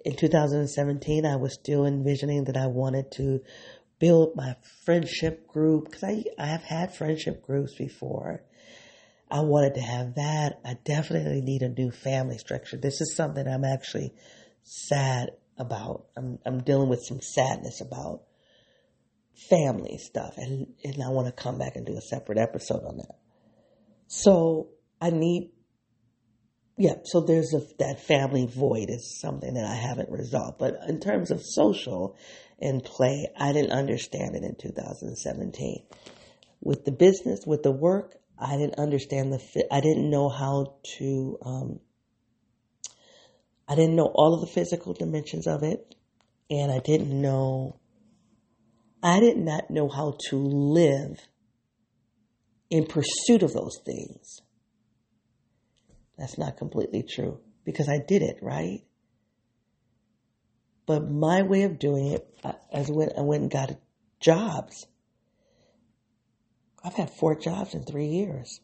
In 0.04 0.16
2017, 0.16 1.24
I 1.24 1.36
was 1.36 1.54
still 1.54 1.86
envisioning 1.86 2.44
that 2.44 2.56
I 2.56 2.66
wanted 2.66 3.12
to 3.12 3.40
build 4.00 4.34
my 4.34 4.56
friendship 4.84 5.46
group 5.46 5.84
because 5.84 6.02
I, 6.02 6.24
I 6.36 6.46
have 6.46 6.64
had 6.64 6.96
friendship 6.96 7.46
groups 7.46 7.76
before. 7.76 8.42
I 9.32 9.40
wanted 9.40 9.74
to 9.74 9.80
have 9.80 10.16
that. 10.16 10.60
I 10.64 10.76
definitely 10.84 11.40
need 11.40 11.62
a 11.62 11.68
new 11.68 11.90
family 11.90 12.38
structure. 12.38 12.76
This 12.76 13.00
is 13.00 13.16
something 13.16 13.46
I'm 13.48 13.64
actually 13.64 14.12
sad 14.62 15.30
about. 15.58 16.06
I'm, 16.16 16.38
I'm 16.44 16.62
dealing 16.62 16.88
with 16.88 17.02
some 17.02 17.20
sadness 17.20 17.80
about 17.80 18.22
family 19.48 19.96
stuff 19.98 20.34
and, 20.36 20.66
and 20.84 21.02
I 21.02 21.08
want 21.08 21.26
to 21.26 21.42
come 21.42 21.58
back 21.58 21.76
and 21.76 21.86
do 21.86 21.96
a 21.96 22.02
separate 22.02 22.38
episode 22.38 22.84
on 22.84 22.98
that. 22.98 23.18
So 24.06 24.68
I 25.00 25.10
need, 25.10 25.50
yeah, 26.76 26.96
so 27.04 27.20
there's 27.20 27.54
a, 27.54 27.62
that 27.78 28.00
family 28.06 28.46
void 28.46 28.90
is 28.90 29.18
something 29.18 29.54
that 29.54 29.64
I 29.64 29.74
haven't 29.74 30.10
resolved. 30.10 30.58
But 30.58 30.76
in 30.86 31.00
terms 31.00 31.30
of 31.30 31.42
social 31.42 32.16
and 32.62 32.82
play. 32.82 33.28
I 33.36 33.52
didn't 33.52 33.72
understand 33.72 34.36
it 34.36 34.44
in 34.44 34.54
2017. 34.54 35.84
With 36.60 36.84
the 36.84 36.92
business, 36.92 37.40
with 37.44 37.64
the 37.64 37.72
work, 37.72 38.14
I 38.38 38.56
didn't 38.56 38.78
understand 38.78 39.32
the, 39.32 39.38
fit. 39.38 39.66
I 39.70 39.80
didn't 39.80 40.10
know 40.10 40.28
how 40.28 40.76
to, 40.98 41.38
um, 41.44 41.80
I 43.68 43.74
didn't 43.74 43.96
know 43.96 44.10
all 44.14 44.34
of 44.34 44.40
the 44.40 44.52
physical 44.52 44.92
dimensions 44.94 45.46
of 45.46 45.62
it. 45.62 45.94
And 46.50 46.70
I 46.70 46.80
didn't 46.80 47.18
know, 47.20 47.80
I 49.02 49.20
did 49.20 49.38
not 49.38 49.70
know 49.70 49.88
how 49.88 50.16
to 50.28 50.36
live 50.36 51.18
in 52.68 52.86
pursuit 52.86 53.42
of 53.42 53.52
those 53.52 53.78
things. 53.84 54.40
That's 56.18 56.36
not 56.36 56.56
completely 56.56 57.02
true 57.02 57.40
because 57.64 57.88
I 57.88 57.98
did 58.06 58.22
it, 58.22 58.36
right? 58.42 58.80
But 60.86 61.10
my 61.10 61.42
way 61.42 61.62
of 61.62 61.78
doing 61.78 62.08
it, 62.08 62.26
I, 62.44 62.54
I 62.72 62.84
went, 62.88 63.12
I 63.16 63.22
went 63.22 63.42
and 63.42 63.50
got 63.50 63.78
jobs. 64.20 64.86
I've 66.84 66.94
had 66.94 67.10
four 67.10 67.38
jobs 67.38 67.74
in 67.74 67.84
three 67.84 68.06
years. 68.06 68.60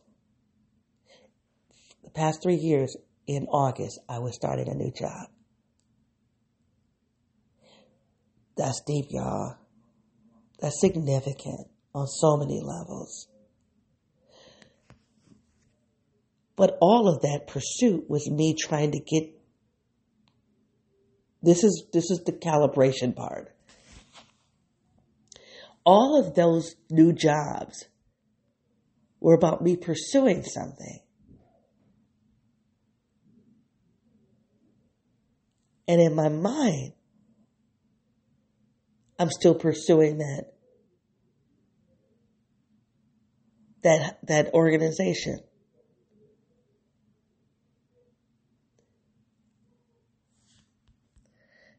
The 2.05 2.11
past 2.11 2.43
three 2.43 2.57
years, 2.57 2.97
in 3.27 3.47
August, 3.47 4.01
I 4.09 4.19
was 4.21 4.35
starting 4.35 4.69
a 4.69 4.75
new 4.75 4.91
job. 4.91 5.29
That's 8.57 8.81
deep, 8.87 9.07
y'all. 9.11 9.57
That's 10.61 10.81
significant 10.81 11.69
on 11.95 12.07
so 12.07 12.37
many 12.39 12.61
levels. 12.61 13.29
But 16.57 16.77
all 16.81 17.09
of 17.09 17.23
that 17.23 17.47
pursuit 17.47 18.09
was 18.09 18.29
me 18.29 18.57
trying 18.59 18.93
to 18.93 18.99
get 18.99 19.35
this 21.41 21.63
is 21.63 21.85
this 21.93 22.11
is 22.11 22.23
the 22.27 22.33
calibration 22.33 23.15
part. 23.15 23.55
all 25.89 26.21
of 26.21 26.35
those 26.35 26.75
new 26.91 27.15
jobs 27.15 27.87
were 29.21 29.35
about 29.35 29.63
me 29.63 29.77
pursuing 29.77 30.43
something. 30.43 31.01
And 35.87 36.01
in 36.01 36.15
my 36.15 36.29
mind, 36.29 36.93
I'm 39.19 39.31
still 39.31 39.55
pursuing 39.55 40.19
that 40.19 40.53
that 43.83 44.19
that 44.25 44.55
organization. 44.55 45.41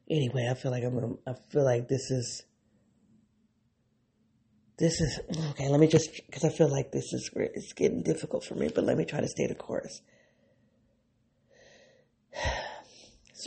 Anyway, 0.10 0.48
I 0.50 0.56
feel 0.56 0.72
like 0.72 0.84
I'm. 0.84 1.20
I 1.28 1.34
feel 1.52 1.64
like 1.64 1.88
this 1.88 2.10
is. 2.10 2.44
This 4.80 5.01
is 5.01 5.19
okay. 5.51 5.67
Let 5.67 5.80
me 5.80 5.88
just 5.88 6.09
because 6.25 6.45
I 6.45 6.49
feel 6.49 6.71
like 6.71 6.91
this 6.91 7.11
is 7.13 7.30
it's 7.36 7.73
getting 7.73 8.01
difficult 8.01 8.45
for 8.45 8.55
me. 8.55 8.69
But 8.73 8.86
let 8.86 8.97
me 8.97 9.05
try 9.05 9.19
to 9.19 9.27
stay 9.27 9.45
the 9.45 9.55
course. 9.55 10.01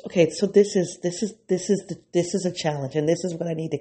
Okay, 0.06 0.30
so 0.30 0.46
this 0.46 0.76
is 0.76 0.98
this 1.02 1.22
is 1.22 1.34
this 1.48 1.70
is 1.70 1.84
the, 1.88 1.96
this 2.12 2.34
is 2.34 2.44
a 2.44 2.52
challenge, 2.52 2.96
and 2.96 3.08
this 3.08 3.24
is 3.24 3.34
what 3.34 3.48
I 3.48 3.54
need 3.54 3.70
to 3.70 3.78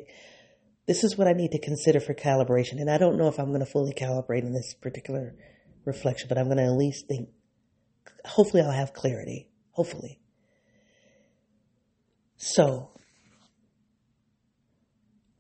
this 0.87 1.03
is 1.03 1.17
what 1.17 1.27
I 1.27 1.33
need 1.33 1.51
to 1.51 1.59
consider 1.59 1.99
for 1.99 2.13
calibration. 2.13 2.79
And 2.79 2.89
I 2.89 2.97
don't 2.97 3.17
know 3.17 3.27
if 3.27 3.39
I'm 3.39 3.49
going 3.49 3.59
to 3.59 3.65
fully 3.65 3.93
calibrate 3.93 4.41
in 4.41 4.53
this 4.53 4.73
particular 4.73 5.35
reflection, 5.85 6.27
but 6.27 6.37
I'm 6.37 6.45
going 6.45 6.57
to 6.57 6.63
at 6.63 6.71
least 6.71 7.07
think, 7.07 7.29
hopefully, 8.25 8.63
I'll 8.63 8.71
have 8.71 8.93
clarity. 8.93 9.47
Hopefully. 9.71 10.19
So, 12.35 12.89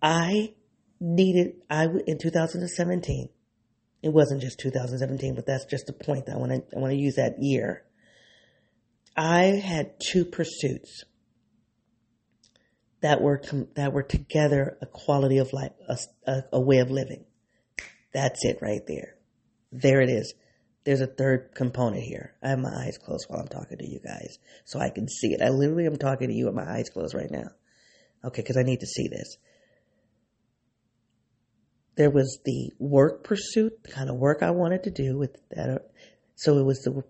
I 0.01 0.53
needed, 1.01 1.55
I, 1.69 1.87
in 2.07 2.17
2017, 2.19 3.29
it 4.03 4.09
wasn't 4.13 4.41
just 4.41 4.59
2017, 4.59 5.35
but 5.35 5.45
that's 5.45 5.65
just 5.65 5.87
the 5.87 5.93
point 5.93 6.27
that 6.27 6.35
I 6.35 6.37
want 6.37 6.51
to, 6.51 6.77
I 6.77 6.79
want 6.79 6.91
to 6.91 6.97
use 6.97 7.15
that 7.15 7.35
year. 7.39 7.83
I 9.17 9.43
had 9.43 9.99
two 9.99 10.23
pursuits 10.23 11.03
that 13.01 13.21
were 13.21 13.41
that 13.75 13.93
were 13.93 14.03
together 14.03 14.77
a 14.81 14.85
quality 14.85 15.39
of 15.39 15.51
life, 15.51 15.71
a, 15.89 15.97
a, 16.25 16.43
a 16.53 16.61
way 16.61 16.77
of 16.77 16.91
living. 16.91 17.25
That's 18.13 18.45
it 18.45 18.59
right 18.61 18.81
there. 18.87 19.15
There 19.71 20.01
it 20.01 20.09
is. 20.09 20.33
There's 20.83 21.01
a 21.01 21.07
third 21.07 21.51
component 21.55 22.03
here. 22.03 22.35
I 22.41 22.49
have 22.49 22.59
my 22.59 22.71
eyes 22.85 22.97
closed 22.97 23.25
while 23.27 23.41
I'm 23.41 23.47
talking 23.47 23.77
to 23.77 23.87
you 23.87 23.99
guys, 23.99 24.37
so 24.65 24.79
I 24.79 24.89
can 24.89 25.07
see 25.07 25.33
it. 25.33 25.41
I 25.41 25.49
literally 25.49 25.85
am 25.85 25.97
talking 25.97 26.29
to 26.29 26.33
you 26.33 26.45
with 26.45 26.55
my 26.55 26.65
eyes 26.65 26.89
closed 26.89 27.13
right 27.13 27.29
now. 27.29 27.49
Okay, 28.23 28.41
because 28.41 28.57
I 28.57 28.63
need 28.63 28.79
to 28.79 28.87
see 28.87 29.07
this. 29.07 29.37
There 31.95 32.09
was 32.09 32.39
the 32.45 32.71
work 32.79 33.23
pursuit, 33.23 33.83
the 33.83 33.91
kind 33.91 34.09
of 34.09 34.15
work 34.15 34.41
I 34.41 34.51
wanted 34.51 34.83
to 34.83 34.91
do 34.91 35.17
with 35.17 35.37
that. 35.49 35.89
So 36.35 36.57
it 36.57 36.65
was 36.65 36.79
the 36.79 37.03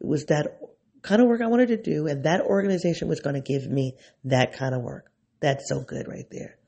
it 0.00 0.06
was 0.06 0.26
that 0.26 0.60
kind 1.02 1.22
of 1.22 1.28
work 1.28 1.40
I 1.40 1.46
wanted 1.46 1.68
to 1.68 1.76
do, 1.76 2.06
and 2.06 2.24
that 2.24 2.42
organization 2.42 3.08
was 3.08 3.20
going 3.20 3.34
to 3.34 3.40
give 3.40 3.70
me 3.70 3.94
that 4.24 4.52
kind 4.52 4.74
of 4.74 4.82
work. 4.82 5.10
That's 5.40 5.68
so 5.68 5.80
good 5.80 6.08
right 6.08 6.26
there. 6.30 6.58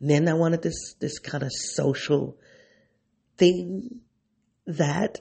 And 0.00 0.10
then 0.10 0.28
I 0.28 0.34
wanted 0.34 0.62
this 0.62 0.94
this 1.00 1.18
kind 1.18 1.42
of 1.42 1.50
social 1.52 2.36
thing 3.36 4.00
that 4.66 5.20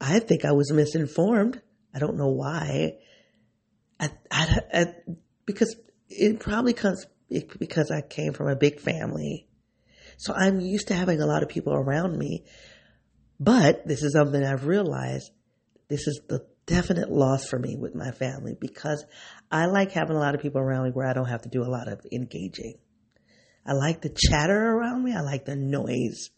I 0.00 0.20
think 0.20 0.44
I 0.44 0.52
was 0.52 0.72
misinformed. 0.72 1.60
I 1.94 1.98
don't 1.98 2.16
know 2.16 2.28
why. 2.30 2.94
I, 3.98 4.10
I, 4.30 4.58
I 4.72 4.86
because 5.44 5.76
it 6.08 6.40
probably 6.40 6.72
comes 6.72 7.06
because 7.58 7.90
I 7.90 8.00
came 8.00 8.32
from 8.32 8.48
a 8.48 8.56
big 8.56 8.80
family. 8.80 9.46
So 10.20 10.34
I'm 10.34 10.60
used 10.60 10.88
to 10.88 10.94
having 10.94 11.22
a 11.22 11.26
lot 11.26 11.42
of 11.42 11.48
people 11.48 11.72
around 11.72 12.18
me. 12.18 12.44
But 13.40 13.88
this 13.88 14.02
is 14.02 14.12
something 14.12 14.44
I've 14.44 14.66
realized. 14.66 15.30
This 15.88 16.06
is 16.06 16.20
the 16.28 16.44
definite 16.66 17.10
loss 17.10 17.46
for 17.46 17.58
me 17.58 17.78
with 17.78 17.94
my 17.94 18.10
family 18.10 18.54
because 18.60 19.02
I 19.50 19.64
like 19.64 19.92
having 19.92 20.16
a 20.16 20.20
lot 20.20 20.34
of 20.34 20.42
people 20.42 20.60
around 20.60 20.84
me 20.84 20.90
where 20.90 21.06
I 21.06 21.14
don't 21.14 21.30
have 21.30 21.40
to 21.42 21.48
do 21.48 21.62
a 21.62 21.72
lot 21.72 21.88
of 21.88 22.04
engaging. 22.12 22.74
I 23.64 23.72
like 23.72 24.02
the 24.02 24.14
chatter 24.14 24.72
around 24.72 25.02
me. 25.02 25.14
I 25.14 25.22
like 25.22 25.46
the 25.46 25.56
noise. 25.56 26.28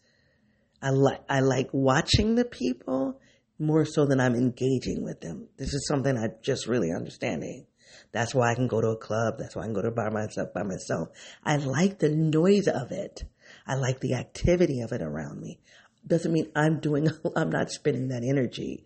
I 0.81 0.91
like 0.91 1.21
I 1.29 1.41
like 1.41 1.67
watching 1.73 2.35
the 2.35 2.45
people 2.45 3.19
more 3.59 3.83
so 3.83 4.05
than 4.05 4.21
I'm 4.21 4.35
engaging 4.35 5.03
with 5.03 5.19
them. 5.19 5.49
This 5.57 5.73
is 5.73 5.85
something 5.89 6.17
I 6.17 6.29
just 6.41 6.67
really 6.67 6.91
understanding. 6.95 7.65
That's 8.13 8.33
why 8.33 8.53
I 8.53 8.55
can 8.55 8.67
go 8.67 8.79
to 8.79 8.91
a 8.91 8.97
club. 8.97 9.33
That's 9.39 9.57
why 9.57 9.63
I 9.63 9.65
can 9.65 9.73
go 9.73 9.81
to 9.81 9.89
a 9.89 9.91
bar 9.91 10.09
myself 10.09 10.53
by 10.53 10.63
myself. 10.63 11.09
I 11.43 11.57
like 11.57 11.99
the 11.99 12.09
noise 12.09 12.69
of 12.69 12.93
it. 12.93 13.23
I 13.65 13.75
like 13.75 13.99
the 13.99 14.15
activity 14.15 14.81
of 14.81 14.91
it 14.91 15.01
around 15.01 15.39
me. 15.39 15.59
Doesn't 16.05 16.31
mean 16.31 16.51
I'm 16.55 16.79
doing, 16.79 17.07
I'm 17.35 17.49
not 17.49 17.71
spending 17.71 18.09
that 18.09 18.23
energy 18.23 18.85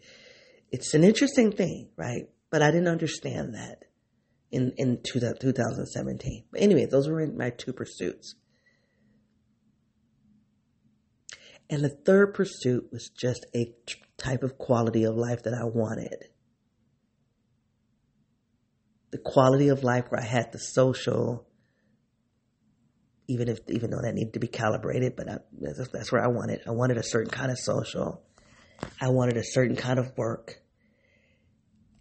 it's 0.71 0.93
an 0.93 1.03
interesting 1.03 1.51
thing, 1.51 1.89
right? 1.95 2.30
But 2.49 2.61
I 2.61 2.71
didn't 2.71 2.88
understand 2.88 3.55
that 3.55 3.86
in, 4.51 4.73
in 4.78 4.99
2017. 5.03 6.45
But 6.51 6.61
anyway, 6.61 6.86
those 6.86 7.07
were 7.07 7.25
my 7.28 7.51
two 7.51 7.73
pursuits. 7.73 8.36
And 11.69 11.84
the 11.84 11.89
third 11.89 12.34
pursuit 12.34 12.89
was 12.91 13.09
just 13.09 13.45
a 13.55 13.73
type 14.17 14.43
of 14.43 14.57
quality 14.57 15.03
of 15.03 15.15
life 15.15 15.43
that 15.43 15.53
I 15.53 15.65
wanted. 15.65 16.25
The 19.11 19.17
quality 19.17 19.69
of 19.69 19.84
life 19.84 20.05
where 20.09 20.21
I 20.21 20.25
had 20.25 20.51
the 20.51 20.59
social, 20.59 21.46
even 23.28 23.49
if 23.49 23.59
even 23.69 23.91
though 23.91 24.01
that 24.01 24.13
needed 24.13 24.34
to 24.34 24.39
be 24.39 24.47
calibrated, 24.47 25.15
but 25.15 25.30
I, 25.30 25.38
that's, 25.59 25.89
that's 25.89 26.11
where 26.11 26.23
I 26.23 26.28
wanted. 26.28 26.61
I 26.67 26.71
wanted 26.71 26.97
a 26.97 27.03
certain 27.03 27.32
kind 27.32 27.51
of 27.51 27.57
social. 27.59 28.23
I 29.01 29.09
wanted 29.09 29.38
a 29.38 29.43
certain 29.43 29.75
kind 29.75 29.99
of 29.99 30.17
work. 30.17 30.61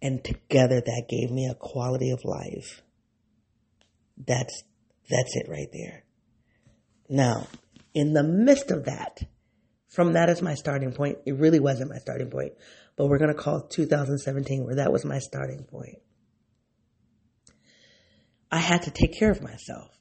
And 0.01 0.23
together 0.23 0.79
that 0.79 1.05
gave 1.09 1.31
me 1.31 1.47
a 1.49 1.55
quality 1.55 2.11
of 2.11 2.23
life. 2.23 2.81
That's, 4.17 4.63
that's 5.09 5.35
it 5.35 5.47
right 5.49 5.69
there. 5.73 6.03
Now, 7.09 7.47
in 7.93 8.13
the 8.13 8.23
midst 8.23 8.71
of 8.71 8.85
that, 8.85 9.19
from 9.89 10.13
that 10.13 10.29
as 10.29 10.41
my 10.41 10.53
starting 10.53 10.91
point, 10.91 11.19
it 11.25 11.37
really 11.37 11.59
wasn't 11.59 11.89
my 11.89 11.97
starting 11.97 12.29
point, 12.29 12.53
but 12.95 13.07
we're 13.07 13.17
going 13.17 13.33
to 13.33 13.41
call 13.41 13.61
2017 13.61 14.65
where 14.65 14.75
that 14.75 14.91
was 14.91 15.03
my 15.03 15.19
starting 15.19 15.63
point. 15.63 15.97
I 18.51 18.59
had 18.59 18.83
to 18.83 18.91
take 18.91 19.17
care 19.17 19.31
of 19.31 19.41
myself. 19.41 19.96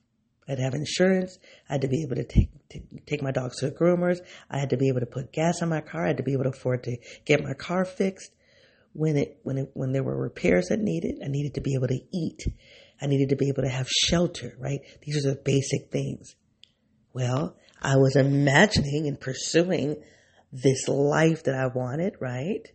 I 0.46 0.52
had 0.52 0.58
to 0.58 0.62
have 0.62 0.74
insurance. 0.74 1.38
I 1.68 1.74
had 1.74 1.82
to 1.82 1.88
be 1.88 2.02
able 2.02 2.16
to 2.16 2.24
take, 2.24 2.50
to 2.70 2.80
take 3.06 3.22
my 3.22 3.32
dogs 3.32 3.58
to 3.58 3.70
the 3.70 3.76
groomers. 3.76 4.18
I 4.50 4.58
had 4.58 4.70
to 4.70 4.76
be 4.76 4.88
able 4.88 5.00
to 5.00 5.06
put 5.06 5.32
gas 5.32 5.60
in 5.60 5.68
my 5.68 5.80
car. 5.80 6.04
I 6.04 6.08
had 6.08 6.18
to 6.18 6.22
be 6.22 6.32
able 6.32 6.44
to 6.44 6.50
afford 6.50 6.84
to 6.84 6.96
get 7.24 7.42
my 7.42 7.54
car 7.54 7.84
fixed. 7.84 8.30
When 8.92 9.16
it, 9.16 9.40
when 9.42 9.58
it, 9.58 9.70
when 9.74 9.92
there 9.92 10.02
were 10.02 10.16
repairs 10.16 10.68
that 10.68 10.80
needed, 10.80 11.16
I 11.22 11.28
needed 11.28 11.54
to 11.54 11.60
be 11.60 11.74
able 11.74 11.88
to 11.88 12.00
eat. 12.12 12.46
I 13.00 13.06
needed 13.06 13.28
to 13.30 13.36
be 13.36 13.48
able 13.48 13.62
to 13.62 13.68
have 13.68 13.88
shelter, 13.88 14.56
right? 14.58 14.80
These 15.02 15.26
are 15.26 15.30
the 15.30 15.42
basic 15.44 15.90
things. 15.90 16.34
Well, 17.12 17.56
I 17.82 17.96
was 17.96 18.16
imagining 18.16 19.06
and 19.06 19.20
pursuing 19.20 19.96
this 20.52 20.88
life 20.88 21.44
that 21.44 21.54
I 21.54 21.66
wanted, 21.66 22.14
right? 22.20 22.66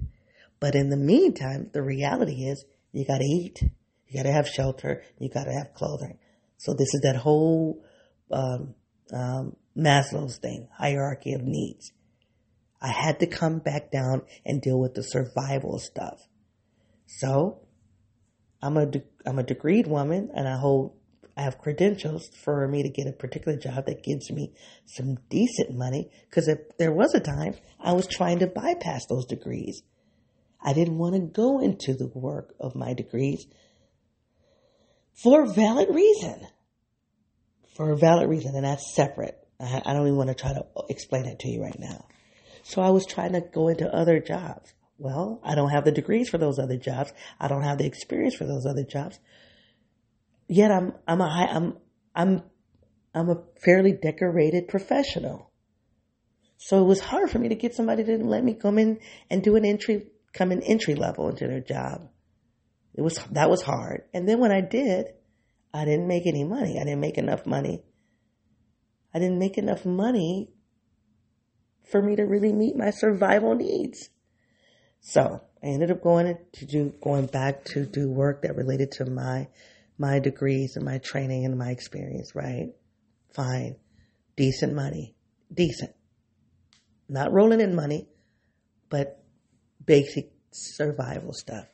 But 0.60 0.76
in 0.76 0.90
the 0.90 0.98
meantime, 0.98 1.72
the 1.74 1.82
reality 1.82 2.44
is 2.44 2.64
you 2.92 3.06
gotta 3.06 3.26
eat, 3.26 3.64
you 4.08 4.20
gotta 4.20 4.32
have 4.32 4.48
shelter, 4.48 5.04
you 5.18 5.30
gotta 5.30 5.54
have 5.54 5.74
clothing. 5.74 6.20
So 6.62 6.76
this 6.76 6.94
is 6.94 7.02
that 7.02 7.16
whole 7.16 7.84
um, 8.32 8.76
um, 9.12 9.56
Maslow's 9.76 10.38
thing, 10.38 10.68
hierarchy 10.78 11.34
of 11.34 11.42
needs. 11.42 11.92
I 12.80 12.90
had 12.90 13.20
to 13.22 13.26
come 13.26 13.58
back 13.58 13.92
down 13.92 14.22
and 14.46 14.62
deal 14.62 14.80
with 14.80 14.94
the 14.94 15.02
survival 15.02 15.80
stuff. 15.80 16.22
So 17.08 17.62
I'm 18.62 18.78
a 18.78 18.92
I'm 19.26 19.40
a 19.40 19.44
degreed 19.44 19.88
woman, 19.88 20.30
and 20.36 20.48
I 20.48 20.56
hold 20.56 20.94
I 21.36 21.42
have 21.42 21.58
credentials 21.58 22.30
for 22.44 22.68
me 22.68 22.84
to 22.84 22.90
get 22.90 23.08
a 23.08 23.12
particular 23.12 23.58
job 23.58 23.88
that 23.88 24.04
gives 24.04 24.30
me 24.30 24.54
some 24.86 25.18
decent 25.32 25.76
money. 25.76 26.12
Because 26.30 26.48
if 26.48 26.60
there 26.78 26.94
was 26.94 27.16
a 27.16 27.20
time 27.20 27.56
I 27.80 27.94
was 27.94 28.06
trying 28.06 28.38
to 28.38 28.48
bypass 28.48 29.08
those 29.08 29.26
degrees, 29.26 29.82
I 30.64 30.74
didn't 30.74 31.00
want 31.00 31.16
to 31.16 31.22
go 31.22 31.60
into 31.60 31.96
the 31.96 32.12
work 32.14 32.54
of 32.60 32.76
my 32.76 32.94
degrees 32.94 33.48
for 35.22 35.44
a 35.44 35.48
valid 35.48 35.90
reason. 35.90 36.48
For 37.76 37.92
a 37.92 37.98
valid 37.98 38.30
reason, 38.30 38.56
and 38.56 38.66
that's 38.66 38.96
separate. 38.96 39.38
I, 39.60 39.82
I 39.86 39.94
don't 39.94 40.08
even 40.08 40.18
want 40.18 40.30
to 40.30 40.36
try 40.36 40.54
to 40.54 40.66
explain 40.90 41.26
it 41.26 41.40
to 41.40 41.50
you 41.50 41.62
right 41.62 41.80
now. 41.80 42.06
So 42.64 42.82
I 42.82 42.90
was 42.90 43.06
trying 43.06 43.34
to 43.34 43.42
go 43.42 43.68
into 43.70 43.94
other 43.94 44.20
jobs. 44.20 44.74
Well, 44.98 45.40
I 45.44 45.56
don't 45.56 45.72
have 45.72 45.86
the 45.86 45.92
degrees 45.92 46.30
for 46.30 46.38
those 46.38 46.60
other 46.60 46.78
jobs. 46.78 47.12
I 47.40 47.48
don't 47.48 47.64
have 47.64 47.80
the 47.80 47.86
experience 47.86 48.36
for 48.36 48.46
those 48.46 48.66
other 48.66 48.84
jobs. 48.84 49.20
Yet 50.48 50.72
I'm 50.72 50.94
I'm 51.08 51.22
a 51.22 51.30
high, 51.30 51.48
I'm 51.48 51.78
I'm 52.14 52.44
I'm 53.16 53.30
a 53.30 53.42
fairly 53.64 53.94
decorated 53.94 54.68
professional. 54.68 55.50
So 56.58 56.82
it 56.82 56.86
was 56.86 57.00
hard 57.00 57.32
for 57.32 57.40
me 57.40 57.50
to 57.50 57.56
get 57.56 57.74
somebody 57.74 58.04
to 58.04 58.18
let 58.18 58.44
me 58.44 58.54
come 58.54 58.78
in 58.78 59.00
and 59.30 59.42
do 59.42 59.56
an 59.56 59.66
entry 59.66 60.08
come 60.34 60.52
in 60.52 60.62
entry 60.62 60.94
level 60.94 61.30
into 61.30 61.48
their 61.48 61.62
job. 61.62 62.08
It 62.94 63.02
was 63.02 63.18
that 63.32 63.50
was 63.50 63.62
hard. 63.62 64.04
And 64.14 64.28
then 64.28 64.40
when 64.40 64.52
I 64.52 64.62
did, 64.62 65.08
I 65.74 65.86
didn't 65.86 66.08
make 66.08 66.28
any 66.28 66.44
money. 66.44 66.80
I 66.80 66.84
didn't 66.84 67.00
make 67.00 67.18
enough 67.18 67.46
money. 67.46 67.84
I 69.14 69.20
didn't 69.20 69.40
make 69.40 69.58
enough 69.58 69.86
money 69.86 70.50
for 71.90 72.02
me 72.02 72.16
to 72.16 72.24
really 72.24 72.54
meet 72.54 72.76
my 72.76 72.92
survival 72.92 73.56
needs. 73.56 74.10
So 75.02 75.42
I 75.64 75.68
ended 75.68 75.92
up 75.92 76.02
going 76.02 76.38
to 76.54 76.66
do, 76.66 76.94
going 77.02 77.26
back 77.26 77.66
to 77.66 77.86
do 77.86 78.10
work 78.10 78.44
that 78.44 78.56
related 78.56 78.92
to 78.94 79.06
my, 79.06 79.48
my 79.98 80.20
degrees 80.20 80.76
and 80.76 80.86
my 80.86 81.00
training 81.00 81.46
and 81.46 81.58
my 81.58 81.72
experience, 81.72 82.34
right? 82.36 82.74
Fine. 83.34 83.76
Decent 84.36 84.74
money. 84.74 85.16
Decent. 85.54 85.92
Not 87.10 87.34
rolling 87.34 87.62
in 87.62 87.76
money, 87.76 88.08
but 88.90 89.24
basic 89.86 90.32
survival 90.52 91.34
stuff. 91.34 91.66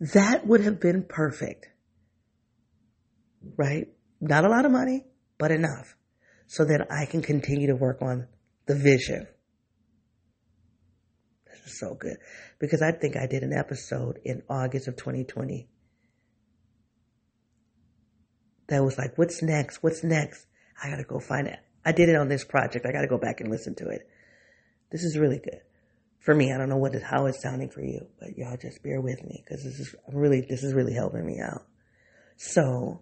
That 0.00 0.46
would 0.46 0.60
have 0.60 0.80
been 0.80 1.02
perfect. 1.02 1.66
Right? 3.56 3.88
Not 4.20 4.44
a 4.44 4.48
lot 4.48 4.64
of 4.64 4.72
money, 4.72 5.04
but 5.38 5.50
enough 5.50 5.96
so 6.46 6.64
that 6.64 6.86
I 6.90 7.06
can 7.06 7.22
continue 7.22 7.68
to 7.68 7.76
work 7.76 8.00
on 8.00 8.26
the 8.66 8.74
vision. 8.74 9.26
This 11.46 11.72
is 11.72 11.78
so 11.78 11.94
good 11.94 12.16
because 12.58 12.82
I 12.82 12.92
think 12.92 13.16
I 13.16 13.26
did 13.26 13.42
an 13.42 13.52
episode 13.52 14.18
in 14.24 14.42
August 14.48 14.88
of 14.88 14.96
2020 14.96 15.68
that 18.68 18.84
was 18.84 18.98
like, 18.98 19.16
what's 19.16 19.42
next? 19.42 19.82
What's 19.82 20.04
next? 20.04 20.46
I 20.82 20.90
gotta 20.90 21.04
go 21.04 21.18
find 21.20 21.48
it. 21.48 21.58
I 21.84 21.92
did 21.92 22.08
it 22.08 22.16
on 22.16 22.28
this 22.28 22.44
project. 22.44 22.86
I 22.86 22.92
gotta 22.92 23.08
go 23.08 23.18
back 23.18 23.40
and 23.40 23.50
listen 23.50 23.74
to 23.76 23.88
it. 23.88 24.08
This 24.90 25.02
is 25.02 25.18
really 25.18 25.38
good 25.38 25.60
for 26.28 26.34
me. 26.34 26.52
I 26.52 26.58
don't 26.58 26.68
know 26.68 26.76
what 26.76 26.94
is, 26.94 27.02
how 27.02 27.24
it's 27.24 27.40
sounding 27.42 27.70
for 27.70 27.82
you, 27.82 28.06
but 28.20 28.36
y'all 28.36 28.58
just 28.60 28.82
bear 28.82 29.00
with 29.00 29.24
me 29.24 29.42
because 29.42 29.64
this 29.64 29.80
is 29.80 29.94
really, 30.12 30.44
this 30.46 30.62
is 30.62 30.74
really 30.74 30.92
helping 30.92 31.24
me 31.24 31.40
out. 31.42 31.62
So 32.36 33.00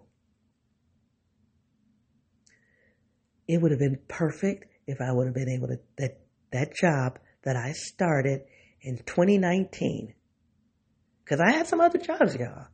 it 3.45 3.61
would 3.61 3.71
have 3.71 3.81
been 3.81 3.99
perfect 4.07 4.67
if 4.87 5.01
I 5.01 5.11
would 5.11 5.25
have 5.25 5.35
been 5.35 5.49
able 5.49 5.67
to, 5.67 5.79
that, 5.97 6.21
that 6.53 6.73
job 6.73 7.19
that 7.43 7.57
I 7.57 7.73
started 7.73 8.43
in 8.81 8.99
2019, 8.99 10.13
because 11.25 11.41
I 11.41 11.51
had 11.51 11.67
some 11.67 11.81
other 11.81 11.99
jobs, 11.99 12.33
y'all. 12.33 12.67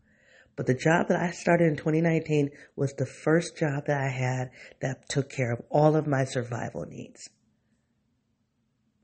But 0.55 0.67
the 0.67 0.75
job 0.75 1.07
that 1.07 1.19
I 1.19 1.31
started 1.31 1.69
in 1.69 1.77
2019 1.77 2.51
was 2.75 2.93
the 2.93 3.07
first 3.07 3.57
job 3.57 3.85
that 3.87 3.99
I 3.99 4.09
had 4.09 4.51
that 4.81 5.09
took 5.09 5.31
care 5.31 5.51
of 5.51 5.61
all 5.71 5.95
of 5.95 6.05
my 6.05 6.25
survival 6.25 6.85
needs. 6.85 7.27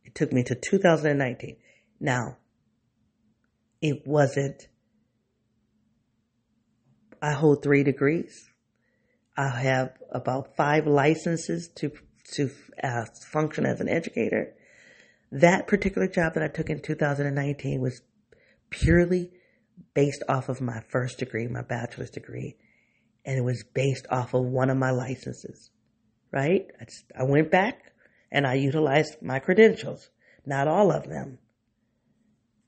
It 0.10 0.16
took 0.16 0.34
me 0.34 0.42
to 0.42 0.56
2019. 0.56 1.58
Now, 2.00 2.38
it 3.80 4.08
wasn't, 4.08 4.68
I 7.22 7.34
hold 7.34 7.62
three 7.62 7.84
degrees. 7.84 8.50
I 9.38 9.50
have 9.50 9.92
about 10.12 10.56
five 10.58 10.88
licenses 10.88 11.70
to, 11.76 11.92
to 12.34 12.50
uh, 12.84 13.06
function 13.32 13.68
as 13.68 13.82
an 13.82 13.88
educator. 13.88 14.56
That 15.32 15.68
particular 15.68 16.08
job 16.08 16.34
that 16.34 16.44
I 16.44 16.48
took 16.48 16.72
in 16.72 16.82
2019 16.82 17.80
was 17.80 18.02
purely 18.72 19.30
based 19.94 20.24
off 20.28 20.50
of 20.50 20.60
my 20.60 20.82
first 20.90 21.20
degree, 21.20 21.48
my 21.48 21.62
bachelor's 21.62 22.10
degree, 22.10 22.58
and 23.26 23.38
it 23.38 23.44
was 23.44 23.64
based 23.76 24.08
off 24.10 24.34
of 24.34 24.44
one 24.44 24.72
of 24.72 24.78
my 24.78 24.90
licenses, 24.90 25.70
right? 26.32 26.66
I, 26.82 26.86
just, 26.86 27.06
I 27.18 27.24
went 27.26 27.52
back 27.52 27.94
and 28.32 28.46
I 28.46 28.56
utilized 28.56 29.22
my 29.22 29.40
credentials, 29.40 30.10
not 30.46 30.68
all 30.68 30.92
of 30.92 31.08
them. 31.08 31.40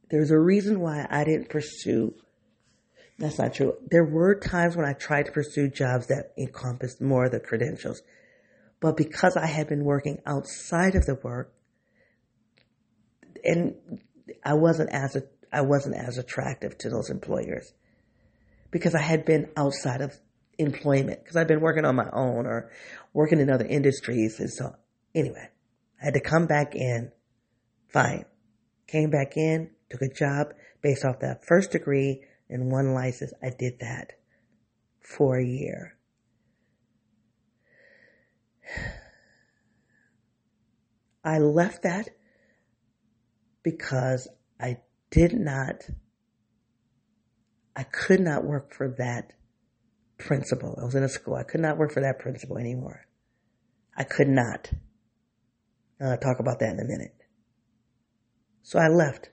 There's 0.10 0.32
a 0.32 0.40
reason 0.40 0.82
why 0.82 1.08
I 1.10 1.24
didn't 1.24 1.50
pursue. 1.50 2.14
That's 3.18 3.40
not 3.40 3.54
true. 3.54 3.76
There 3.90 4.04
were 4.04 4.36
times 4.36 4.76
when 4.76 4.86
I 4.86 4.94
tried 4.94 5.28
to 5.28 5.32
pursue 5.32 5.70
jobs 5.70 6.08
that 6.08 6.34
encompassed 6.38 7.02
more 7.02 7.26
of 7.26 7.32
the 7.32 7.40
credentials. 7.40 8.02
But 8.80 8.98
because 8.98 9.38
I 9.38 9.46
had 9.46 9.70
been 9.70 9.86
working 9.86 10.20
outside 10.26 10.96
of 10.96 11.06
the 11.06 11.16
work, 11.16 11.54
and 13.44 13.76
I 14.44 14.56
wasn't 14.56 14.90
as 14.92 15.16
a, 15.16 15.24
I 15.52 15.62
wasn't 15.62 15.96
as 15.96 16.18
attractive 16.18 16.78
to 16.80 16.90
those 16.90 17.10
employers 17.10 17.74
because 18.72 18.96
I 18.96 19.02
had 19.02 19.26
been 19.26 19.50
outside 19.56 20.02
of 20.02 20.18
employment 20.58 21.20
because 21.24 21.36
I'd 21.36 21.48
been 21.48 21.62
working 21.62 21.86
on 21.86 21.96
my 21.96 22.10
own 22.12 22.46
or 22.46 22.72
working 23.14 23.40
in 23.40 23.50
other 23.50 23.66
industries. 23.66 24.40
And 24.40 24.52
so 24.52 24.76
anyway, 25.14 25.50
I 26.02 26.06
had 26.06 26.14
to 26.16 26.22
come 26.22 26.48
back 26.48 26.76
in. 26.76 27.12
Fine. 27.90 28.26
Came 28.88 29.10
back 29.10 29.38
in, 29.38 29.72
took 29.90 30.02
a 30.02 30.14
job 30.14 30.54
based 30.82 31.06
off 31.06 31.20
that 31.20 31.46
first 31.46 31.72
degree 31.72 32.24
and 32.50 32.72
one 32.72 32.94
license. 32.94 33.34
I 33.42 33.50
did 33.58 33.80
that 33.80 34.14
for 35.00 35.38
a 35.38 35.46
year. 35.46 35.98
I 41.24 41.38
left 41.38 41.84
that 41.84 42.10
because 43.64 44.28
I 44.60 44.78
did 45.12 45.34
not, 45.34 45.88
I 47.76 47.84
could 47.84 48.20
not 48.20 48.44
work 48.44 48.74
for 48.74 48.96
that 48.98 49.34
principal. 50.18 50.78
I 50.82 50.86
was 50.86 50.96
in 50.96 51.04
a 51.04 51.10
school. 51.10 51.36
I 51.36 51.44
could 51.44 51.62
not 51.62 51.78
work 51.78 51.92
for 51.92 52.02
that 52.02 52.20
principal 52.20 52.58
anymore. 52.58 53.06
I 53.96 54.04
could 54.04 54.30
not. 54.30 54.72
I'll 56.04 56.18
talk 56.18 56.40
about 56.40 56.60
that 56.60 56.74
in 56.74 56.80
a 56.80 56.86
minute. 56.86 57.16
So 58.64 58.80
I 58.80 58.88
left 58.88 59.30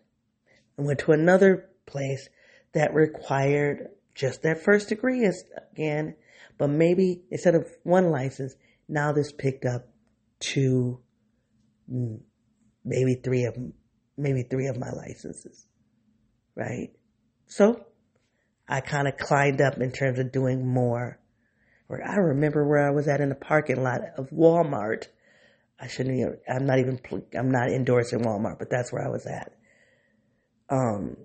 and 0.76 0.86
went 0.86 1.00
to 1.00 1.12
another 1.12 1.70
place 1.86 2.28
that 2.72 2.94
required 2.94 3.88
just 4.14 4.42
that 4.42 4.62
first 4.62 4.88
degree 4.88 5.30
again, 5.72 6.16
but 6.58 6.68
maybe 6.68 7.22
instead 7.30 7.54
of 7.54 7.66
one 7.84 8.10
license, 8.10 8.54
now 8.88 9.12
this 9.12 9.32
picked 9.32 9.64
up 9.64 9.88
two, 10.40 11.00
mm, 11.90 12.20
maybe 12.84 13.14
three 13.14 13.44
of 13.44 13.56
maybe 14.16 14.42
three 14.42 14.66
of 14.66 14.76
my 14.76 14.90
licenses, 14.90 15.66
right? 16.56 16.90
So 17.46 17.86
I 18.68 18.80
kind 18.80 19.08
of 19.08 19.16
climbed 19.16 19.60
up 19.60 19.78
in 19.78 19.92
terms 19.92 20.18
of 20.18 20.32
doing 20.32 20.66
more. 20.66 21.20
Where 21.86 22.06
I 22.06 22.16
remember 22.16 22.66
where 22.66 22.86
I 22.86 22.90
was 22.90 23.08
at 23.08 23.20
in 23.20 23.30
the 23.30 23.34
parking 23.34 23.82
lot 23.82 24.00
of 24.18 24.28
Walmart. 24.30 25.06
I 25.80 25.86
shouldn't 25.86 26.16
even, 26.18 26.38
I'm 26.48 26.66
not 26.66 26.78
even, 26.78 27.00
I'm 27.38 27.50
not 27.50 27.68
endorsing 27.68 28.20
Walmart, 28.20 28.58
but 28.58 28.68
that's 28.70 28.92
where 28.92 29.06
I 29.06 29.10
was 29.10 29.26
at. 29.26 29.52
Um, 30.70 31.16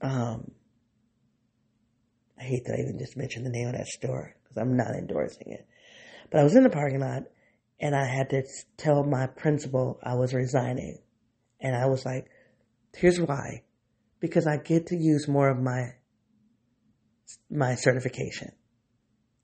um, 0.00 0.50
I 2.38 2.42
hate 2.42 2.64
that 2.64 2.76
I 2.78 2.82
even 2.82 2.98
just 2.98 3.16
mentioned 3.16 3.46
the 3.46 3.50
name 3.50 3.68
of 3.68 3.74
that 3.74 3.86
store 3.86 4.34
because 4.42 4.56
I'm 4.56 4.76
not 4.76 4.94
endorsing 4.94 5.52
it. 5.52 5.66
But 6.30 6.40
I 6.40 6.44
was 6.44 6.56
in 6.56 6.62
the 6.62 6.70
parking 6.70 7.00
lot 7.00 7.24
and 7.80 7.94
I 7.94 8.06
had 8.06 8.30
to 8.30 8.42
tell 8.76 9.04
my 9.04 9.26
principal 9.26 9.98
I 10.02 10.14
was 10.14 10.34
resigning. 10.34 10.98
And 11.60 11.74
I 11.74 11.86
was 11.86 12.04
like, 12.04 12.26
here's 12.94 13.20
why. 13.20 13.62
Because 14.20 14.46
I 14.46 14.56
get 14.56 14.86
to 14.88 14.96
use 14.96 15.28
more 15.28 15.48
of 15.48 15.58
my, 15.58 15.94
my 17.50 17.74
certification. 17.74 18.52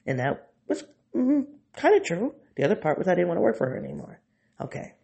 And 0.06 0.18
that 0.18 0.50
was 0.66 0.82
mm-hmm, 1.14 1.42
kind 1.76 1.96
of 1.96 2.04
true. 2.04 2.34
The 2.56 2.64
other 2.64 2.76
part 2.76 2.98
was 2.98 3.08
I 3.08 3.14
didn't 3.14 3.28
want 3.28 3.38
to 3.38 3.42
work 3.42 3.56
for 3.56 3.68
her 3.68 3.76
anymore. 3.76 4.20
Okay. 4.60 4.94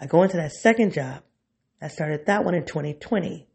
I 0.00 0.06
go 0.06 0.22
into 0.22 0.36
that 0.36 0.52
second 0.52 0.92
job. 0.92 1.22
I 1.82 1.88
started 1.88 2.26
that 2.26 2.44
one 2.44 2.54
in 2.54 2.64
2020. 2.64 3.46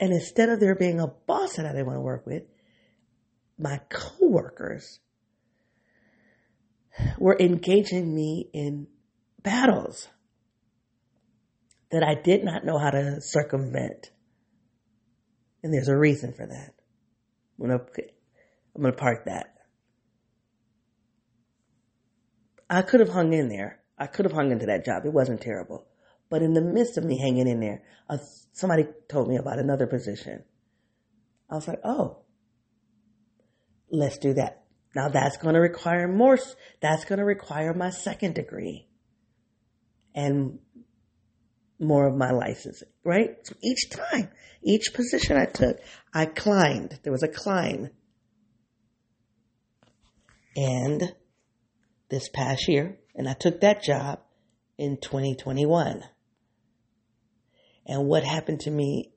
And 0.00 0.12
instead 0.12 0.48
of 0.48 0.60
there 0.60 0.76
being 0.76 1.00
a 1.00 1.08
boss 1.08 1.56
that 1.56 1.66
I 1.66 1.70
didn't 1.70 1.86
want 1.86 1.96
to 1.96 2.02
work 2.02 2.26
with, 2.26 2.44
my 3.58 3.80
coworkers 3.88 5.00
were 7.18 7.36
engaging 7.38 8.14
me 8.14 8.48
in 8.52 8.86
battles 9.42 10.08
that 11.90 12.04
I 12.04 12.14
did 12.14 12.44
not 12.44 12.64
know 12.64 12.78
how 12.78 12.90
to 12.90 13.20
circumvent. 13.20 14.10
And 15.62 15.72
there's 15.72 15.88
a 15.88 15.96
reason 15.96 16.32
for 16.32 16.46
that. 16.46 16.74
I'm 17.58 17.66
gonna, 17.66 17.80
I'm 18.74 18.82
gonna 18.82 18.94
park 18.94 19.24
that. 19.26 19.54
I 22.70 22.82
could 22.82 23.00
have 23.00 23.08
hung 23.08 23.32
in 23.32 23.48
there. 23.48 23.80
I 23.98 24.06
could 24.06 24.24
have 24.24 24.32
hung 24.32 24.52
into 24.52 24.66
that 24.66 24.84
job. 24.84 25.04
It 25.04 25.12
wasn't 25.12 25.40
terrible. 25.40 25.86
But 26.30 26.42
in 26.42 26.52
the 26.52 26.60
midst 26.60 26.98
of 26.98 27.04
me 27.04 27.18
hanging 27.18 27.48
in 27.48 27.60
there, 27.60 27.82
uh, 28.08 28.18
somebody 28.52 28.86
told 29.08 29.28
me 29.28 29.36
about 29.36 29.58
another 29.58 29.86
position. 29.86 30.44
I 31.50 31.54
was 31.54 31.66
like, 31.66 31.80
oh, 31.82 32.18
let's 33.90 34.18
do 34.18 34.34
that. 34.34 34.64
Now 34.94 35.08
that's 35.08 35.38
going 35.38 35.54
to 35.54 35.60
require 35.60 36.06
more, 36.06 36.38
that's 36.80 37.06
going 37.06 37.18
to 37.18 37.24
require 37.24 37.72
my 37.72 37.90
second 37.90 38.34
degree 38.34 38.88
and 40.14 40.58
more 41.78 42.06
of 42.06 42.16
my 42.16 42.30
licensing, 42.30 42.88
right? 43.04 43.36
So 43.44 43.54
each 43.62 43.90
time, 43.90 44.30
each 44.62 44.92
position 44.92 45.36
I 45.36 45.46
took, 45.46 45.78
I 46.12 46.26
climbed. 46.26 46.98
There 47.02 47.12
was 47.12 47.22
a 47.22 47.28
climb. 47.28 47.90
And 50.56 51.12
this 52.08 52.28
past 52.28 52.68
year, 52.68 52.98
and 53.14 53.28
I 53.28 53.34
took 53.34 53.60
that 53.60 53.82
job 53.82 54.20
in 54.76 54.96
2021. 54.96 56.02
And 57.86 58.06
what 58.06 58.24
happened 58.24 58.60
to 58.60 58.70
me 58.70 59.12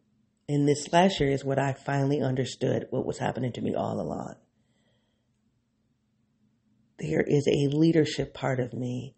in 0.48 0.66
this 0.66 0.92
last 0.92 1.20
year 1.20 1.32
is 1.32 1.44
what 1.44 1.60
I 1.60 1.74
finally 1.74 2.22
understood 2.22 2.88
what 2.90 3.06
was 3.06 3.18
happening 3.18 3.54
to 3.54 3.62
me 3.62 3.74
all 3.76 4.00
along. 4.00 4.36
There 7.00 7.24
is 7.26 7.48
a 7.48 7.76
leadership 7.76 8.34
part 8.34 8.60
of 8.60 8.74
me 8.74 9.16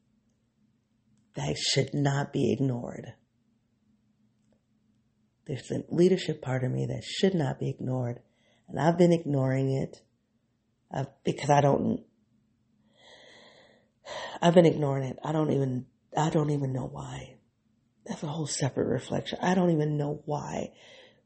that 1.36 1.58
should 1.58 1.94
not 1.94 2.32
be 2.32 2.54
ignored. 2.54 3.14
There's 5.46 5.70
a 5.72 5.84
leadership 5.90 6.42
part 6.42 6.64
of 6.64 6.72
me 6.72 6.86
that 6.88 7.04
should 7.04 7.34
not 7.34 7.60
be 7.60 7.70
ignored. 7.70 8.20
And 8.70 8.80
I've 8.80 8.98
been 8.98 9.12
ignoring 9.12 9.72
it 9.72 10.02
uh, 10.94 11.06
because 11.24 11.50
I 11.50 11.62
don't, 11.62 12.02
I've 14.42 14.54
been 14.54 14.66
ignoring 14.66 15.04
it. 15.04 15.20
I 15.24 15.32
don't 15.32 15.52
even, 15.52 15.86
I 16.18 16.30
don't 16.30 16.52
even 16.52 16.72
know 16.72 16.88
why. 16.92 17.36
That's 18.06 18.24
a 18.24 18.28
whole 18.28 18.48
separate 18.48 18.88
reflection. 18.88 19.40
I 19.42 19.54
don't 19.54 19.72
even 19.72 19.98
know 19.98 20.22
why. 20.26 20.72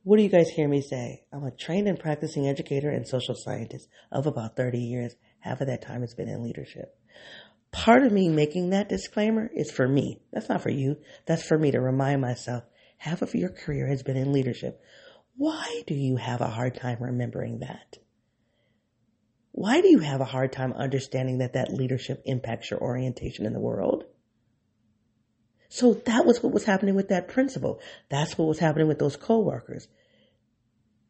What 0.04 0.18
do 0.18 0.24
you 0.24 0.30
guys 0.30 0.50
hear 0.50 0.68
me 0.68 0.82
say? 0.82 1.26
I'm 1.34 1.44
a 1.44 1.52
trained 1.52 1.88
and 1.88 2.00
practicing 2.00 2.48
educator 2.48 2.90
and 2.90 3.08
social 3.08 3.36
scientist 3.36 3.90
of 4.12 4.26
about 4.26 4.56
30 4.56 4.80
years. 4.80 5.16
Half 5.40 5.62
of 5.62 5.68
that 5.68 5.82
time 5.82 6.02
has 6.02 6.14
been 6.14 6.30
in 6.30 6.44
leadership. 6.44 6.96
Part 7.72 8.04
of 8.04 8.12
me 8.12 8.30
making 8.30 8.70
that 8.70 8.90
disclaimer 8.90 9.50
is 9.54 9.70
for 9.70 9.88
me. 9.88 10.22
That's 10.32 10.50
not 10.50 10.62
for 10.62 10.70
you. 10.70 10.98
That's 11.26 11.46
for 11.46 11.58
me 11.58 11.72
to 11.72 11.82
remind 11.82 12.22
myself 12.22 12.64
half 12.98 13.22
of 13.22 13.34
your 13.34 13.50
career 13.50 13.88
has 13.88 14.04
been 14.04 14.18
in 14.18 14.34
leadership. 14.34 14.82
Why 15.36 15.84
do 15.88 15.94
you 15.94 16.18
have 16.18 16.42
a 16.42 16.50
hard 16.50 16.76
time 16.76 16.98
remembering 17.00 17.60
that? 17.60 17.98
Why 19.52 19.82
do 19.82 19.88
you 19.88 20.00
have 20.00 20.22
a 20.22 20.26
hard 20.26 20.52
time 20.52 20.74
understanding 20.74 21.40
that 21.40 21.54
that 21.54 21.74
leadership 21.74 22.22
impacts 22.26 22.70
your 22.70 22.82
orientation 22.82 23.46
in 23.46 23.54
the 23.54 23.60
world? 23.60 24.04
So 25.70 25.94
that 25.94 26.26
was 26.26 26.42
what 26.42 26.54
was 26.54 26.64
happening 26.64 26.96
with 26.96 27.10
that 27.10 27.28
principal. 27.28 27.80
That's 28.10 28.38
what 28.38 28.48
was 28.48 28.60
happening 28.60 28.88
with 28.88 29.00
those 29.00 29.18
coworkers. 29.18 29.88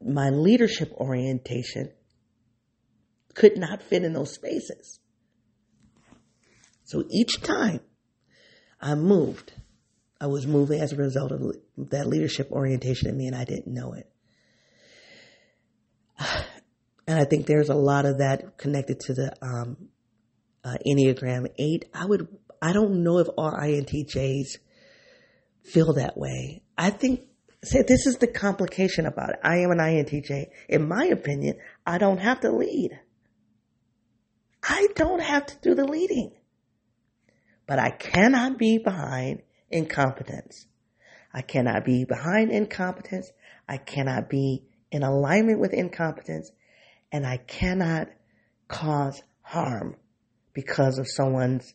My 0.02 0.30
leadership 0.30 0.92
orientation 0.94 1.92
could 3.34 3.58
not 3.58 3.84
fit 3.84 4.04
in 4.04 4.14
those 4.14 4.34
spaces. 4.34 5.00
So 6.86 7.04
each 7.12 7.42
time 7.42 7.82
I 8.82 8.96
moved, 8.96 9.54
I 10.20 10.28
was 10.28 10.48
moving 10.48 10.82
as 10.82 10.94
a 10.94 10.96
result 10.96 11.32
of 11.32 11.56
that 11.78 12.08
leadership 12.08 12.52
orientation 12.52 13.10
in 13.10 13.18
me 13.18 13.28
and 13.28 13.36
I 13.36 13.44
didn't 13.44 13.68
know 13.68 13.94
it. 13.94 14.10
And 17.10 17.18
I 17.18 17.24
think 17.24 17.46
there's 17.46 17.70
a 17.70 17.74
lot 17.74 18.06
of 18.06 18.18
that 18.18 18.58
connected 18.58 19.00
to 19.00 19.14
the 19.14 19.34
um, 19.42 19.88
uh, 20.62 20.76
Enneagram 20.86 21.48
8. 21.58 21.86
I 21.94 22.06
would, 22.06 22.28
I 22.62 22.74
don't 22.74 23.02
know 23.02 23.20
if 23.20 23.28
all 23.38 23.54
INTJs 23.54 24.58
feel 25.64 25.94
that 25.94 26.18
way. 26.18 26.64
I 26.78 26.90
think, 26.90 27.22
say, 27.64 27.84
this 27.88 28.08
is 28.08 28.18
the 28.18 28.28
complication 28.28 29.06
about 29.06 29.30
it. 29.30 29.40
I 29.42 29.60
am 29.60 29.72
an 29.72 29.78
INTJ. 29.78 30.48
In 30.68 30.90
my 30.90 31.06
opinion, 31.06 31.56
I 31.86 31.98
don't 31.98 32.18
have 32.18 32.42
to 32.42 32.52
lead. 32.52 33.00
I 34.62 34.88
don't 34.96 35.22
have 35.22 35.46
to 35.46 35.56
do 35.62 35.76
the 35.76 35.86
leading. 35.86 36.34
But 37.68 37.80
I 37.80 37.92
cannot 37.92 38.58
be 38.58 38.80
behind 38.80 39.44
incompetence. 39.70 40.66
I 41.34 41.42
cannot 41.42 41.86
be 41.86 42.06
behind 42.06 42.52
incompetence. 42.52 43.30
I 43.68 43.78
cannot 43.78 44.30
be 44.30 44.64
in 44.92 45.04
alignment 45.04 45.60
with 45.60 45.74
incompetence. 45.74 46.52
And 47.12 47.26
I 47.26 47.38
cannot 47.38 48.08
cause 48.68 49.22
harm 49.42 49.96
because 50.54 50.98
of 50.98 51.08
someone's 51.08 51.74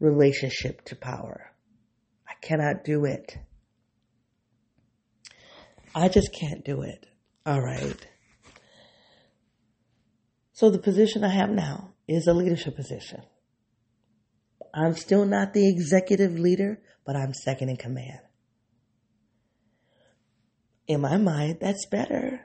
relationship 0.00 0.84
to 0.86 0.96
power. 0.96 1.52
I 2.26 2.34
cannot 2.40 2.84
do 2.84 3.04
it. 3.04 3.36
I 5.94 6.08
just 6.08 6.30
can't 6.32 6.64
do 6.64 6.82
it. 6.82 7.06
All 7.46 7.60
right. 7.60 8.06
So 10.52 10.70
the 10.70 10.78
position 10.78 11.24
I 11.24 11.34
have 11.34 11.50
now 11.50 11.94
is 12.06 12.26
a 12.26 12.34
leadership 12.34 12.76
position. 12.76 13.22
I'm 14.74 14.94
still 14.94 15.24
not 15.24 15.54
the 15.54 15.68
executive 15.68 16.38
leader, 16.38 16.80
but 17.04 17.16
I'm 17.16 17.34
second 17.34 17.70
in 17.70 17.76
command. 17.76 18.20
In 20.86 21.00
my 21.00 21.16
mind, 21.16 21.58
that's 21.60 21.86
better. 21.86 22.40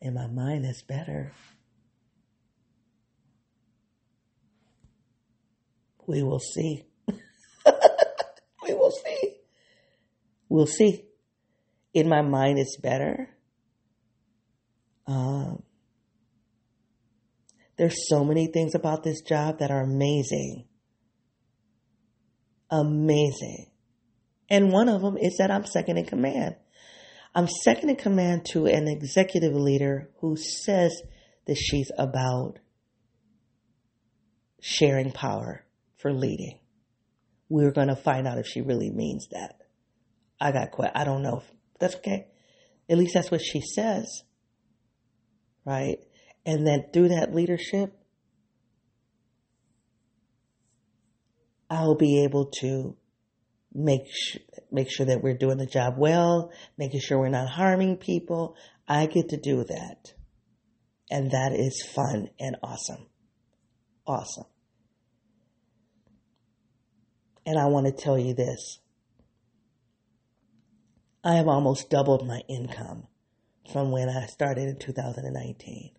In 0.00 0.14
my 0.14 0.26
mind, 0.26 0.64
that's 0.64 0.82
better. 0.82 1.32
We 6.06 6.22
will 6.22 6.40
see. 6.40 6.86
we 7.06 8.74
will 8.74 8.90
see. 8.90 9.36
We'll 10.48 10.66
see. 10.66 11.04
In 11.94 12.08
my 12.08 12.22
mind, 12.22 12.58
it's 12.58 12.76
better. 12.76 13.30
Um, 15.06 15.62
there's 17.80 18.10
so 18.10 18.26
many 18.26 18.46
things 18.46 18.74
about 18.74 19.02
this 19.02 19.22
job 19.22 19.60
that 19.60 19.70
are 19.70 19.80
amazing. 19.80 20.66
Amazing. 22.70 23.70
And 24.50 24.70
one 24.70 24.90
of 24.90 25.00
them 25.00 25.16
is 25.16 25.38
that 25.38 25.50
I'm 25.50 25.64
second 25.64 25.96
in 25.96 26.04
command. 26.04 26.56
I'm 27.34 27.48
second 27.48 27.88
in 27.88 27.96
command 27.96 28.44
to 28.52 28.66
an 28.66 28.86
executive 28.86 29.54
leader 29.54 30.10
who 30.20 30.36
says 30.36 30.92
that 31.46 31.56
she's 31.56 31.90
about 31.96 32.58
sharing 34.60 35.10
power 35.10 35.64
for 35.96 36.12
leading. 36.12 36.58
We're 37.48 37.72
going 37.72 37.88
to 37.88 37.96
find 37.96 38.28
out 38.28 38.36
if 38.36 38.46
she 38.46 38.60
really 38.60 38.90
means 38.90 39.26
that. 39.30 39.54
I 40.38 40.52
got 40.52 40.70
quite, 40.70 40.92
I 40.94 41.04
don't 41.04 41.22
know 41.22 41.42
that's 41.78 41.96
okay. 41.96 42.26
At 42.90 42.98
least 42.98 43.14
that's 43.14 43.30
what 43.30 43.40
she 43.40 43.62
says. 43.62 44.22
Right? 45.64 45.96
And 46.44 46.66
then 46.66 46.86
through 46.92 47.08
that 47.08 47.34
leadership, 47.34 47.92
I'll 51.68 51.94
be 51.94 52.24
able 52.24 52.46
to 52.60 52.96
make 53.72 54.02
sure, 54.10 54.42
make 54.72 54.90
sure 54.90 55.06
that 55.06 55.22
we're 55.22 55.36
doing 55.36 55.58
the 55.58 55.66
job 55.66 55.94
well, 55.96 56.50
making 56.76 57.00
sure 57.00 57.18
we're 57.18 57.28
not 57.28 57.48
harming 57.48 57.98
people. 57.98 58.56
I 58.88 59.06
get 59.06 59.28
to 59.28 59.36
do 59.36 59.64
that. 59.64 60.14
And 61.10 61.30
that 61.30 61.52
is 61.52 61.82
fun 61.94 62.30
and 62.38 62.56
awesome. 62.62 63.06
Awesome. 64.06 64.46
And 67.46 67.58
I 67.58 67.66
want 67.66 67.86
to 67.86 67.92
tell 67.92 68.18
you 68.18 68.34
this. 68.34 68.80
I 71.22 71.34
have 71.34 71.48
almost 71.48 71.90
doubled 71.90 72.26
my 72.26 72.40
income 72.48 73.06
from 73.72 73.90
when 73.90 74.08
I 74.08 74.26
started 74.26 74.68
in 74.68 74.78
2019. 74.78 75.90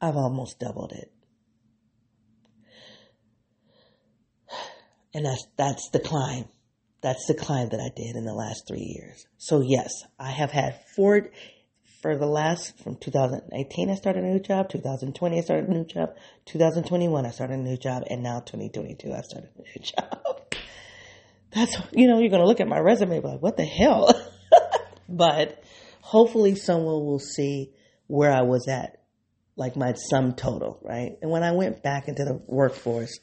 I've 0.00 0.16
almost 0.16 0.58
doubled 0.58 0.92
it. 0.92 1.12
And 5.14 5.24
that's, 5.24 5.46
that's 5.56 5.90
the 5.90 6.00
climb. 6.00 6.44
That's 7.00 7.26
the 7.26 7.34
climb 7.34 7.68
that 7.70 7.80
I 7.80 7.90
did 7.94 8.16
in 8.16 8.24
the 8.24 8.34
last 8.34 8.66
three 8.68 8.94
years. 8.96 9.26
So 9.36 9.60
yes, 9.60 9.90
I 10.18 10.30
have 10.30 10.50
had 10.50 10.80
four, 10.94 11.30
for 12.02 12.16
the 12.16 12.26
last, 12.26 12.78
from 12.82 12.96
2018 12.96 13.90
I 13.90 13.94
started 13.94 14.24
a 14.24 14.26
new 14.26 14.40
job, 14.40 14.68
2020 14.68 15.38
I 15.38 15.40
started 15.40 15.68
a 15.68 15.72
new 15.72 15.84
job, 15.84 16.10
2021 16.46 17.26
I 17.26 17.30
started 17.30 17.54
a 17.54 17.62
new 17.62 17.76
job, 17.76 18.04
and 18.08 18.22
now 18.22 18.40
2022 18.40 19.12
I 19.12 19.20
started 19.22 19.50
a 19.56 19.62
new 19.62 19.82
job. 19.82 20.54
That's, 21.52 21.76
you 21.92 22.06
know, 22.06 22.18
you're 22.18 22.30
going 22.30 22.42
to 22.42 22.46
look 22.46 22.60
at 22.60 22.68
my 22.68 22.78
resume 22.78 23.20
like, 23.20 23.40
what 23.40 23.56
the 23.56 23.64
hell? 23.64 24.12
but 25.08 25.62
hopefully 26.00 26.54
someone 26.54 27.04
will 27.04 27.18
see 27.18 27.72
where 28.06 28.30
I 28.30 28.42
was 28.42 28.68
at 28.68 28.97
like 29.58 29.76
my 29.76 29.92
sum 29.94 30.34
total, 30.34 30.78
right? 30.82 31.10
And 31.20 31.30
when 31.30 31.42
I 31.42 31.50
went 31.50 31.82
back 31.82 32.06
into 32.06 32.24
the 32.24 32.40
workforce, 32.46 33.18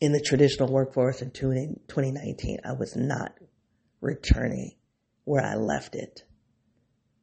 in 0.00 0.12
the 0.12 0.20
traditional 0.20 0.70
workforce 0.70 1.22
in 1.22 1.30
2019, 1.30 2.58
I 2.64 2.72
was 2.72 2.94
not 2.96 3.32
returning 4.00 4.72
where 5.22 5.44
I 5.44 5.54
left 5.54 5.94
it. 5.94 6.22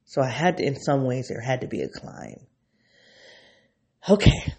So 0.05 0.21
I 0.21 0.29
had 0.29 0.57
to, 0.57 0.65
in 0.65 0.79
some 0.79 1.03
ways, 1.03 1.27
there 1.27 1.41
had 1.41 1.61
to 1.61 1.67
be 1.67 1.81
a 1.81 1.89
climb. 1.89 2.47
Okay. 4.09 4.53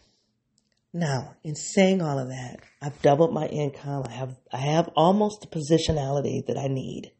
Now, 0.92 1.36
in 1.42 1.54
saying 1.54 2.02
all 2.02 2.18
of 2.18 2.28
that, 2.28 2.58
I've 2.82 3.00
doubled 3.00 3.32
my 3.32 3.46
income. 3.46 4.04
I 4.06 4.12
have, 4.12 4.36
I 4.52 4.58
have 4.58 4.90
almost 4.94 5.40
the 5.40 5.46
positionality 5.46 6.46
that 6.46 6.58
I 6.58 6.68
need. 6.68 7.12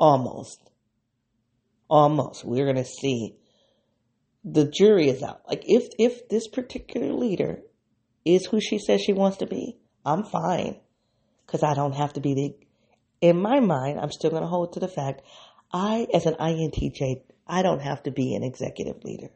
Almost. 0.00 0.58
Almost. 1.88 2.44
We're 2.44 2.64
going 2.64 2.82
to 2.82 2.84
see 2.84 3.36
the 4.44 4.66
jury 4.70 5.08
is 5.08 5.22
out. 5.22 5.42
Like 5.48 5.62
if 5.66 5.88
if 5.98 6.28
this 6.28 6.48
particular 6.48 7.12
leader 7.12 7.62
is 8.24 8.46
who 8.46 8.60
she 8.60 8.78
says 8.78 9.00
she 9.02 9.12
wants 9.12 9.38
to 9.38 9.46
be, 9.46 9.78
I'm 10.04 10.24
fine 10.24 10.80
because 11.46 11.62
I 11.62 11.74
don't 11.74 11.94
have 11.94 12.14
to 12.14 12.20
be 12.20 12.34
the. 12.34 12.56
In 13.20 13.40
my 13.40 13.60
mind, 13.60 14.00
I'm 14.00 14.12
still 14.12 14.30
going 14.30 14.42
to 14.42 14.48
hold 14.48 14.74
to 14.74 14.80
the 14.80 14.88
fact 14.88 15.22
I, 15.72 16.06
as 16.14 16.26
an 16.26 16.34
INTJ, 16.34 17.22
I 17.46 17.62
don't 17.62 17.80
have 17.80 18.02
to 18.04 18.10
be 18.10 18.34
an 18.34 18.42
executive 18.44 19.04
leader. 19.04 19.30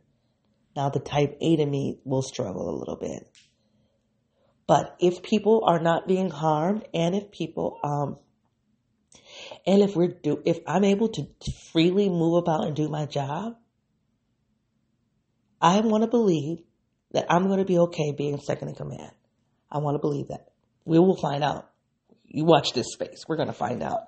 Now, 0.76 0.90
the 0.90 1.00
type 1.00 1.36
A 1.40 1.56
to 1.56 1.66
me 1.66 2.00
will 2.04 2.22
struggle 2.22 2.68
a 2.68 2.78
little 2.78 2.96
bit. 2.96 3.30
But 4.66 4.96
if 5.00 5.22
people 5.22 5.64
are 5.66 5.80
not 5.80 6.06
being 6.06 6.30
harmed 6.30 6.86
and 6.94 7.14
if 7.14 7.30
people, 7.30 7.78
um, 7.82 8.18
And 9.66 9.82
if 9.82 9.96
we're 9.96 10.08
do 10.08 10.42
if 10.44 10.58
I'm 10.66 10.84
able 10.84 11.08
to 11.10 11.26
freely 11.72 12.08
move 12.08 12.36
about 12.42 12.66
and 12.66 12.76
do 12.76 12.88
my 12.88 13.06
job, 13.06 13.56
I 15.60 15.80
want 15.80 16.02
to 16.04 16.08
believe 16.08 16.58
that 17.12 17.26
I'm 17.30 17.46
going 17.46 17.58
to 17.58 17.64
be 17.64 17.78
okay 17.78 18.12
being 18.16 18.38
second 18.38 18.68
in 18.68 18.74
command. 18.74 19.12
I 19.70 19.78
want 19.78 19.96
to 19.96 19.98
believe 19.98 20.28
that. 20.28 20.48
We 20.84 20.98
will 20.98 21.16
find 21.20 21.42
out. 21.42 21.70
You 22.26 22.44
watch 22.44 22.72
this 22.74 22.92
space. 22.92 23.24
We're 23.26 23.36
going 23.36 23.48
to 23.48 23.54
find 23.54 23.82
out. 23.82 24.00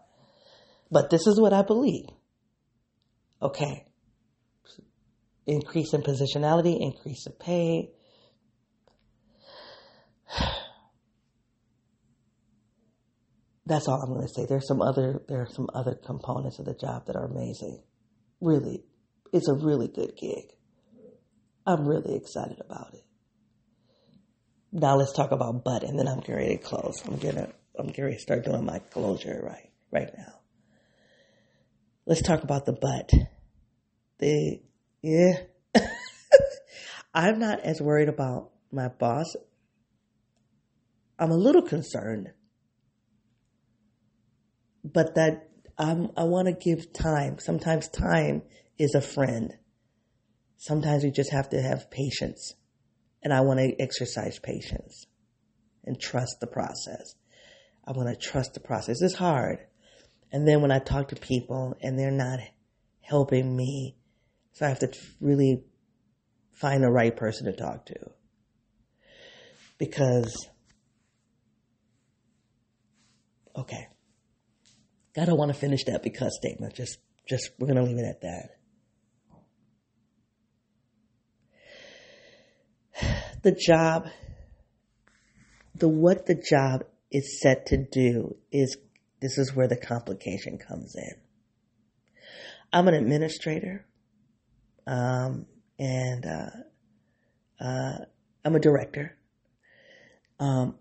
But 0.91 1.11
this 1.11 1.27
is 1.27 1.41
what 1.41 1.53
I 1.53 1.63
believe. 1.63 2.07
Okay. 3.43 3.87
Increase 5.47 5.95
in 5.95 6.03
positionality, 6.03 6.77
increase 6.81 7.27
in 7.27 7.33
pay. 7.33 7.91
That's 13.67 13.89
all 13.89 14.03
I'm 14.03 14.13
going 14.13 14.27
to 14.27 14.35
say. 14.35 14.47
There's 14.49 14.67
some 14.67 14.83
other 14.83 15.23
there 15.29 15.43
are 15.43 15.49
some 15.51 15.69
other 15.75 15.95
components 15.95 16.59
of 16.59 16.65
the 16.67 16.75
job 16.75 17.07
that 17.07 17.17
are 17.17 17.25
amazing. 17.25 17.83
Really, 18.41 18.85
it's 19.33 19.49
a 19.49 19.55
really 19.55 19.87
good 19.89 20.17
gig. 20.21 20.57
I'm 21.67 21.87
really 21.87 22.17
excited 22.17 22.61
about 22.61 22.95
it. 22.95 23.05
Now 24.73 24.97
let's 24.97 25.13
talk 25.13 25.33
about 25.33 25.65
butt, 25.65 25.83
and 25.83 25.99
then 25.99 26.09
I'm 26.09 26.21
getting 26.21 26.37
ready 26.37 26.57
to 26.57 26.63
close. 26.63 27.03
I'm 27.07 27.19
gonna 27.19 27.53
I'm 27.79 27.93
to 27.93 28.19
start 28.19 28.45
doing 28.45 28.65
my 28.65 28.79
closure 28.79 29.41
right 29.43 29.71
right 29.91 30.11
now. 30.17 30.41
Let's 32.07 32.23
talk 32.23 32.43
about 32.43 32.67
the 32.67 32.73
butt. 32.73 33.11
The 34.19 34.61
yeah, 35.03 35.33
I'm 37.15 37.39
not 37.39 37.61
as 37.61 37.81
worried 37.81 38.09
about 38.09 38.51
my 38.73 38.89
boss. 38.89 39.35
I'm 41.19 41.31
a 41.31 41.37
little 41.37 41.63
concerned, 41.63 42.31
but 44.85 45.15
that 45.17 45.51
I'm, 45.81 46.11
I 46.15 46.25
want 46.25 46.47
to 46.47 46.53
give 46.53 46.93
time. 46.93 47.39
Sometimes 47.39 47.89
time 47.89 48.43
is 48.79 48.95
a 48.95 49.01
friend. 49.01 49.55
Sometimes 50.61 51.05
we 51.05 51.11
just 51.11 51.33
have 51.33 51.49
to 51.49 51.63
have 51.63 51.91
patience. 51.91 52.53
And 53.23 53.33
I 53.33 53.41
want 53.41 53.61
to 53.61 53.81
exercise 53.81 54.39
patience 54.39 55.07
and 55.85 55.99
trust 55.99 56.37
the 56.41 56.47
process. 56.47 57.15
I 57.87 57.93
want 57.93 58.11
to 58.11 58.29
trust 58.29 58.53
the 58.53 58.61
process. 58.61 59.01
It's 59.01 59.15
hard. 59.15 59.61
And 60.31 60.47
then 60.47 60.61
when 60.61 60.71
I 60.71 60.79
talk 60.79 61.09
to 61.09 61.17
people 61.17 61.75
and 61.81 61.99
they're 61.99 62.11
not 62.11 62.41
helping 63.01 63.57
me, 63.57 63.97
so 64.53 64.67
I 64.67 64.69
have 64.69 64.81
to 64.81 64.93
really 65.19 65.65
find 66.53 66.83
the 66.83 66.91
right 66.91 67.17
person 67.17 67.47
to 67.47 67.57
talk 67.57 67.87
to. 67.87 68.11
Because, 69.79 70.47
okay. 73.57 73.87
I 75.17 75.25
don't 75.25 75.39
want 75.39 75.55
to 75.55 75.59
finish 75.59 75.85
that 75.85 76.03
because 76.03 76.37
statement. 76.37 76.75
Just, 76.75 76.99
just, 77.27 77.51
we're 77.59 77.67
going 77.67 77.83
to 77.83 77.91
leave 77.91 77.99
it 77.99 78.05
at 78.05 78.21
that. 78.21 78.60
The 83.43 83.53
job, 83.53 84.09
the 85.75 85.89
what 85.89 86.27
the 86.27 86.35
job 86.35 86.85
is 87.11 87.41
set 87.41 87.67
to 87.67 87.77
do 87.77 88.37
is 88.53 88.77
this 89.21 89.39
is 89.39 89.55
where 89.55 89.69
the 89.69 89.77
complication 89.77 90.59
comes 90.59 90.95
in. 90.95 91.15
I'm 92.73 92.89
an 92.89 92.95
administrator, 92.95 93.87
um, 94.87 95.47
and 95.79 96.25
uh, 96.25 97.65
uh, 97.65 97.99
I'm 98.45 98.55
a 98.55 98.61
director. 98.61 99.17
Um, 100.39 100.77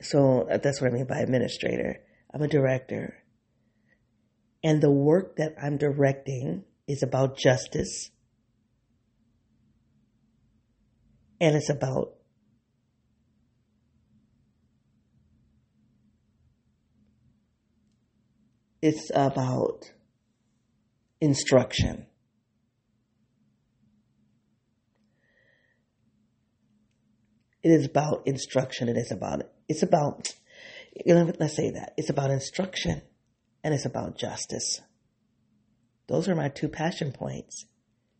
so 0.00 0.46
that's 0.62 0.80
what 0.80 0.90
I 0.90 0.94
mean 0.94 1.06
by 1.06 1.20
administrator. 1.20 2.00
I'm 2.34 2.42
a 2.42 2.48
director, 2.48 3.22
and 4.62 4.82
the 4.82 4.90
work 4.90 5.36
that 5.36 5.54
I'm 5.62 5.78
directing 5.78 6.64
is 6.88 7.02
about 7.02 7.38
justice 7.38 8.10
and 11.40 11.54
it's 11.54 11.70
about 11.70 12.14
it's 18.82 19.10
about 19.14 19.90
instruction. 21.20 22.06
It 27.62 27.70
is 27.70 27.86
about 27.86 28.22
instruction. 28.26 28.88
It 28.88 28.96
is 28.96 29.10
about 29.10 29.42
it's 29.68 29.82
about 29.82 30.32
let's 31.04 31.56
say 31.56 31.70
that 31.70 31.92
it's 31.96 32.10
about 32.10 32.30
instruction 32.30 33.02
and 33.64 33.74
it's 33.74 33.84
about 33.84 34.16
justice. 34.16 34.80
Those 36.06 36.28
are 36.28 36.36
my 36.36 36.48
two 36.48 36.68
passion 36.68 37.12
points. 37.12 37.66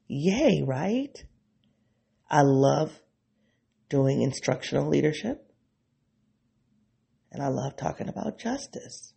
Yay, 0.08 0.62
right? 0.66 1.24
I 2.28 2.42
love 2.42 3.00
doing 3.89 4.22
instructional 4.22 4.89
leadership. 4.89 5.43
And 7.30 7.43
I 7.43 7.49
love 7.49 7.76
talking 7.76 8.09
about 8.09 8.39
justice. 8.39 9.12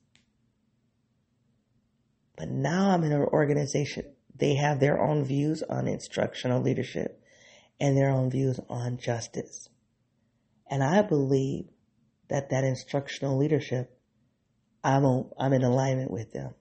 But 2.38 2.50
now 2.50 2.92
I'm 2.92 3.04
in 3.04 3.12
an 3.12 3.22
organization, 3.22 4.14
they 4.36 4.56
have 4.56 4.80
their 4.80 5.02
own 5.02 5.26
views 5.26 5.62
on 5.70 5.88
instructional 5.88 6.62
leadership 6.62 7.22
and 7.80 7.98
their 7.98 8.10
own 8.10 8.30
views 8.30 8.60
on 8.70 8.98
justice. 8.98 9.70
And 10.70 10.84
I 10.84 11.02
believe 11.02 11.66
that 12.30 12.50
that 12.52 12.64
instructional 12.64 13.38
leadership, 13.38 13.98
I'm, 14.84 15.04
I'm 15.38 15.54
in 15.54 15.64
alignment 15.64 16.12
with 16.12 16.32
them. 16.32 16.54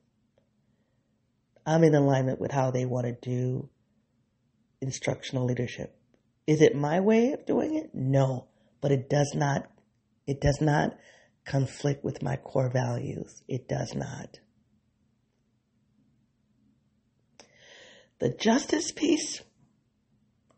I'm 1.67 1.85
in 1.85 1.95
alignment 1.95 2.41
with 2.41 2.51
how 2.51 2.71
they 2.71 2.87
want 2.87 3.07
to 3.07 3.13
do 3.21 3.69
instructional 4.81 5.45
leadership. 5.45 5.98
Is 6.49 6.63
it 6.63 6.75
my 6.75 7.01
way 7.01 7.33
of 7.33 7.45
doing 7.45 7.75
it? 7.75 7.91
No, 7.93 8.49
but 8.81 8.91
it 8.91 9.11
does 9.11 9.33
not, 9.35 9.69
it 10.27 10.41
does 10.41 10.63
not 10.63 10.97
conflict 11.45 12.03
with 12.03 12.23
my 12.23 12.37
core 12.37 12.71
values. 12.73 13.43
It 13.47 13.69
does 13.69 13.95
not. 13.95 14.39
The 18.19 18.31
justice 18.31 18.93
piece, 18.93 19.43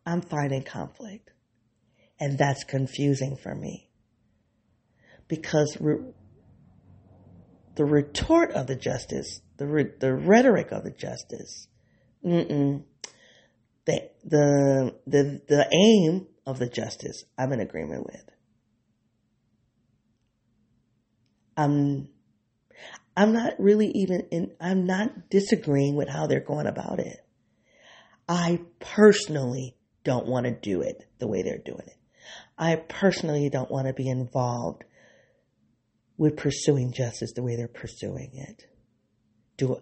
I'm 0.06 0.22
finding 0.22 0.62
conflict. 0.62 1.32
And 2.20 2.38
that's 2.38 2.62
confusing 2.62 3.36
for 3.36 3.56
me. 3.56 3.90
Because 5.26 5.76
re- 5.80 6.12
the 7.74 7.84
retort 7.84 8.52
of 8.52 8.68
the 8.68 8.76
justice, 8.76 9.40
the, 9.56 9.66
re- 9.66 9.92
the 9.98 10.14
rhetoric 10.14 10.70
of 10.70 10.84
the 10.84 10.92
justice, 10.92 11.66
mm-mm, 12.24 12.84
the 13.90 14.10
the 14.24 14.94
the 15.06 15.40
the 15.48 15.68
aim 15.72 16.26
of 16.46 16.58
the 16.58 16.68
justice 16.68 17.24
I'm 17.38 17.52
in 17.52 17.60
agreement 17.60 18.06
with. 18.06 18.30
I'm 21.56 22.08
I'm 23.16 23.32
not 23.32 23.54
really 23.58 23.90
even 23.94 24.26
in 24.30 24.52
I'm 24.60 24.86
not 24.86 25.30
disagreeing 25.30 25.96
with 25.96 26.08
how 26.08 26.26
they're 26.26 26.40
going 26.40 26.66
about 26.66 27.00
it. 27.00 27.18
I 28.28 28.60
personally 28.78 29.76
don't 30.04 30.26
want 30.26 30.46
to 30.46 30.52
do 30.52 30.82
it 30.82 31.04
the 31.18 31.28
way 31.28 31.42
they're 31.42 31.58
doing 31.58 31.86
it. 31.86 31.96
I 32.56 32.76
personally 32.76 33.48
don't 33.50 33.70
want 33.70 33.88
to 33.88 33.92
be 33.92 34.08
involved 34.08 34.84
with 36.16 36.36
pursuing 36.36 36.92
justice 36.92 37.32
the 37.34 37.42
way 37.42 37.56
they're 37.56 37.68
pursuing 37.68 38.30
it. 38.34 38.64
Do 39.56 39.80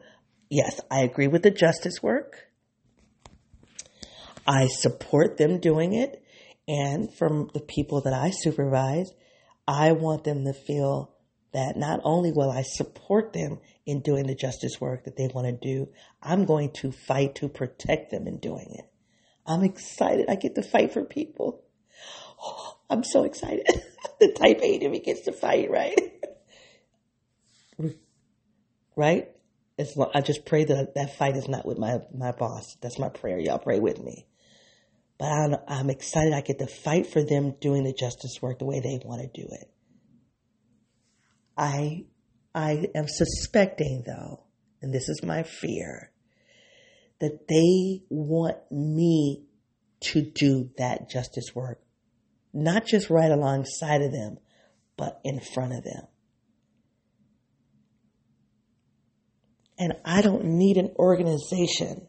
yes, 0.51 0.81
I 0.91 1.01
agree 1.01 1.29
with 1.29 1.43
the 1.43 1.51
justice 1.51 2.03
work. 2.03 2.48
I 4.49 4.69
support 4.69 5.37
them 5.37 5.61
doing 5.61 5.93
it. 5.93 6.25
And 6.67 7.13
from 7.15 7.51
the 7.53 7.61
people 7.61 8.01
that 8.01 8.15
I 8.15 8.31
supervise, 8.31 9.13
I 9.67 9.93
want 9.93 10.25
them 10.25 10.45
to 10.45 10.55
feel 10.55 11.15
that 11.53 11.77
not 11.77 12.01
only 12.03 12.33
will 12.33 12.51
I 12.51 12.63
support 12.63 13.35
them 13.35 13.59
in 13.85 14.01
doing 14.01 14.27
the 14.27 14.35
justice 14.35 14.81
work 14.81 15.05
that 15.05 15.17
they 15.17 15.29
want 15.29 15.47
to 15.47 15.53
do, 15.53 15.89
I'm 16.23 16.47
going 16.47 16.73
to 16.81 16.93
fight 16.93 17.37
to 17.37 17.49
protect 17.49 18.11
them 18.11 18.27
in 18.27 18.39
doing 18.39 18.75
it. 18.79 18.87
I'm 19.47 19.65
excited. 19.65 20.31
I 20.31 20.37
get 20.37 20.55
to 20.55 20.63
fight 20.63 20.93
for 20.95 21.05
people. 21.05 21.63
Oh, 22.43 22.79
I'm 22.91 23.05
so 23.05 23.25
excited. 23.25 23.67
the 24.21 24.33
type 24.33 24.61
A 24.63 24.79
to 24.79 24.89
me 24.89 25.01
gets 25.01 25.23
to 25.23 25.33
fight, 25.33 25.71
right? 25.71 25.99
right? 28.97 29.29
Long, 29.95 30.11
I 30.15 30.23
just 30.23 30.47
pray 30.47 30.65
that 30.65 30.95
that 30.95 31.17
fight 31.17 31.37
is 31.37 31.49
not 31.49 31.67
with 31.67 31.79
my, 31.79 32.01
my 32.15 32.33
boss. 32.33 32.77
That's 32.81 32.99
my 32.99 33.11
prayer. 33.11 33.39
Y'all 33.39 33.59
pray 33.59 33.79
with 33.79 34.03
me 34.03 34.27
but 35.19 35.27
I'm, 35.27 35.57
I'm 35.67 35.91
excited 35.91 36.33
I 36.33 36.41
get 36.41 36.59
to 36.61 36.67
fight 36.67 37.07
for 37.13 37.23
them 37.23 37.55
doing 37.61 37.85
the 37.85 37.93
justice 37.93 38.39
work 38.41 38.59
the 38.59 38.65
way 38.65 38.81
they 38.81 39.01
want 39.05 39.23
to 39.23 39.43
do 39.43 39.49
it. 39.51 39.71
I, 41.57 42.05
I 42.55 42.87
am 42.95 43.07
suspecting 43.09 44.05
though, 44.07 44.45
and 44.81 44.95
this 44.95 45.09
is 45.09 45.23
my 45.25 45.43
fear, 45.43 46.13
that 47.21 47.49
they 47.49 48.05
want 48.11 48.59
me 48.71 49.45
to 50.01 50.23
do 50.23 50.71
that 50.79 51.11
justice 51.11 51.53
work, 51.55 51.81
not 52.53 52.87
just 52.87 53.11
right 53.11 53.31
alongside 53.31 54.03
of 54.03 54.13
them, 54.13 54.39
but 54.97 55.21
in 55.25 55.41
front 55.41 55.73
of 55.73 55.83
them. 55.83 56.07
And 59.79 59.95
I 60.05 60.23
don't 60.23 60.45
need 60.45 60.77
an 60.77 60.93
organization 60.97 62.08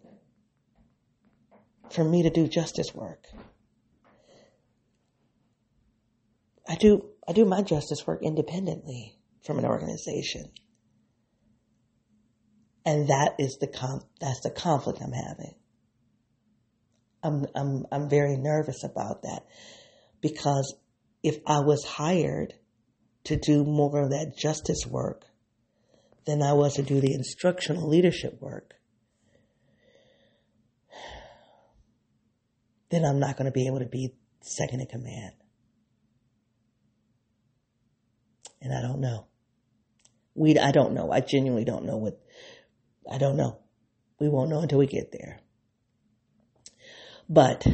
for 1.91 2.03
me 2.03 2.23
to 2.23 2.29
do 2.29 2.47
justice 2.47 2.93
work. 2.93 3.23
I 6.67 6.75
do 6.75 7.09
I 7.27 7.33
do 7.33 7.45
my 7.45 7.61
justice 7.61 8.05
work 8.05 8.21
independently 8.23 9.17
from 9.43 9.59
an 9.59 9.65
organization. 9.65 10.51
And 12.85 13.07
that 13.09 13.35
is 13.39 13.57
the 13.59 13.67
that's 14.19 14.41
the 14.41 14.51
conflict 14.51 14.99
I'm 15.01 15.11
having. 15.11 15.55
I'm 17.23 17.45
I'm 17.55 17.85
I'm 17.91 18.09
very 18.09 18.37
nervous 18.37 18.83
about 18.83 19.23
that 19.23 19.45
because 20.21 20.75
if 21.23 21.39
I 21.45 21.59
was 21.59 21.83
hired 21.83 22.53
to 23.25 23.35
do 23.35 23.63
more 23.65 24.03
of 24.03 24.11
that 24.11 24.35
justice 24.37 24.85
work 24.87 25.25
than 26.25 26.41
I 26.41 26.53
was 26.53 26.75
to 26.75 26.83
do 26.83 27.01
the 27.01 27.13
instructional 27.13 27.89
leadership 27.89 28.41
work, 28.41 28.75
then 32.89 33.05
I'm 33.05 33.19
not 33.19 33.37
going 33.37 33.45
to 33.45 33.51
be 33.51 33.67
able 33.67 33.79
to 33.79 33.85
be 33.85 34.15
second 34.41 34.81
in 34.81 34.87
command. 34.87 35.33
And 38.61 38.73
I 38.73 38.81
don't 38.81 38.99
know. 38.99 39.27
We, 40.35 40.57
I 40.57 40.71
don't 40.71 40.93
know. 40.93 41.11
I 41.11 41.21
genuinely 41.21 41.65
don't 41.65 41.85
know 41.85 41.97
what, 41.97 42.19
I 43.11 43.17
don't 43.17 43.37
know. 43.37 43.59
We 44.19 44.29
won't 44.29 44.49
know 44.49 44.61
until 44.61 44.79
we 44.79 44.87
get 44.87 45.11
there. 45.11 45.39
But, 47.29 47.65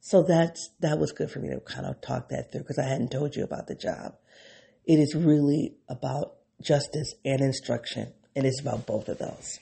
so 0.00 0.22
that's, 0.22 0.70
that 0.80 0.98
was 0.98 1.12
good 1.12 1.30
for 1.30 1.38
me 1.40 1.48
to 1.48 1.60
kind 1.60 1.86
of 1.86 2.00
talk 2.00 2.28
that 2.28 2.52
through 2.52 2.62
because 2.62 2.78
I 2.78 2.88
hadn't 2.88 3.10
told 3.10 3.34
you 3.34 3.44
about 3.44 3.66
the 3.66 3.74
job. 3.74 4.14
It 4.84 4.98
is 4.98 5.14
really 5.14 5.76
about 5.88 6.34
justice 6.60 7.14
and 7.24 7.40
instruction. 7.40 8.12
And 8.34 8.46
it's 8.46 8.60
about 8.60 8.86
both 8.86 9.08
of 9.08 9.18
those. 9.18 9.58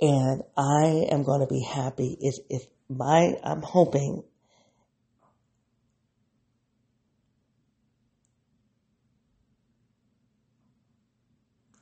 And 0.00 0.42
I 0.56 1.06
am 1.10 1.22
going 1.22 1.40
to 1.40 1.46
be 1.46 1.62
happy 1.62 2.16
is 2.20 2.40
if 2.48 2.62
my, 2.96 3.34
I'm 3.44 3.62
hoping 3.62 4.22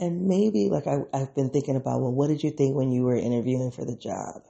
And 0.00 0.26
maybe 0.26 0.70
like 0.70 0.86
I, 0.86 0.96
I've 1.12 1.34
been 1.34 1.50
thinking 1.50 1.76
about, 1.76 2.00
well, 2.00 2.12
what 2.12 2.28
did 2.28 2.42
you 2.42 2.50
think 2.50 2.74
when 2.74 2.90
you 2.90 3.02
were 3.02 3.16
interviewing 3.16 3.70
for 3.70 3.84
the 3.84 3.96
job? 3.96 4.42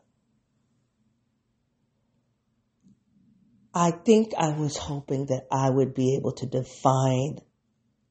I 3.74 3.90
think 3.90 4.32
I 4.38 4.50
was 4.50 4.76
hoping 4.76 5.26
that 5.26 5.46
I 5.50 5.70
would 5.70 5.92
be 5.92 6.16
able 6.16 6.32
to 6.34 6.46
define 6.46 7.40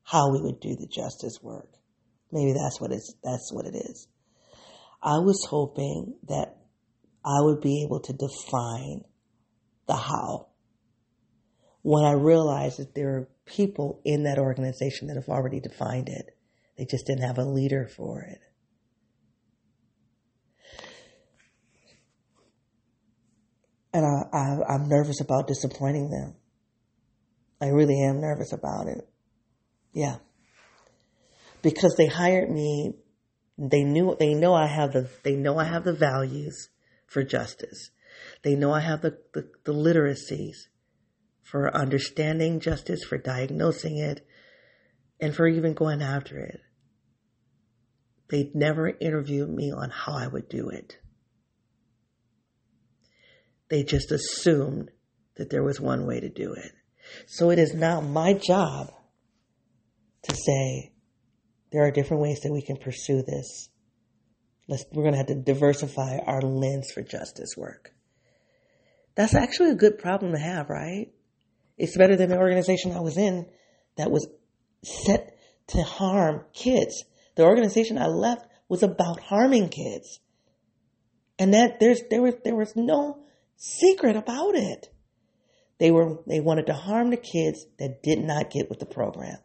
how 0.04 0.32
we 0.34 0.42
would 0.42 0.60
do 0.60 0.76
the 0.76 0.88
justice 0.88 1.40
work. 1.42 1.70
Maybe 2.32 2.54
that's 2.54 2.80
what 2.82 2.92
it's, 2.92 3.14
that's 3.24 3.52
what 3.54 3.66
it 3.66 3.76
is. 3.76 4.08
I 5.02 5.20
was 5.20 5.46
hoping 5.50 6.16
that 6.28 6.58
I 7.24 7.42
would 7.42 7.62
be 7.62 7.84
able 7.84 8.00
to 8.02 8.14
define 8.14 9.04
the 9.88 9.96
how. 9.96 10.48
When 11.82 12.06
I 12.06 12.14
realized 12.14 12.80
that 12.80 12.96
there 12.96 13.10
are 13.10 13.30
people 13.46 14.02
in 14.06 14.24
that 14.24 14.38
organization 14.38 15.08
that 15.08 15.16
have 15.16 15.30
already 15.30 15.60
defined 15.60 16.08
it. 16.10 16.38
They 16.78 16.86
just 16.86 17.06
didn't 17.06 17.24
have 17.24 17.38
a 17.38 17.44
leader 17.44 17.90
for 17.96 18.22
it. 18.22 18.40
And 23.92 24.06
I, 24.06 24.38
I, 24.38 24.74
I'm 24.74 24.88
nervous 24.88 25.20
about 25.20 25.48
disappointing 25.48 26.10
them. 26.12 26.36
I 27.60 27.68
really 27.68 28.02
am 28.02 28.22
nervous 28.22 28.54
about 28.54 28.88
it. 28.88 29.08
Yeah. 29.94 30.18
Because 31.62 31.96
they 31.98 32.06
hired 32.06 32.50
me, 32.50 32.94
they 33.58 33.84
knew, 33.84 34.16
they 34.18 34.36
know 34.36 34.54
I 34.54 34.68
have 34.68 34.94
the, 34.94 35.10
they 35.24 35.36
know 35.36 35.58
I 35.58 35.66
have 35.66 35.84
the 35.84 35.94
values 35.94 36.70
for 37.10 37.24
justice. 37.24 37.92
They 38.44 38.56
know 38.56 38.72
I 38.72 38.82
have 38.82 39.02
the, 39.02 39.18
the, 39.34 39.50
the 39.66 39.74
literacies 39.74 40.68
for 41.42 41.76
understanding 41.76 42.60
justice, 42.60 43.04
for 43.04 43.18
diagnosing 43.18 43.98
it, 43.98 44.26
and 45.20 45.36
for 45.36 45.48
even 45.48 45.74
going 45.74 46.02
after 46.02 46.38
it. 46.38 46.60
They'd 48.30 48.54
never 48.54 48.88
interviewed 48.88 49.50
me 49.50 49.72
on 49.72 49.90
how 49.90 50.14
I 50.14 50.28
would 50.28 50.48
do 50.48 50.70
it. 50.70 50.98
They 53.70 53.84
just 53.84 54.12
assumed 54.12 54.92
that 55.36 55.50
there 55.50 55.64
was 55.64 55.80
one 55.80 56.06
way 56.06 56.20
to 56.20 56.30
do 56.30 56.54
it. 56.54 56.72
So 57.26 57.50
it 57.50 57.58
is 57.58 57.74
now 57.74 58.02
my 58.02 58.34
job 58.34 58.92
to 60.24 60.36
say 60.36 60.92
there 61.72 61.84
are 61.84 61.92
different 61.92 62.22
ways 62.22 62.42
that 62.42 62.52
we 62.52 62.62
can 62.62 62.78
pursue 62.78 63.24
this. 63.24 63.69
Let's, 64.70 64.86
we're 64.94 65.02
going 65.02 65.14
to 65.14 65.18
have 65.18 65.28
to 65.28 65.36
diversify 65.36 66.20
our 66.20 66.42
lens 66.42 66.92
for 66.94 67.02
justice 67.02 67.56
work. 67.58 67.92
That's 69.16 69.34
actually 69.34 69.72
a 69.72 69.76
good 69.76 69.98
problem 69.98 70.32
to 70.34 70.38
have, 70.38 70.70
right? 70.70 71.08
It's 71.76 71.98
better 71.98 72.16
than 72.16 72.30
the 72.30 72.38
organization 72.38 72.92
I 72.92 73.00
was 73.00 73.18
in 73.18 73.48
that 73.98 74.12
was 74.12 74.28
set 74.84 75.36
to 75.70 75.82
harm 75.82 76.46
kids. 76.54 77.04
The 77.36 77.46
organization 77.46 77.98
I 77.98 78.06
left 78.06 78.46
was 78.70 78.84
about 78.84 79.20
harming 79.22 79.70
kids. 79.70 80.20
And 81.40 81.54
that 81.56 81.80
there's 81.80 82.02
there 82.12 82.22
was 82.22 82.36
there 82.44 82.56
was 82.56 82.76
no 82.76 83.24
secret 83.56 84.16
about 84.16 84.56
it. 84.56 84.88
They 85.80 85.90
were 85.90 86.18
they 86.28 86.42
wanted 86.42 86.68
to 86.68 86.74
harm 86.74 87.10
the 87.10 87.18
kids 87.18 87.66
that 87.80 88.04
did 88.04 88.20
not 88.20 88.52
get 88.52 88.70
with 88.70 88.80
the 88.80 88.86
program. 88.86 89.38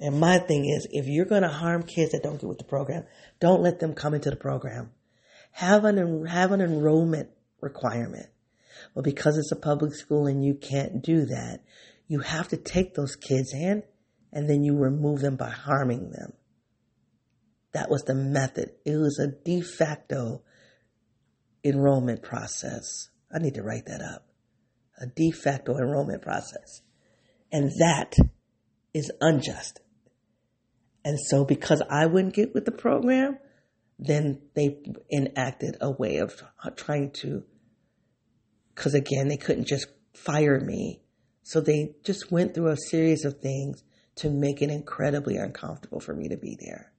And 0.00 0.18
my 0.18 0.38
thing 0.38 0.64
is 0.66 0.86
if 0.90 1.06
you're 1.06 1.24
going 1.24 1.42
to 1.42 1.48
harm 1.48 1.82
kids 1.82 2.12
that 2.12 2.22
don't 2.22 2.40
get 2.40 2.48
with 2.48 2.58
the 2.58 2.64
program, 2.64 3.04
don't 3.40 3.62
let 3.62 3.78
them 3.78 3.94
come 3.94 4.14
into 4.14 4.30
the 4.30 4.36
program. 4.36 4.90
Have 5.52 5.84
an 5.84 6.26
have 6.26 6.52
an 6.52 6.60
enrollment 6.60 7.30
requirement. 7.60 8.26
Well, 8.94 9.04
because 9.04 9.38
it's 9.38 9.52
a 9.52 9.56
public 9.56 9.94
school 9.94 10.26
and 10.26 10.44
you 10.44 10.54
can't 10.54 11.02
do 11.02 11.26
that, 11.26 11.60
you 12.08 12.20
have 12.20 12.48
to 12.48 12.56
take 12.56 12.94
those 12.94 13.16
kids 13.16 13.52
in 13.52 13.82
and 14.32 14.50
then 14.50 14.64
you 14.64 14.76
remove 14.76 15.20
them 15.20 15.36
by 15.36 15.50
harming 15.50 16.10
them. 16.10 16.32
That 17.72 17.90
was 17.90 18.02
the 18.02 18.14
method. 18.14 18.70
It 18.84 18.96
was 18.96 19.18
a 19.18 19.28
de 19.44 19.60
facto 19.60 20.42
enrollment 21.64 22.22
process. 22.22 23.08
I 23.34 23.38
need 23.38 23.54
to 23.54 23.62
write 23.62 23.86
that 23.86 24.02
up. 24.02 24.26
A 25.00 25.06
de 25.06 25.30
facto 25.30 25.76
enrollment 25.76 26.22
process. 26.22 26.82
And 27.50 27.70
that 27.78 28.14
is 28.92 29.10
unjust. 29.20 29.80
And 31.04 31.18
so 31.20 31.44
because 31.44 31.82
I 31.90 32.06
wouldn't 32.06 32.34
get 32.34 32.54
with 32.54 32.64
the 32.64 32.72
program, 32.72 33.38
then 33.98 34.40
they 34.54 34.78
enacted 35.12 35.76
a 35.80 35.90
way 35.90 36.16
of 36.16 36.42
trying 36.76 37.10
to, 37.22 37.44
because 38.74 38.94
again, 38.94 39.28
they 39.28 39.36
couldn't 39.36 39.66
just 39.66 39.86
fire 40.14 40.58
me. 40.58 41.02
So 41.42 41.60
they 41.60 41.94
just 42.04 42.32
went 42.32 42.54
through 42.54 42.68
a 42.68 42.76
series 42.76 43.24
of 43.24 43.40
things 43.40 43.84
to 44.16 44.30
make 44.30 44.62
it 44.62 44.70
incredibly 44.70 45.36
uncomfortable 45.36 46.00
for 46.00 46.14
me 46.14 46.28
to 46.28 46.36
be 46.36 46.56
there. 46.58 46.92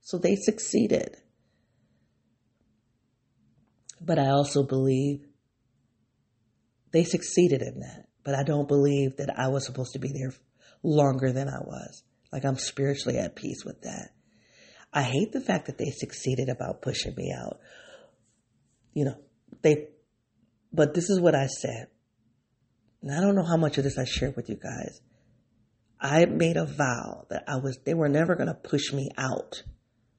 So 0.00 0.16
they 0.16 0.36
succeeded. 0.36 1.16
But 4.00 4.18
I 4.18 4.30
also 4.30 4.62
believe 4.62 5.26
they 6.92 7.04
succeeded 7.04 7.62
in 7.62 7.80
that. 7.80 8.06
But 8.24 8.34
I 8.34 8.44
don't 8.44 8.68
believe 8.68 9.16
that 9.18 9.38
I 9.38 9.48
was 9.48 9.66
supposed 9.66 9.92
to 9.92 9.98
be 9.98 10.12
there 10.12 10.32
longer 10.82 11.32
than 11.32 11.48
I 11.48 11.58
was. 11.60 12.02
Like 12.32 12.44
I'm 12.44 12.56
spiritually 12.56 13.18
at 13.18 13.36
peace 13.36 13.64
with 13.64 13.82
that. 13.82 14.10
I 14.92 15.02
hate 15.02 15.32
the 15.32 15.40
fact 15.40 15.66
that 15.66 15.78
they 15.78 15.90
succeeded 15.90 16.48
about 16.48 16.82
pushing 16.82 17.14
me 17.16 17.32
out. 17.32 17.60
You 18.94 19.06
know, 19.06 19.16
they, 19.62 19.88
but 20.72 20.94
this 20.94 21.08
is 21.10 21.20
what 21.20 21.34
I 21.34 21.46
said. 21.46 21.88
And 23.02 23.12
I 23.12 23.20
don't 23.20 23.34
know 23.34 23.44
how 23.44 23.56
much 23.56 23.78
of 23.78 23.84
this 23.84 23.98
I 23.98 24.04
shared 24.04 24.36
with 24.36 24.48
you 24.48 24.56
guys. 24.56 25.00
I 26.00 26.24
made 26.26 26.56
a 26.56 26.66
vow 26.66 27.26
that 27.30 27.44
I 27.46 27.56
was, 27.56 27.78
they 27.84 27.94
were 27.94 28.08
never 28.08 28.34
going 28.34 28.48
to 28.48 28.54
push 28.54 28.92
me 28.92 29.08
out. 29.16 29.62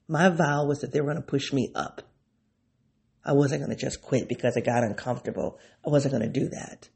My 0.07 0.29
vow 0.29 0.65
was 0.65 0.79
that 0.79 0.91
they 0.91 1.01
were 1.01 1.11
going 1.11 1.23
to 1.23 1.29
push 1.29 1.51
me 1.51 1.71
up. 1.75 2.01
I 3.25 3.33
wasn't 3.33 3.61
going 3.61 3.75
to 3.75 3.81
just 3.81 4.01
quit 4.01 4.27
because 4.27 4.57
it 4.57 4.65
got 4.65 4.83
uncomfortable. 4.83 5.59
I 5.85 5.89
wasn't 5.89 6.13
going 6.13 6.31
to 6.31 6.39
do 6.39 6.49
that. 6.49 6.89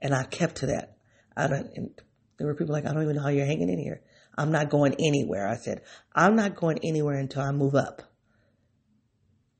And 0.00 0.14
I 0.14 0.24
kept 0.24 0.56
to 0.56 0.66
that. 0.66 0.96
I 1.36 1.46
don't, 1.48 2.00
there 2.38 2.46
were 2.46 2.54
people 2.54 2.74
like, 2.74 2.86
I 2.86 2.92
don't 2.92 3.02
even 3.02 3.16
know 3.16 3.22
how 3.22 3.28
you're 3.28 3.46
hanging 3.46 3.70
in 3.70 3.78
here. 3.78 4.02
I'm 4.36 4.50
not 4.50 4.70
going 4.70 4.94
anywhere. 4.98 5.48
I 5.48 5.56
said, 5.56 5.82
I'm 6.14 6.36
not 6.36 6.56
going 6.56 6.78
anywhere 6.82 7.18
until 7.18 7.42
I 7.42 7.52
move 7.52 7.74
up. 7.74 8.02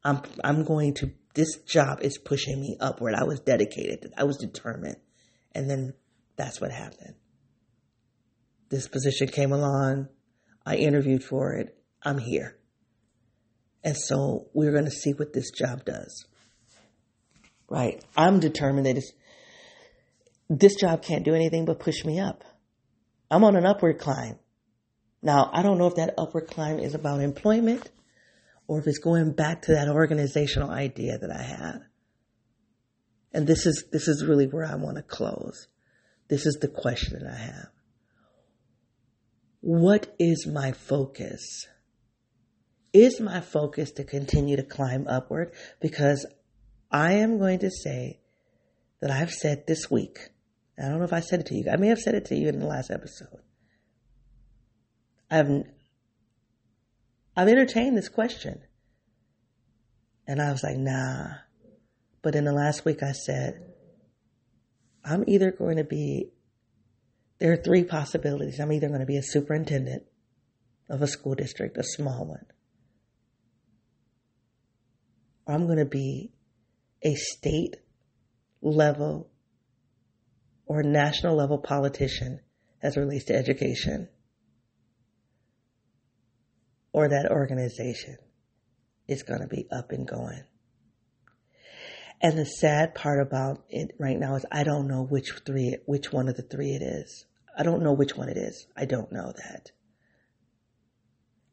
I'm, 0.04 0.22
I'm 0.42 0.64
going 0.64 0.94
to, 0.94 1.12
this 1.34 1.58
job 1.58 2.00
is 2.00 2.18
pushing 2.18 2.60
me 2.60 2.76
upward. 2.80 3.14
I 3.14 3.24
was 3.24 3.40
dedicated. 3.40 4.12
I 4.16 4.24
was 4.24 4.38
determined. 4.38 4.96
And 5.54 5.68
then 5.68 5.94
that's 6.36 6.60
what 6.60 6.72
happened. 6.72 7.14
This 8.70 8.88
position 8.88 9.28
came 9.28 9.52
along. 9.52 10.08
I 10.64 10.76
interviewed 10.76 11.22
for 11.22 11.52
it. 11.54 11.76
I'm 12.02 12.18
here. 12.18 12.56
And 13.84 13.96
so 13.96 14.48
we're 14.54 14.72
going 14.72 14.86
to 14.86 14.90
see 14.90 15.12
what 15.12 15.32
this 15.32 15.50
job 15.50 15.84
does. 15.84 16.26
Right. 17.68 18.02
I'm 18.16 18.40
determined 18.40 18.86
that 18.86 19.02
this 20.48 20.76
job 20.76 21.02
can't 21.02 21.24
do 21.24 21.34
anything 21.34 21.64
but 21.64 21.80
push 21.80 22.04
me 22.04 22.20
up. 22.20 22.44
I'm 23.30 23.44
on 23.44 23.56
an 23.56 23.66
upward 23.66 23.98
climb. 23.98 24.38
Now, 25.22 25.50
I 25.52 25.62
don't 25.62 25.78
know 25.78 25.86
if 25.86 25.94
that 25.94 26.14
upward 26.18 26.48
climb 26.48 26.80
is 26.80 26.94
about 26.94 27.20
employment 27.20 27.88
or 28.66 28.80
if 28.80 28.86
it's 28.86 28.98
going 28.98 29.32
back 29.32 29.62
to 29.62 29.72
that 29.72 29.88
organizational 29.88 30.70
idea 30.70 31.18
that 31.18 31.30
I 31.30 31.42
had. 31.42 31.78
And 33.32 33.46
this 33.46 33.64
is, 33.66 33.84
this 33.92 34.08
is 34.08 34.24
really 34.24 34.46
where 34.46 34.64
I 34.64 34.74
want 34.74 34.96
to 34.96 35.02
close. 35.02 35.68
This 36.28 36.44
is 36.44 36.58
the 36.60 36.68
question 36.68 37.20
that 37.20 37.32
I 37.32 37.36
have. 37.36 37.68
What 39.60 40.14
is 40.18 40.46
my 40.46 40.72
focus? 40.72 41.66
Is 42.92 43.20
my 43.20 43.40
focus 43.40 43.92
to 43.92 44.04
continue 44.04 44.56
to 44.56 44.64
climb 44.64 45.06
upward? 45.08 45.52
Because 45.80 46.26
I 46.90 47.12
am 47.14 47.38
going 47.38 47.60
to 47.60 47.70
say 47.70 48.20
that 49.00 49.10
I've 49.10 49.30
said 49.30 49.66
this 49.66 49.90
week, 49.90 50.18
I 50.78 50.88
don't 50.88 50.98
know 50.98 51.04
if 51.04 51.12
I 51.12 51.20
said 51.20 51.40
it 51.40 51.46
to 51.46 51.54
you, 51.54 51.64
I 51.70 51.76
may 51.76 51.88
have 51.88 52.00
said 52.00 52.14
it 52.14 52.26
to 52.26 52.34
you 52.34 52.48
in 52.48 52.58
the 52.58 52.66
last 52.66 52.90
episode. 52.90 53.40
I've, 55.32 55.64
I've 57.34 57.48
entertained 57.48 57.96
this 57.96 58.10
question. 58.10 58.60
And 60.28 60.42
I 60.42 60.52
was 60.52 60.62
like, 60.62 60.76
nah. 60.76 61.28
But 62.20 62.34
in 62.34 62.44
the 62.44 62.52
last 62.52 62.84
week, 62.84 63.02
I 63.02 63.12
said, 63.12 63.54
I'm 65.02 65.24
either 65.26 65.50
going 65.50 65.78
to 65.78 65.84
be, 65.84 66.32
there 67.38 67.50
are 67.50 67.56
three 67.56 67.82
possibilities. 67.82 68.60
I'm 68.60 68.72
either 68.72 68.88
going 68.88 69.00
to 69.00 69.06
be 69.06 69.16
a 69.16 69.22
superintendent 69.22 70.02
of 70.90 71.00
a 71.00 71.06
school 71.06 71.34
district, 71.34 71.78
a 71.78 71.82
small 71.82 72.26
one, 72.26 72.44
or 75.46 75.54
I'm 75.54 75.64
going 75.64 75.78
to 75.78 75.86
be 75.86 76.34
a 77.02 77.14
state 77.14 77.76
level 78.60 79.30
or 80.66 80.82
national 80.82 81.36
level 81.36 81.56
politician 81.56 82.40
as 82.82 82.98
relates 82.98 83.24
to 83.24 83.34
education 83.34 84.08
or 86.92 87.08
that 87.08 87.30
organization 87.30 88.16
is 89.08 89.22
going 89.22 89.40
to 89.40 89.48
be 89.48 89.66
up 89.70 89.90
and 89.90 90.06
going. 90.06 90.44
And 92.20 92.38
the 92.38 92.44
sad 92.44 92.94
part 92.94 93.20
about 93.20 93.64
it 93.68 93.96
right 93.98 94.18
now 94.18 94.36
is 94.36 94.46
I 94.52 94.62
don't 94.62 94.86
know 94.86 95.02
which 95.02 95.32
three, 95.44 95.78
which 95.86 96.12
one 96.12 96.28
of 96.28 96.36
the 96.36 96.42
three 96.42 96.70
it 96.70 96.82
is. 96.82 97.26
I 97.58 97.64
don't 97.64 97.82
know 97.82 97.92
which 97.92 98.16
one 98.16 98.28
it 98.28 98.36
is. 98.36 98.66
I 98.76 98.84
don't 98.84 99.10
know 99.10 99.32
that. 99.36 99.72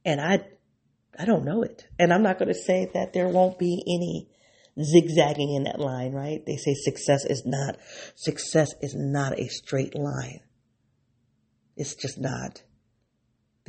And 0.05 0.21
I, 0.21 0.45
I 1.17 1.25
don't 1.25 1.43
know 1.43 1.63
it. 1.63 1.87
And 1.97 2.13
I'm 2.13 2.23
not 2.23 2.37
going 2.37 2.53
to 2.53 2.59
say 2.67 2.89
that 2.93 3.13
there 3.13 3.27
won't 3.27 3.57
be 3.57 3.83
any 3.87 4.29
zigzagging 4.81 5.53
in 5.55 5.63
that 5.63 5.79
line, 5.79 6.13
right? 6.13 6.45
They 6.45 6.55
say 6.55 6.73
success 6.75 7.25
is 7.25 7.43
not, 7.45 7.77
success 8.15 8.69
is 8.81 8.95
not 8.95 9.37
a 9.39 9.47
straight 9.47 9.95
line. 9.95 10.41
It's 11.75 11.95
just 11.95 12.19
not. 12.19 12.61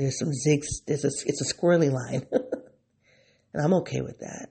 There's 0.01 0.19
some 0.19 0.31
zigs, 0.31 0.83
there's 0.87 1.05
a, 1.05 1.11
it's 1.27 1.43
a 1.43 1.55
squirrely 1.55 1.93
line. 1.93 2.27
and 2.33 3.63
I'm 3.63 3.75
okay 3.75 4.01
with 4.01 4.21
that. 4.21 4.49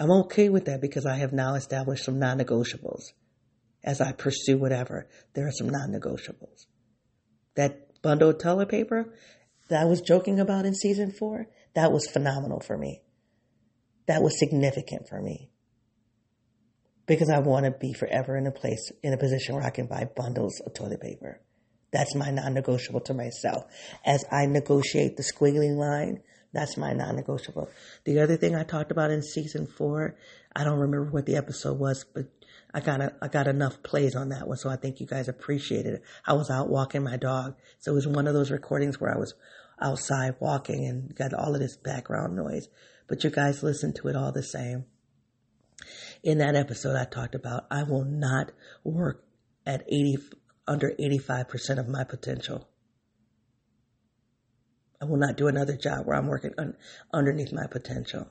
I'm 0.00 0.10
okay 0.22 0.48
with 0.48 0.64
that 0.64 0.80
because 0.80 1.04
I 1.04 1.16
have 1.16 1.34
now 1.34 1.54
established 1.54 2.06
some 2.06 2.18
non 2.18 2.38
negotiables. 2.38 3.02
As 3.84 4.00
I 4.00 4.12
pursue 4.12 4.56
whatever, 4.56 5.06
there 5.34 5.46
are 5.46 5.52
some 5.52 5.68
non 5.68 5.90
negotiables. 5.90 6.64
That 7.56 8.00
bundle 8.00 8.30
of 8.30 8.38
toilet 8.38 8.70
paper 8.70 9.12
that 9.68 9.82
I 9.82 9.84
was 9.84 10.00
joking 10.00 10.40
about 10.40 10.64
in 10.64 10.74
season 10.74 11.12
four, 11.12 11.48
that 11.74 11.92
was 11.92 12.10
phenomenal 12.10 12.60
for 12.60 12.78
me. 12.78 13.02
That 14.06 14.22
was 14.22 14.38
significant 14.38 15.10
for 15.10 15.20
me. 15.20 15.50
Because 17.04 17.28
I 17.28 17.40
want 17.40 17.66
to 17.66 17.70
be 17.70 17.92
forever 17.92 18.38
in 18.38 18.46
a 18.46 18.50
place, 18.50 18.90
in 19.02 19.12
a 19.12 19.18
position 19.18 19.56
where 19.56 19.64
I 19.64 19.68
can 19.68 19.88
buy 19.88 20.08
bundles 20.16 20.58
of 20.64 20.72
toilet 20.72 21.02
paper. 21.02 21.42
That's 21.92 22.14
my 22.14 22.30
non 22.30 22.54
negotiable 22.54 23.00
to 23.02 23.14
myself. 23.14 23.64
As 24.04 24.24
I 24.32 24.46
negotiate 24.46 25.16
the 25.16 25.22
squiggling 25.22 25.76
line 25.76 26.22
that's 26.52 26.76
my 26.76 26.92
non-negotiable. 26.92 27.70
The 28.04 28.20
other 28.20 28.36
thing 28.36 28.54
I 28.54 28.62
talked 28.62 28.90
about 28.90 29.10
in 29.10 29.22
season 29.22 29.66
four, 29.66 30.16
I 30.54 30.64
don't 30.64 30.78
remember 30.78 31.10
what 31.10 31.24
the 31.24 31.36
episode 31.36 31.78
was, 31.78 32.04
but 32.04 32.26
I 32.74 32.80
got 32.80 33.00
a, 33.00 33.14
I 33.22 33.28
got 33.28 33.48
enough 33.48 33.82
plays 33.82 34.14
on 34.14 34.28
that 34.30 34.46
one, 34.46 34.58
so 34.58 34.68
I 34.68 34.76
think 34.76 35.00
you 35.00 35.06
guys 35.06 35.28
appreciated 35.28 35.94
it. 35.94 36.02
I 36.26 36.34
was 36.34 36.50
out 36.50 36.68
walking 36.68 37.02
my 37.02 37.16
dog, 37.16 37.56
so 37.78 37.92
it 37.92 37.94
was 37.94 38.06
one 38.06 38.26
of 38.26 38.34
those 38.34 38.50
recordings 38.50 39.00
where 39.00 39.14
I 39.14 39.18
was 39.18 39.34
outside 39.80 40.36
walking 40.40 40.86
and 40.86 41.14
got 41.14 41.32
all 41.32 41.54
of 41.54 41.60
this 41.60 41.76
background 41.76 42.36
noise, 42.36 42.68
but 43.08 43.24
you 43.24 43.30
guys 43.30 43.62
listened 43.62 43.96
to 43.96 44.08
it 44.08 44.16
all 44.16 44.32
the 44.32 44.42
same. 44.42 44.84
In 46.22 46.38
that 46.38 46.54
episode, 46.54 46.96
I 46.96 47.04
talked 47.04 47.34
about 47.34 47.66
I 47.70 47.82
will 47.82 48.04
not 48.04 48.52
work 48.84 49.24
at 49.66 49.82
80 49.88 50.18
under 50.66 50.92
85% 50.98 51.78
of 51.78 51.88
my 51.88 52.04
potential. 52.04 52.68
I 55.00 55.04
will 55.04 55.16
not 55.16 55.36
do 55.36 55.48
another 55.48 55.76
job 55.76 56.06
where 56.06 56.16
I'm 56.16 56.28
working 56.28 56.52
un- 56.58 56.76
underneath 57.12 57.52
my 57.52 57.66
potential. 57.66 58.28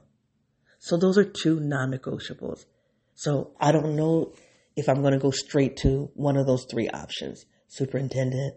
So 0.80 0.98
those 0.98 1.18
are 1.18 1.26
two 1.26 1.60
non-negotiables. 1.60 2.66
So 3.14 3.52
I 3.60 3.72
don't 3.72 3.96
know 3.96 4.34
if 4.76 4.88
I'm 4.88 5.02
going 5.02 5.14
to 5.14 5.20
go 5.20 5.32
straight 5.32 5.78
to 5.78 6.10
one 6.16 6.38
of 6.38 6.48
those 6.48 6.66
three 6.66 6.90
options: 6.90 7.46
superintendent, 7.68 8.56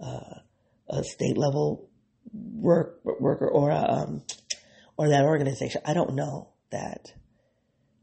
uh, 0.00 0.40
a 0.88 1.02
state 1.02 1.38
level 1.38 1.88
work 2.32 3.00
worker, 3.04 3.48
or 3.48 3.70
a, 3.70 3.78
um, 3.78 4.22
or 4.96 5.08
that 5.08 5.24
organization. 5.24 5.80
I 5.84 5.94
don't 5.94 6.14
know 6.14 6.50
that, 6.70 7.14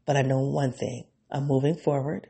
but 0.06 0.16
I 0.16 0.22
know 0.22 0.40
one 0.40 0.72
thing: 0.72 1.04
I'm 1.30 1.46
moving 1.46 1.76
forward. 1.76 2.28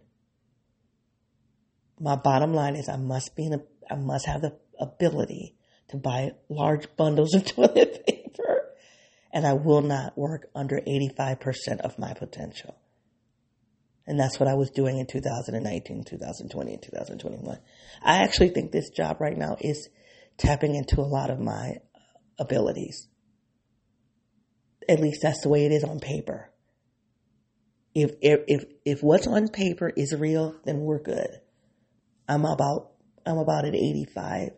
My 2.02 2.16
bottom 2.16 2.52
line 2.52 2.74
is 2.74 2.88
I 2.88 2.96
must 2.96 3.36
be 3.36 3.46
in 3.46 3.54
a, 3.54 3.60
I 3.88 3.94
must 3.94 4.26
have 4.26 4.42
the 4.42 4.58
ability 4.80 5.54
to 5.90 5.96
buy 5.96 6.32
large 6.48 6.94
bundles 6.96 7.32
of 7.32 7.44
toilet 7.54 8.04
paper. 8.04 8.64
And 9.32 9.46
I 9.46 9.52
will 9.52 9.82
not 9.82 10.18
work 10.18 10.48
under 10.52 10.80
85% 10.80 11.80
of 11.80 11.98
my 12.00 12.12
potential. 12.12 12.76
And 14.04 14.18
that's 14.18 14.40
what 14.40 14.48
I 14.48 14.54
was 14.54 14.70
doing 14.70 14.98
in 14.98 15.06
2019, 15.06 16.02
2020, 16.04 16.72
and 16.72 16.82
2021. 16.82 17.58
I 18.02 18.16
actually 18.24 18.48
think 18.48 18.72
this 18.72 18.90
job 18.90 19.20
right 19.20 19.38
now 19.38 19.56
is 19.60 19.88
tapping 20.36 20.74
into 20.74 21.00
a 21.00 21.06
lot 21.06 21.30
of 21.30 21.38
my 21.38 21.74
abilities. 22.40 23.06
At 24.88 24.98
least 24.98 25.20
that's 25.22 25.42
the 25.42 25.48
way 25.48 25.66
it 25.66 25.72
is 25.72 25.84
on 25.84 26.00
paper. 26.00 26.50
If, 27.94 28.10
if, 28.20 28.40
if, 28.48 28.64
if 28.84 29.02
what's 29.02 29.28
on 29.28 29.48
paper 29.48 29.92
is 29.96 30.12
real, 30.18 30.56
then 30.64 30.80
we're 30.80 31.00
good. 31.00 31.40
I'm 32.32 32.44
about, 32.44 32.92
I'm 33.26 33.38
about 33.38 33.64
at 33.64 33.74
85 33.74 34.50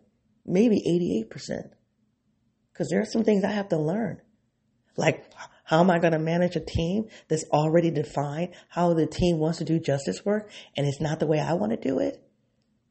maybe 0.47 0.83
88%. 1.31 1.71
Because 2.73 2.89
there 2.91 3.01
are 3.01 3.07
some 3.07 3.25
things 3.25 3.45
I 3.45 3.53
have 3.53 3.69
to 3.69 3.79
learn. 3.79 4.21
Like, 4.97 5.25
how 5.65 5.81
am 5.81 5.91
I 5.91 5.99
going 5.99 6.13
to 6.13 6.19
manage 6.19 6.57
a 6.57 6.61
team 6.61 7.07
that's 7.29 7.45
already 7.53 7.91
defined 7.91 8.55
how 8.69 8.95
the 8.95 9.07
team 9.07 9.39
wants 9.39 9.59
to 9.59 9.65
do 9.65 9.79
justice 9.81 10.25
work 10.25 10.51
and 10.77 10.87
it's 10.87 11.01
not 11.01 11.21
the 11.21 11.27
way 11.27 11.41
I 11.41 11.55
want 11.55 11.73
to 11.73 11.89
do 11.89 11.99
it? 11.99 12.21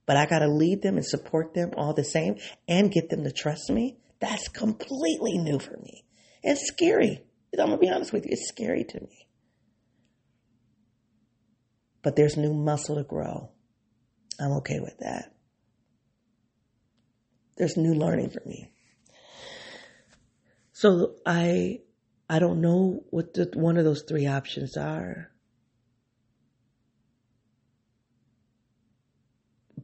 But 0.06 0.18
I 0.18 0.26
got 0.26 0.40
to 0.40 0.48
lead 0.48 0.82
them 0.82 0.98
and 0.98 1.06
support 1.06 1.54
them 1.54 1.72
all 1.78 1.94
the 1.94 2.04
same 2.04 2.36
and 2.68 2.92
get 2.92 3.10
them 3.10 3.24
to 3.24 3.32
trust 3.32 3.70
me. 3.70 3.98
That's 4.20 4.48
completely 4.50 5.38
new 5.38 5.60
for 5.60 5.78
me. 5.78 6.04
It's 6.42 6.68
scary. 6.68 7.24
I'm 7.58 7.68
going 7.68 7.72
to 7.72 7.78
be 7.78 7.90
honest 7.90 8.12
with 8.12 8.26
you. 8.26 8.32
It's 8.34 8.50
scary 8.50 8.84
to 8.84 9.00
me. 9.00 9.28
But 12.02 12.16
there's 12.18 12.36
new 12.36 12.54
muscle 12.54 12.96
to 12.96 13.04
grow. 13.04 13.53
I'm 14.40 14.52
okay 14.54 14.80
with 14.80 14.98
that 15.00 15.34
there's 17.58 17.78
new 17.78 17.94
learning 17.94 18.30
for 18.30 18.42
me. 18.48 18.72
So 20.72 21.16
I 21.26 21.82
I 22.30 22.40
don't 22.40 22.62
know 22.62 23.04
what 23.10 23.34
the, 23.34 23.52
one 23.54 23.78
of 23.78 23.86
those 23.86 24.04
three 24.08 24.28
options 24.28 24.76
are. 24.76 25.30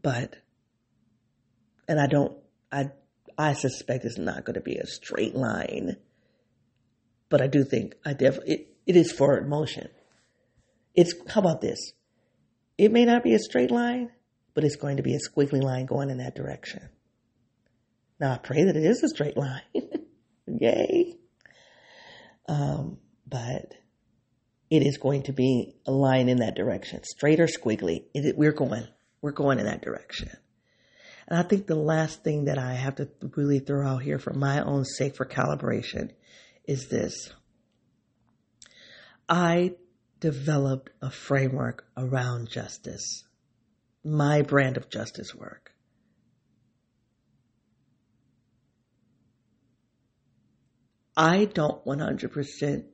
But 0.01 0.35
and 1.88 1.99
I 1.99 2.07
don't 2.07 2.38
I 2.71 2.91
I 3.38 3.53
suspect 3.53 4.05
it's 4.05 4.17
not 4.17 4.45
going 4.45 4.55
to 4.55 4.61
be 4.61 4.77
a 4.77 4.88
straight 4.88 5.35
line. 5.35 5.97
But 7.30 7.41
I 7.41 7.47
do 7.47 7.63
think 7.63 7.95
I 8.05 8.13
definitely 8.13 8.53
it, 8.53 8.67
it 8.88 8.95
is 8.95 9.11
forward 9.11 9.47
motion. 9.47 9.89
It's 10.95 11.13
how 11.27 11.41
about 11.41 11.61
this? 11.61 11.93
It 12.77 12.91
may 12.91 13.05
not 13.05 13.23
be 13.23 13.35
a 13.35 13.39
straight 13.39 13.71
line, 13.71 14.09
but 14.53 14.63
it's 14.63 14.76
going 14.76 14.97
to 14.97 15.03
be 15.03 15.15
a 15.15 15.19
squiggly 15.19 15.61
line 15.61 15.85
going 15.85 16.09
in 16.09 16.17
that 16.17 16.35
direction. 16.35 16.89
Now 18.19 18.34
I 18.34 18.38
pray 18.38 18.63
that 18.65 18.76
it 18.76 18.84
is 18.84 19.03
a 19.03 19.09
straight 19.09 19.38
line. 19.38 19.61
Yay. 20.47 21.17
Um, 22.47 22.97
but 23.27 23.73
it 24.69 24.84
is 24.84 24.97
going 24.97 25.23
to 25.23 25.34
be 25.34 25.76
a 25.88 25.91
line 25.91 26.30
in 26.30 26.38
that 26.38 26.55
direction, 26.55 27.03
straight 27.03 27.39
or 27.39 27.47
squiggly. 27.47 28.05
It, 28.13 28.38
we're 28.38 28.51
going, 28.51 28.88
we're 29.21 29.31
going 29.31 29.59
in 29.59 29.65
that 29.65 29.81
direction. 29.81 30.30
And 31.27 31.39
I 31.39 31.43
think 31.43 31.67
the 31.67 31.76
last 31.76 32.23
thing 32.23 32.45
that 32.45 32.57
I 32.57 32.73
have 32.73 32.95
to 32.95 33.09
really 33.35 33.59
throw 33.59 33.88
out 33.88 34.01
here 34.01 34.17
for 34.17 34.34
my 34.34 34.61
own 34.61 34.84
sake 34.84 35.15
for 35.15 35.26
calibration 35.26 36.11
is 36.65 36.88
this. 36.89 37.31
I 39.27 39.76
developed 40.19 40.89
a 41.01 41.11
framework 41.11 41.85
around 41.95 42.49
justice, 42.49 43.23
my 44.03 44.41
brand 44.41 44.77
of 44.77 44.89
justice 44.89 45.35
work. 45.35 45.73
I 51.17 51.45
don't 51.45 51.84
100%, 51.84 52.85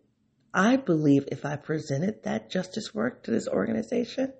I 0.52 0.77
believe 0.77 1.26
if 1.32 1.45
I 1.45 1.57
presented 1.57 2.23
that 2.23 2.49
justice 2.49 2.91
work 2.91 3.23
to 3.23 3.32
this 3.32 3.48
organization, 3.48 4.34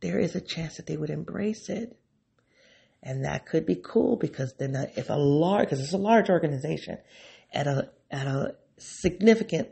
there 0.00 0.20
is 0.20 0.36
a 0.36 0.40
chance 0.40 0.76
that 0.76 0.86
they 0.86 0.96
would 0.96 1.10
embrace 1.10 1.68
it. 1.68 1.96
And 3.02 3.24
that 3.24 3.46
could 3.46 3.66
be 3.66 3.74
cool 3.74 4.16
because 4.16 4.54
then 4.58 4.76
if 4.96 5.10
a 5.10 5.14
large, 5.14 5.66
because 5.66 5.80
it's 5.80 5.92
a 5.92 5.98
large 5.98 6.30
organization 6.30 6.98
at 7.52 7.66
a, 7.66 7.90
at 8.10 8.28
a 8.28 8.54
significant 8.78 9.70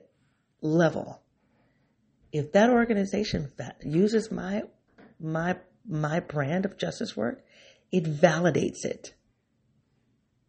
level, 0.60 1.22
if 2.32 2.50
that 2.52 2.70
organization 2.70 3.52
uses 3.84 4.32
my, 4.32 4.62
my, 5.20 5.58
my 5.88 6.20
brand 6.20 6.64
of 6.64 6.78
justice 6.78 7.16
work, 7.16 7.44
it 7.90 8.04
validates 8.04 8.84
it. 8.84 9.14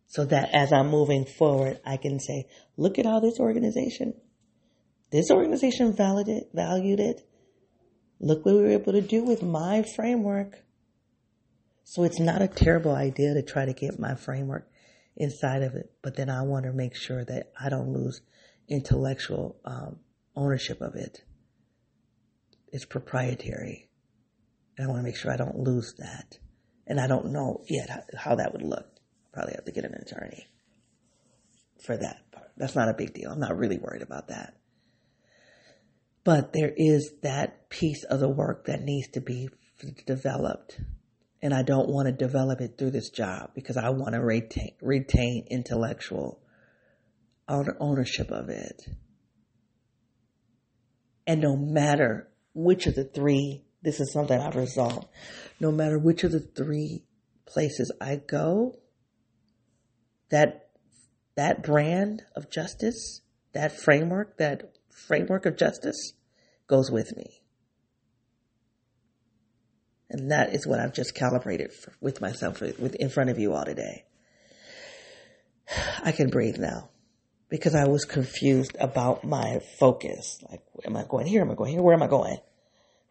So 0.08 0.26
that 0.26 0.54
as 0.54 0.72
I'm 0.72 0.90
moving 0.90 1.26
forward, 1.26 1.80
I 1.86 1.98
can 1.98 2.20
say, 2.20 2.48
look 2.78 3.00
at 3.00 3.06
how 3.06 3.20
this 3.20 3.40
organization, 3.40 4.14
this 5.12 5.32
organization 5.32 5.94
valued 5.94 6.46
valued 6.54 7.00
it. 7.00 7.28
Look 8.20 8.46
what 8.46 8.56
we 8.56 8.62
were 8.62 8.70
able 8.70 8.94
to 8.94 9.02
do 9.02 9.24
with 9.24 9.42
my 9.42 9.84
framework. 9.96 10.60
So 11.84 12.04
it's 12.04 12.20
not 12.20 12.42
a 12.42 12.48
terrible 12.48 12.94
idea 12.94 13.34
to 13.34 13.42
try 13.42 13.66
to 13.66 13.74
get 13.74 14.00
my 14.00 14.16
framework 14.16 14.68
inside 15.18 15.62
of 15.64 15.76
it, 15.76 15.92
but 16.02 16.16
then 16.16 16.30
I 16.30 16.44
want 16.44 16.66
to 16.66 16.74
make 16.74 16.96
sure 16.96 17.24
that 17.26 17.52
I 17.60 17.70
don't 17.70 17.92
lose 17.92 18.22
intellectual 18.68 19.58
um, 19.66 20.00
ownership 20.36 20.82
of 20.82 20.96
it. 20.96 21.24
It's 22.72 22.86
proprietary. 22.86 23.90
And 24.78 24.88
I 24.88 24.90
want 24.90 25.00
to 25.00 25.04
make 25.04 25.18
sure 25.18 25.32
I 25.32 25.38
don't 25.38 25.60
lose 25.60 25.94
that. 26.00 26.38
And 26.88 27.00
I 27.00 27.08
don't 27.08 27.32
know 27.32 27.64
yet 27.70 27.90
how, 27.90 28.02
how 28.18 28.36
that 28.36 28.54
would 28.54 28.64
look. 28.64 28.88
Probably 29.32 29.54
have 29.56 29.66
to 29.66 29.72
get 29.72 29.86
an 29.86 29.94
attorney 29.94 30.48
for 31.86 31.98
that 31.98 32.32
part. 32.32 32.52
That's 32.58 32.76
not 32.76 32.90
a 32.90 32.94
big 32.94 33.14
deal. 33.14 33.32
I'm 33.32 33.40
not 33.40 33.58
really 33.58 33.78
worried 33.78 34.02
about 34.02 34.28
that. 34.28 34.56
But 36.24 36.54
there 36.54 36.72
is 36.76 37.12
that 37.24 37.70
piece 37.70 38.04
of 38.04 38.20
the 38.20 38.30
work 38.30 38.66
that 38.66 38.82
needs 38.82 39.10
to 39.10 39.22
be 39.22 39.50
developed 40.06 40.80
and 41.44 41.54
I 41.54 41.62
don't 41.62 41.90
want 41.90 42.08
to 42.08 42.14
develop 42.14 42.62
it 42.62 42.78
through 42.78 42.92
this 42.92 43.10
job 43.10 43.50
because 43.54 43.76
I 43.76 43.90
want 43.90 44.14
to 44.14 44.22
retain, 44.22 44.72
retain 44.82 45.46
intellectual 45.52 46.40
ownership 47.50 48.32
of 48.32 48.48
it. 48.48 48.82
And 51.28 51.42
no 51.42 51.58
matter 51.58 52.30
which 52.54 52.88
of 52.88 52.96
the 52.96 53.04
three, 53.04 53.66
this 53.84 54.00
is 54.00 54.12
something 54.12 54.40
I've 54.40 54.56
resolved, 54.56 55.08
no 55.60 55.72
matter 55.72 56.00
which 56.00 56.24
of 56.24 56.32
the 56.32 56.40
three 56.40 57.04
places 57.46 57.92
I 58.02 58.16
go, 58.16 58.80
that, 60.32 60.70
that 61.36 61.62
brand 61.64 62.24
of 62.36 62.50
justice, 62.50 63.22
that 63.54 63.78
framework, 63.78 64.38
that 64.38 64.78
framework 64.90 65.46
of 65.46 65.58
justice 65.58 66.14
goes 66.68 66.90
with 66.90 67.16
me. 67.16 67.42
And 70.10 70.32
that 70.32 70.54
is 70.54 70.66
what 70.66 70.80
I've 70.80 70.94
just 70.94 71.14
calibrated 71.16 71.74
for, 71.74 71.94
with 72.00 72.22
myself 72.22 72.62
with, 72.62 72.96
in 72.96 73.10
front 73.10 73.32
of 73.32 73.40
you 73.40 73.54
all 73.54 73.66
today. 73.66 74.06
I 76.04 76.12
can 76.12 76.30
breathe 76.30 76.58
now 76.58 76.90
because 77.50 77.76
I 77.76 77.88
was 77.88 78.06
confused 78.06 78.78
about 78.80 79.24
my 79.24 79.60
focus. 79.80 80.40
Like, 80.50 80.62
am 80.86 80.96
I 80.96 81.04
going 81.04 81.26
here? 81.26 81.42
Am 81.42 81.52
I 81.52 81.56
going 81.56 81.72
here? 81.72 81.82
Where 81.82 81.96
am 81.96 82.04
I 82.04 82.08
going? 82.08 82.38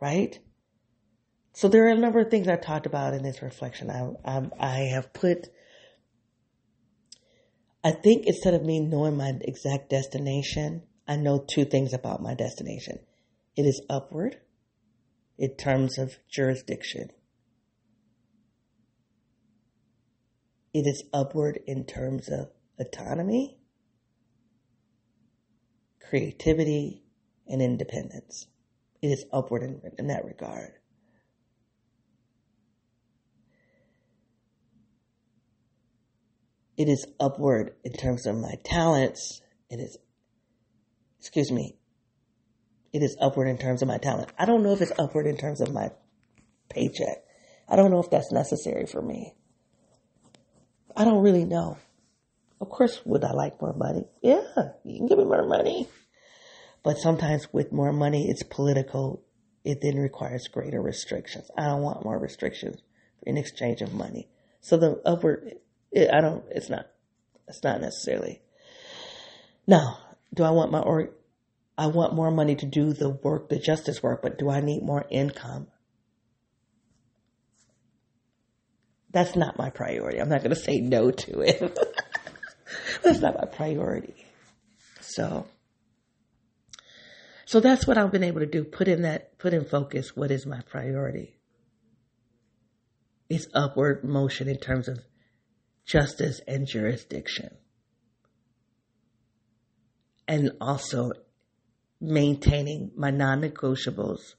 Right? 0.00 0.38
So 1.54 1.68
there 1.68 1.84
are 1.84 1.90
a 1.90 1.98
number 1.98 2.20
of 2.20 2.30
things 2.30 2.48
I 2.48 2.56
talked 2.56 2.86
about 2.86 3.14
in 3.14 3.22
this 3.22 3.42
reflection. 3.42 3.90
I, 3.90 4.10
I, 4.24 4.42
I 4.58 4.78
have 4.94 5.12
put, 5.12 5.48
I 7.84 7.90
think 7.90 8.26
instead 8.26 8.54
of 8.54 8.64
me 8.64 8.80
knowing 8.80 9.16
my 9.16 9.32
exact 9.42 9.90
destination, 9.90 10.82
I 11.06 11.16
know 11.16 11.44
two 11.46 11.64
things 11.64 11.92
about 11.92 12.22
my 12.22 12.34
destination. 12.34 13.00
It 13.54 13.62
is 13.62 13.82
upward 13.90 14.38
in 15.38 15.54
terms 15.56 15.98
of 15.98 16.16
jurisdiction. 16.30 17.10
It 20.72 20.86
is 20.86 21.04
upward 21.12 21.60
in 21.66 21.84
terms 21.84 22.30
of 22.30 22.48
autonomy, 22.80 23.58
creativity, 26.08 27.02
and 27.46 27.60
independence. 27.60 28.46
It 29.02 29.08
is 29.08 29.26
upward 29.30 29.62
in, 29.64 29.82
in 29.98 30.06
that 30.06 30.24
regard. 30.24 30.72
It 36.76 36.88
is 36.88 37.06
upward 37.20 37.74
in 37.84 37.92
terms 37.92 38.26
of 38.26 38.36
my 38.36 38.54
talents. 38.64 39.40
It 39.68 39.76
is, 39.76 39.98
excuse 41.20 41.50
me, 41.50 41.76
it 42.92 43.02
is 43.02 43.16
upward 43.20 43.48
in 43.48 43.58
terms 43.58 43.82
of 43.82 43.88
my 43.88 43.98
talent. 43.98 44.30
I 44.38 44.44
don't 44.44 44.62
know 44.62 44.72
if 44.72 44.80
it's 44.80 44.92
upward 44.98 45.26
in 45.26 45.36
terms 45.36 45.60
of 45.60 45.72
my 45.72 45.90
paycheck. 46.68 47.24
I 47.68 47.76
don't 47.76 47.90
know 47.90 48.00
if 48.00 48.10
that's 48.10 48.32
necessary 48.32 48.86
for 48.86 49.00
me. 49.00 49.34
I 50.96 51.04
don't 51.04 51.22
really 51.22 51.44
know. 51.44 51.78
Of 52.60 52.68
course, 52.68 53.00
would 53.04 53.24
I 53.24 53.32
like 53.32 53.60
more 53.60 53.72
money? 53.72 54.04
Yeah, 54.22 54.42
you 54.84 54.98
can 54.98 55.06
give 55.06 55.18
me 55.18 55.24
more 55.24 55.46
money. 55.46 55.88
But 56.82 56.98
sometimes 56.98 57.52
with 57.52 57.72
more 57.72 57.92
money, 57.92 58.28
it's 58.28 58.42
political. 58.42 59.22
It 59.64 59.78
then 59.80 59.96
requires 59.96 60.48
greater 60.48 60.82
restrictions. 60.82 61.50
I 61.56 61.64
don't 61.64 61.82
want 61.82 62.04
more 62.04 62.18
restrictions 62.18 62.82
in 63.22 63.36
exchange 63.36 63.80
of 63.80 63.94
money. 63.94 64.28
So 64.60 64.76
the 64.76 65.00
upward, 65.06 65.54
it, 65.92 66.10
I 66.12 66.20
don't, 66.20 66.44
it's 66.50 66.70
not, 66.70 66.86
it's 67.46 67.62
not 67.62 67.80
necessarily. 67.80 68.40
Now, 69.66 69.98
do 70.34 70.42
I 70.42 70.50
want 70.50 70.72
my 70.72 70.80
or 70.80 71.10
I 71.76 71.86
want 71.86 72.14
more 72.14 72.30
money 72.30 72.56
to 72.56 72.66
do 72.66 72.92
the 72.92 73.10
work, 73.10 73.48
the 73.48 73.58
justice 73.58 74.02
work, 74.02 74.22
but 74.22 74.38
do 74.38 74.50
I 74.50 74.60
need 74.60 74.82
more 74.82 75.04
income? 75.10 75.68
That's 79.10 79.36
not 79.36 79.58
my 79.58 79.70
priority. 79.70 80.18
I'm 80.18 80.28
not 80.28 80.42
going 80.42 80.54
to 80.54 80.60
say 80.60 80.80
no 80.80 81.10
to 81.10 81.40
it. 81.40 81.78
that's 83.02 83.20
not 83.20 83.36
my 83.36 83.44
priority. 83.44 84.26
So, 85.00 85.46
so 87.44 87.60
that's 87.60 87.86
what 87.86 87.98
I've 87.98 88.10
been 88.10 88.24
able 88.24 88.40
to 88.40 88.46
do. 88.46 88.64
Put 88.64 88.88
in 88.88 89.02
that, 89.02 89.38
put 89.38 89.52
in 89.52 89.66
focus. 89.66 90.16
What 90.16 90.30
is 90.30 90.46
my 90.46 90.62
priority? 90.62 91.34
It's 93.28 93.46
upward 93.54 94.02
motion 94.04 94.48
in 94.48 94.58
terms 94.58 94.88
of 94.88 94.98
justice 95.92 96.40
and 96.48 96.66
jurisdiction. 96.66 97.50
And 100.26 100.52
also 100.58 101.12
maintaining 102.00 102.92
my 102.96 103.10
non 103.10 103.42
negotiables. 103.42 104.34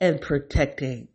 And 0.00 0.20
protecting 0.20 1.08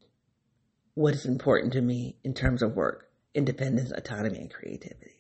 what 0.96 1.14
is 1.14 1.26
important 1.26 1.74
to 1.74 1.82
me 1.82 2.18
in 2.24 2.34
terms 2.34 2.62
of 2.62 2.76
work, 2.76 3.10
independence, 3.34 3.92
autonomy, 3.96 4.40
and 4.40 4.52
creativity. 4.52 5.19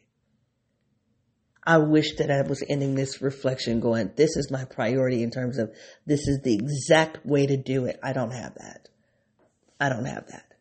I 1.69 1.77
wish 1.77 2.15
that 2.15 2.31
I 2.31 2.41
was 2.41 2.63
ending 2.67 2.95
this 2.95 3.21
reflection 3.21 3.79
going, 3.79 4.09
this 4.15 4.35
is 4.37 4.49
my 4.49 4.65
priority 4.65 5.21
in 5.21 5.29
terms 5.29 5.59
of 5.59 5.71
this 6.03 6.27
is 6.27 6.41
the 6.41 6.55
exact 6.55 7.23
way 7.23 7.45
to 7.45 7.57
do 7.57 7.85
it. 7.85 7.99
I 8.01 8.11
don't 8.11 8.31
have 8.31 8.55
that. 8.55 8.89
I 9.79 9.89
don't 9.89 10.05
have 10.05 10.25
that. 10.29 10.51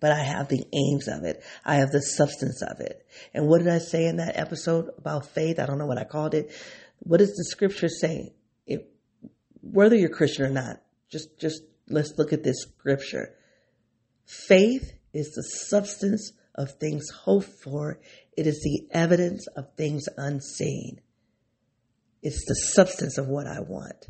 But 0.00 0.12
I 0.12 0.20
have 0.20 0.48
the 0.48 0.64
aims 0.72 1.08
of 1.08 1.24
it. 1.24 1.44
I 1.62 1.74
have 1.74 1.90
the 1.90 2.00
substance 2.00 2.62
of 2.62 2.80
it. 2.80 3.04
And 3.34 3.48
what 3.48 3.58
did 3.58 3.68
I 3.68 3.80
say 3.80 4.06
in 4.06 4.16
that 4.16 4.38
episode 4.38 4.88
about 4.96 5.26
faith? 5.26 5.58
I 5.58 5.66
don't 5.66 5.76
know 5.76 5.84
what 5.84 5.98
I 5.98 6.04
called 6.04 6.32
it. 6.32 6.50
What 7.00 7.18
does 7.18 7.34
the 7.34 7.44
scripture 7.44 7.90
say? 7.90 8.32
It, 8.66 8.90
whether 9.60 9.94
you're 9.94 10.08
Christian 10.08 10.46
or 10.46 10.50
not, 10.50 10.80
just, 11.10 11.38
just 11.38 11.60
let's 11.86 12.14
look 12.16 12.32
at 12.32 12.44
this 12.44 12.62
scripture. 12.62 13.34
Faith 14.24 14.90
is 15.12 15.32
the 15.32 15.42
substance 15.42 16.32
of 16.54 16.70
things 16.80 17.10
hoped 17.10 17.52
for. 17.62 18.00
It 18.38 18.46
is 18.46 18.62
the 18.62 18.86
evidence 18.92 19.48
of 19.56 19.74
things 19.76 20.08
unseen. 20.16 21.00
It's 22.22 22.44
the 22.46 22.54
substance 22.54 23.18
of 23.18 23.26
what 23.26 23.48
I 23.48 23.58
want. 23.58 24.06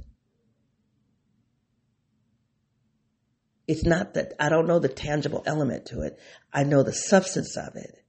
It's 3.67 3.87
not 3.87 4.13
that 4.15 4.35
I 4.39 4.51
don't 4.51 4.67
know 4.67 4.81
the 4.81 4.91
tangible 4.91 5.43
element 5.47 5.87
to 5.87 6.03
it. 6.03 6.19
I 6.53 6.65
know 6.65 6.83
the 6.83 6.93
substance 6.93 7.57
of 7.57 7.75
it. 7.77 8.05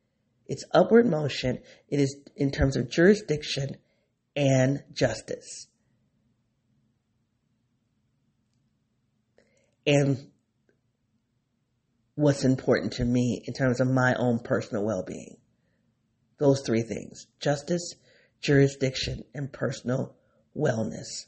It's 0.46 0.66
upward 0.74 1.08
motion. 1.08 1.60
It 1.88 2.02
is 2.02 2.18
in 2.36 2.52
terms 2.52 2.76
of 2.76 2.92
jurisdiction 2.92 3.78
and 4.36 4.84
justice. 4.92 5.68
And 9.88 10.18
what's 12.16 12.44
important 12.44 12.92
to 12.94 13.06
me 13.06 13.42
in 13.48 13.54
terms 13.54 13.80
of 13.80 13.88
my 13.88 14.16
own 14.16 14.40
personal 14.40 14.84
well 14.84 15.06
being. 15.08 15.39
Those 16.40 16.62
three 16.66 16.84
things 16.84 17.28
justice, 17.40 17.96
jurisdiction, 18.42 19.24
and 19.34 19.52
personal 19.52 20.16
wellness. 20.58 21.26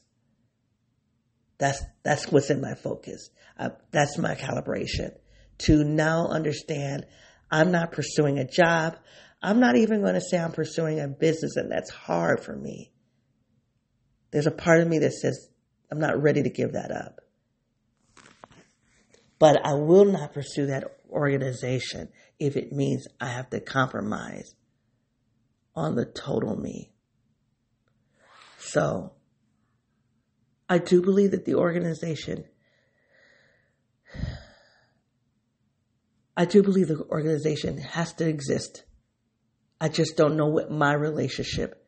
That's, 1.58 1.84
that's 2.04 2.32
what's 2.32 2.50
in 2.50 2.60
my 2.60 2.74
focus. 2.74 3.30
Uh, 3.60 3.70
that's 3.92 4.18
my 4.18 4.34
calibration 4.34 5.12
to 5.60 5.84
now 5.84 6.28
understand 6.28 7.06
I'm 7.52 7.72
not 7.72 7.92
pursuing 7.92 8.40
a 8.40 8.48
job. 8.48 8.98
I'm 9.44 9.60
not 9.60 9.76
even 9.76 10.02
going 10.02 10.16
to 10.16 10.22
say 10.22 10.38
I'm 10.38 10.54
pursuing 10.54 11.00
a 11.00 11.08
business 11.08 11.56
and 11.58 11.72
that's 11.72 11.92
hard 11.92 12.44
for 12.44 12.56
me. 12.56 12.92
There's 14.32 14.48
a 14.48 14.52
part 14.52 14.80
of 14.80 14.88
me 14.88 15.00
that 15.00 15.14
says 15.14 15.50
I'm 15.92 16.00
not 16.00 16.22
ready 16.22 16.42
to 16.44 16.50
give 16.50 16.74
that 16.74 16.92
up. 16.92 17.20
But 19.38 19.66
I 19.66 19.74
will 19.74 20.06
not 20.06 20.34
pursue 20.34 20.68
that 20.68 20.86
organization 21.10 22.10
if 22.40 22.56
it 22.56 22.72
means 22.72 23.08
I 23.20 23.28
have 23.28 23.50
to 23.50 23.60
compromise 23.60 24.56
on 25.76 25.95
the 25.95 26.06
total 26.06 26.56
me. 26.56 26.91
So, 28.60 29.14
I 30.69 30.77
do 30.77 31.02
believe 31.02 31.31
that 31.31 31.45
the 31.45 31.56
organization, 31.56 32.45
I 36.38 36.45
do 36.45 36.64
believe 36.64 36.88
the 36.88 37.03
organization 37.10 37.77
has 37.80 38.14
to 38.14 38.27
exist. 38.27 38.84
I 39.80 39.89
just 39.89 40.15
don't 40.15 40.38
know 40.38 40.48
what 40.48 40.72
my 40.72 40.93
relationship. 40.93 41.84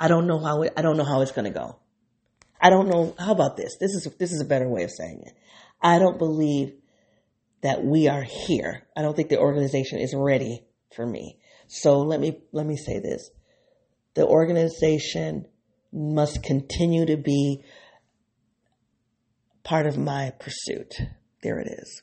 I 0.00 0.08
don't 0.08 0.26
know 0.26 0.38
how 0.38 0.62
it, 0.62 0.72
I 0.76 0.82
don't 0.82 0.96
know 0.96 1.04
how 1.04 1.22
it's 1.22 1.32
going 1.32 1.46
to 1.46 1.58
go. 1.58 1.78
I 2.60 2.70
don't 2.70 2.88
know. 2.88 3.14
How 3.18 3.32
about 3.32 3.56
this? 3.56 3.76
This 3.80 3.92
is 3.92 4.08
this 4.18 4.32
is 4.32 4.40
a 4.40 4.44
better 4.44 4.68
way 4.68 4.82
of 4.82 4.90
saying 4.90 5.22
it. 5.24 5.32
I 5.80 5.98
don't 5.98 6.18
believe 6.18 6.74
that 7.62 7.84
we 7.84 8.08
are 8.08 8.22
here. 8.22 8.82
I 8.96 9.02
don't 9.02 9.14
think 9.14 9.28
the 9.28 9.38
organization 9.38 10.00
is 10.00 10.14
ready 10.16 10.66
for 10.94 11.06
me. 11.06 11.38
So 11.68 11.98
let 12.00 12.18
me 12.18 12.40
let 12.52 12.66
me 12.66 12.76
say 12.76 12.98
this. 12.98 13.30
The 14.14 14.26
organization 14.26 15.46
must 15.92 16.42
continue 16.42 17.06
to 17.06 17.16
be 17.16 17.62
part 19.62 19.86
of 19.86 19.96
my 19.96 20.32
pursuit. 20.40 20.94
There 21.42 21.60
it 21.60 21.68
is. 21.68 22.02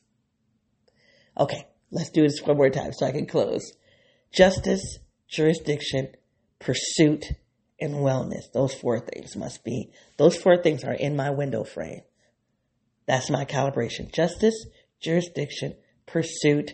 Okay, 1.38 1.68
let's 1.92 2.12
do 2.12 2.22
this 2.22 2.42
one 2.42 2.58
more 2.58 2.70
time 2.70 2.94
so 2.94 3.06
I 3.06 3.12
can 3.12 3.26
close. 3.26 3.74
Justice, 4.32 5.00
jurisdiction, 5.28 6.10
pursuit, 6.60 7.26
and 7.80 7.96
wellness. 7.96 8.52
Those 8.54 8.74
four 8.74 9.00
things 9.00 9.36
must 9.36 9.64
be, 9.64 9.92
those 10.18 10.38
four 10.38 10.62
things 10.62 10.84
are 10.84 10.94
in 10.94 11.16
my 11.16 11.32
window 11.32 11.64
frame. 11.64 12.02
That's 13.08 13.30
my 13.30 13.46
calibration. 13.46 14.14
Justice, 14.14 14.66
jurisdiction, 15.02 15.76
pursuit, 16.06 16.72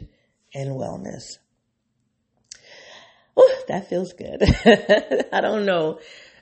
and 0.54 0.72
wellness. 0.72 1.24
Ooh, 3.42 3.56
that 3.68 3.90
feels 3.90 4.14
good. 4.14 4.44
I 5.34 5.42
don't 5.42 5.66
know. 5.66 6.00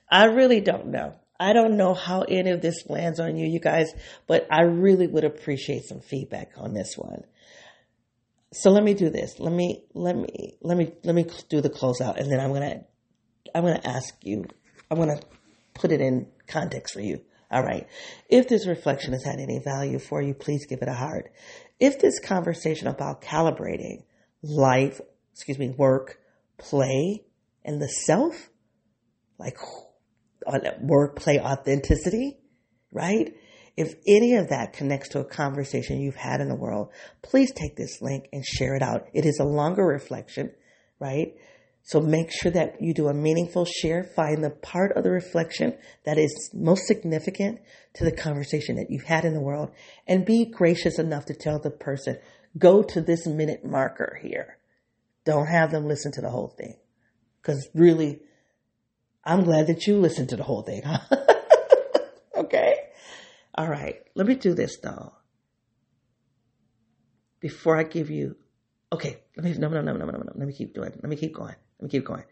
I 0.09 0.25
really 0.25 0.61
don't 0.61 0.87
know. 0.87 1.15
I 1.39 1.53
don't 1.53 1.77
know 1.77 1.93
how 1.93 2.21
any 2.23 2.49
of 2.49 2.61
this 2.61 2.89
lands 2.89 3.19
on 3.19 3.37
you, 3.37 3.47
you 3.47 3.59
guys, 3.59 3.93
but 4.27 4.45
I 4.51 4.63
really 4.63 5.07
would 5.07 5.23
appreciate 5.23 5.85
some 5.85 6.01
feedback 6.01 6.51
on 6.57 6.73
this 6.73 6.95
one. 6.97 7.23
So 8.51 8.71
let 8.71 8.83
me 8.83 8.93
do 8.93 9.09
this. 9.09 9.39
Let 9.39 9.53
me, 9.53 9.83
let 9.93 10.17
me, 10.17 10.57
let 10.61 10.75
me, 10.75 10.91
let 11.03 11.15
me 11.15 11.27
do 11.49 11.61
the 11.61 11.69
closeout 11.69 12.17
and 12.17 12.29
then 12.31 12.39
I'm 12.39 12.53
to 12.53 12.83
I'm 13.55 13.65
to 13.65 13.87
ask 13.87 14.13
you, 14.21 14.45
I'm 14.91 14.97
to 14.97 15.19
put 15.73 15.91
it 15.91 16.01
in 16.01 16.27
context 16.47 16.93
for 16.93 17.01
you. 17.01 17.21
All 17.51 17.63
right. 17.63 17.87
If 18.29 18.47
this 18.47 18.67
reflection 18.67 19.13
has 19.13 19.23
had 19.23 19.39
any 19.39 19.59
value 19.59 19.99
for 19.99 20.21
you, 20.21 20.33
please 20.33 20.65
give 20.67 20.81
it 20.81 20.87
a 20.87 20.93
heart. 20.93 21.31
If 21.79 21.99
this 21.99 22.19
conversation 22.19 22.87
about 22.87 23.21
calibrating 23.21 24.03
life, 24.43 25.01
excuse 25.33 25.57
me, 25.57 25.69
work, 25.69 26.19
play, 26.59 27.23
and 27.63 27.81
the 27.81 27.87
self, 27.87 28.49
like 29.37 29.57
work, 30.81 31.15
play, 31.15 31.39
authenticity, 31.39 32.37
right? 32.91 33.33
If 33.77 33.95
any 34.05 34.35
of 34.35 34.49
that 34.49 34.73
connects 34.73 35.09
to 35.09 35.19
a 35.19 35.25
conversation 35.25 36.01
you've 36.01 36.15
had 36.15 36.41
in 36.41 36.49
the 36.49 36.55
world, 36.55 36.91
please 37.21 37.51
take 37.53 37.75
this 37.75 38.01
link 38.01 38.27
and 38.33 38.45
share 38.45 38.75
it 38.75 38.81
out. 38.81 39.07
It 39.13 39.25
is 39.25 39.39
a 39.39 39.45
longer 39.45 39.85
reflection, 39.85 40.51
right? 40.99 41.33
So 41.83 42.01
make 42.01 42.29
sure 42.31 42.51
that 42.51 42.81
you 42.81 42.93
do 42.93 43.07
a 43.07 43.13
meaningful 43.13 43.65
share. 43.65 44.03
Find 44.03 44.43
the 44.43 44.51
part 44.51 44.91
of 44.97 45.03
the 45.03 45.09
reflection 45.09 45.77
that 46.05 46.17
is 46.19 46.51
most 46.53 46.85
significant 46.87 47.61
to 47.95 48.03
the 48.03 48.11
conversation 48.11 48.75
that 48.75 48.87
you've 48.89 49.05
had 49.05 49.25
in 49.25 49.33
the 49.33 49.41
world 49.41 49.71
and 50.05 50.25
be 50.25 50.45
gracious 50.45 50.99
enough 50.99 51.25
to 51.25 51.33
tell 51.33 51.59
the 51.59 51.71
person, 51.71 52.19
go 52.57 52.83
to 52.83 53.01
this 53.01 53.25
minute 53.25 53.65
marker 53.65 54.19
here. 54.21 54.58
Don't 55.29 55.45
have 55.45 55.69
them 55.69 55.87
listen 55.87 56.11
to 56.13 56.21
the 56.21 56.29
whole 56.31 56.47
thing. 56.47 56.73
Cause 57.43 57.69
really, 57.75 58.21
I'm 59.23 59.43
glad 59.43 59.67
that 59.67 59.85
you 59.85 59.99
listened 59.99 60.29
to 60.29 60.37
the 60.37 60.43
whole 60.43 60.63
thing. 60.63 60.81
okay. 62.35 62.73
All 63.53 63.67
right. 63.67 63.97
Let 64.15 64.25
me 64.25 64.33
do 64.33 64.55
this 64.55 64.79
though. 64.81 65.13
Before 67.39 67.77
I 67.77 67.83
give 67.83 68.09
you, 68.09 68.37
okay. 68.91 69.19
Let 69.37 69.43
me, 69.43 69.53
no, 69.53 69.67
no, 69.67 69.81
no, 69.81 69.93
no, 69.93 70.05
no, 70.05 70.17
no. 70.17 70.31
Let 70.33 70.47
me 70.47 70.53
keep 70.53 70.73
doing, 70.73 70.93
let 70.95 71.07
me 71.07 71.15
keep 71.15 71.35
going. 71.35 71.53
Let 71.79 71.83
me 71.83 71.89
keep 71.89 72.05
going. 72.05 72.23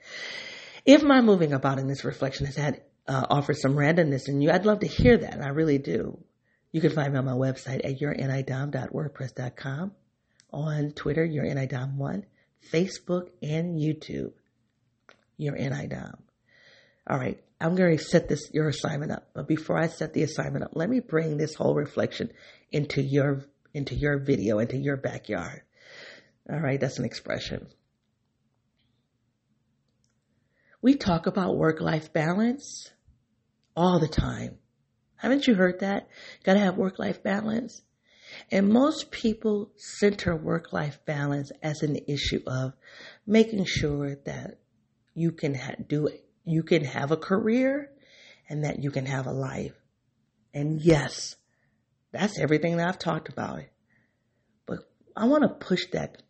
If 0.83 1.03
my 1.03 1.21
moving 1.21 1.53
about 1.53 1.77
in 1.77 1.87
this 1.87 2.03
reflection 2.03 2.47
has 2.47 2.55
had 2.55 2.81
uh, 3.07 3.27
offered 3.29 3.57
some 3.57 3.75
randomness 3.75 4.27
in 4.27 4.41
you, 4.41 4.49
I'd 4.49 4.65
love 4.65 4.79
to 4.79 4.87
hear 4.87 5.19
that. 5.19 5.35
and 5.35 5.43
I 5.43 5.49
really 5.49 5.77
do. 5.77 6.17
You 6.71 6.81
can 6.81 6.89
find 6.89 7.13
me 7.13 7.19
on 7.19 7.25
my 7.25 7.33
website 7.33 7.85
at 7.85 7.99
yournidom.wordpress.com, 7.99 9.91
on 10.51 10.91
Twitter, 10.93 11.27
yournidom1, 11.27 12.23
Facebook, 12.71 13.29
and 13.41 13.79
YouTube, 13.79 14.33
yournidom. 15.39 16.19
All 17.09 17.17
right, 17.17 17.41
I'm 17.59 17.75
going 17.75 17.97
to 17.97 18.03
set 18.03 18.27
this 18.27 18.49
your 18.53 18.67
assignment 18.67 19.11
up, 19.11 19.29
but 19.33 19.47
before 19.47 19.77
I 19.77 19.87
set 19.87 20.13
the 20.13 20.23
assignment 20.23 20.65
up, 20.65 20.71
let 20.73 20.89
me 20.89 20.99
bring 20.99 21.37
this 21.37 21.55
whole 21.55 21.73
reflection 21.73 22.31
into 22.71 23.01
your 23.01 23.45
into 23.73 23.95
your 23.95 24.19
video, 24.19 24.59
into 24.59 24.77
your 24.77 24.97
backyard. 24.97 25.61
All 26.49 26.59
right, 26.59 26.79
that's 26.79 26.99
an 26.99 27.05
expression. 27.05 27.67
We 30.81 30.95
talk 30.95 31.27
about 31.27 31.57
work 31.57 31.81
life 31.81 32.13
balance 32.13 32.91
all 33.75 33.99
the 33.99 34.07
time. 34.07 34.57
Haven't 35.15 35.47
you 35.47 35.55
heard 35.55 35.79
that? 35.79 36.07
Gotta 36.43 36.59
have 36.59 36.77
work 36.77 36.99
life 36.99 37.23
balance. 37.23 37.81
And 38.51 38.69
most 38.69 39.11
people 39.11 39.71
center 39.75 40.35
work 40.35 40.73
life 40.73 40.99
balance 41.05 41.51
as 41.61 41.81
an 41.81 41.97
issue 42.07 42.41
of 42.47 42.73
making 43.25 43.65
sure 43.65 44.15
that 44.25 44.59
you 45.13 45.31
can 45.31 45.55
ha- 45.55 45.75
do 45.87 46.09
you 46.45 46.63
can 46.63 46.83
have 46.83 47.11
a 47.11 47.17
career 47.17 47.91
and 48.49 48.63
that 48.63 48.81
you 48.81 48.91
can 48.91 49.05
have 49.05 49.27
a 49.27 49.31
life. 49.31 49.73
And 50.53 50.81
yes, 50.81 51.35
that's 52.11 52.39
everything 52.39 52.77
that 52.77 52.87
I've 52.87 52.99
talked 52.99 53.29
about. 53.29 53.61
But 54.65 54.79
I 55.15 55.25
want 55.25 55.43
to 55.43 55.49
push 55.49 55.87
that. 55.91 56.23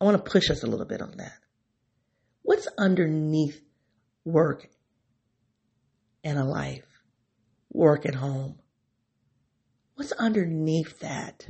I 0.00 0.04
want 0.04 0.24
to 0.24 0.30
push 0.30 0.50
us 0.50 0.62
a 0.62 0.66
little 0.66 0.86
bit 0.86 1.02
on 1.02 1.18
that. 1.18 1.38
What's 2.42 2.66
underneath 2.78 3.60
work 4.24 4.66
and 6.24 6.38
a 6.38 6.44
life? 6.44 6.86
Work 7.72 8.06
at 8.06 8.14
home. 8.14 8.58
What's 10.00 10.12
underneath 10.12 11.00
that? 11.00 11.46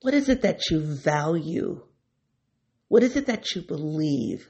What 0.00 0.14
is 0.14 0.30
it 0.30 0.40
that 0.40 0.70
you 0.70 0.80
value? 0.80 1.82
What 2.88 3.02
is 3.02 3.14
it 3.14 3.26
that 3.26 3.54
you 3.54 3.60
believe? 3.60 4.48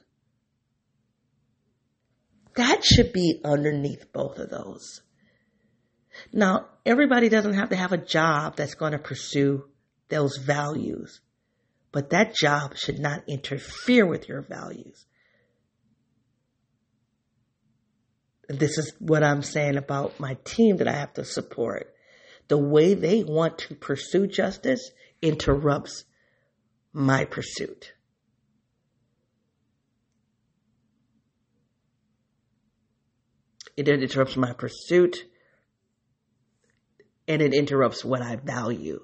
That 2.54 2.84
should 2.84 3.12
be 3.12 3.40
underneath 3.44 4.12
both 4.12 4.38
of 4.38 4.50
those. 4.50 5.02
Now, 6.32 6.68
everybody 6.86 7.28
doesn't 7.28 7.54
have 7.54 7.70
to 7.70 7.76
have 7.76 7.90
a 7.90 7.98
job 7.98 8.54
that's 8.54 8.74
going 8.74 8.92
to 8.92 9.00
pursue 9.00 9.64
those 10.08 10.36
values 10.36 11.20
but 11.90 12.10
that 12.10 12.36
job 12.36 12.76
should 12.76 13.00
not 13.00 13.24
interfere 13.26 14.06
with 14.06 14.28
your 14.28 14.42
values. 14.42 15.06
This 18.48 18.78
is 18.78 18.92
what 19.00 19.24
I'm 19.24 19.42
saying 19.42 19.76
about 19.76 20.20
my 20.20 20.36
team 20.44 20.76
that 20.76 20.86
I 20.86 20.92
have 20.92 21.14
to 21.14 21.24
support. 21.24 21.92
The 22.48 22.58
way 22.58 22.94
they 22.94 23.22
want 23.22 23.58
to 23.58 23.74
pursue 23.74 24.26
justice 24.26 24.90
interrupts 25.20 26.04
my 26.92 27.24
pursuit. 27.26 27.92
It 33.76 33.88
interrupts 33.88 34.36
my 34.36 34.54
pursuit 34.54 35.24
and 37.28 37.42
it 37.42 37.54
interrupts 37.54 38.04
what 38.04 38.22
I 38.22 38.36
value 38.36 39.00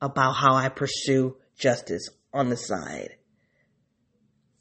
about 0.00 0.32
how 0.32 0.54
I 0.54 0.70
pursue 0.70 1.36
justice 1.56 2.08
on 2.32 2.48
the 2.48 2.56
side. 2.56 3.16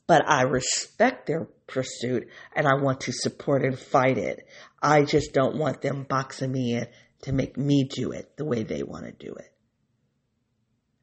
But 0.05 0.27
I 0.27 0.41
respect 0.43 1.27
their 1.27 1.47
pursuit 1.65 2.27
and 2.53 2.67
I 2.67 2.75
want 2.75 3.01
to 3.01 3.13
support 3.13 3.63
and 3.63 3.79
fight 3.79 4.17
it. 4.17 4.45
I 4.81 5.03
just 5.03 5.33
don't 5.33 5.57
want 5.57 5.81
them 5.81 6.05
boxing 6.07 6.51
me 6.51 6.75
in 6.75 6.87
to 7.23 7.33
make 7.33 7.57
me 7.57 7.83
do 7.83 8.11
it 8.11 8.37
the 8.37 8.45
way 8.45 8.63
they 8.63 8.83
want 8.83 9.05
to 9.05 9.11
do 9.11 9.33
it. 9.33 9.53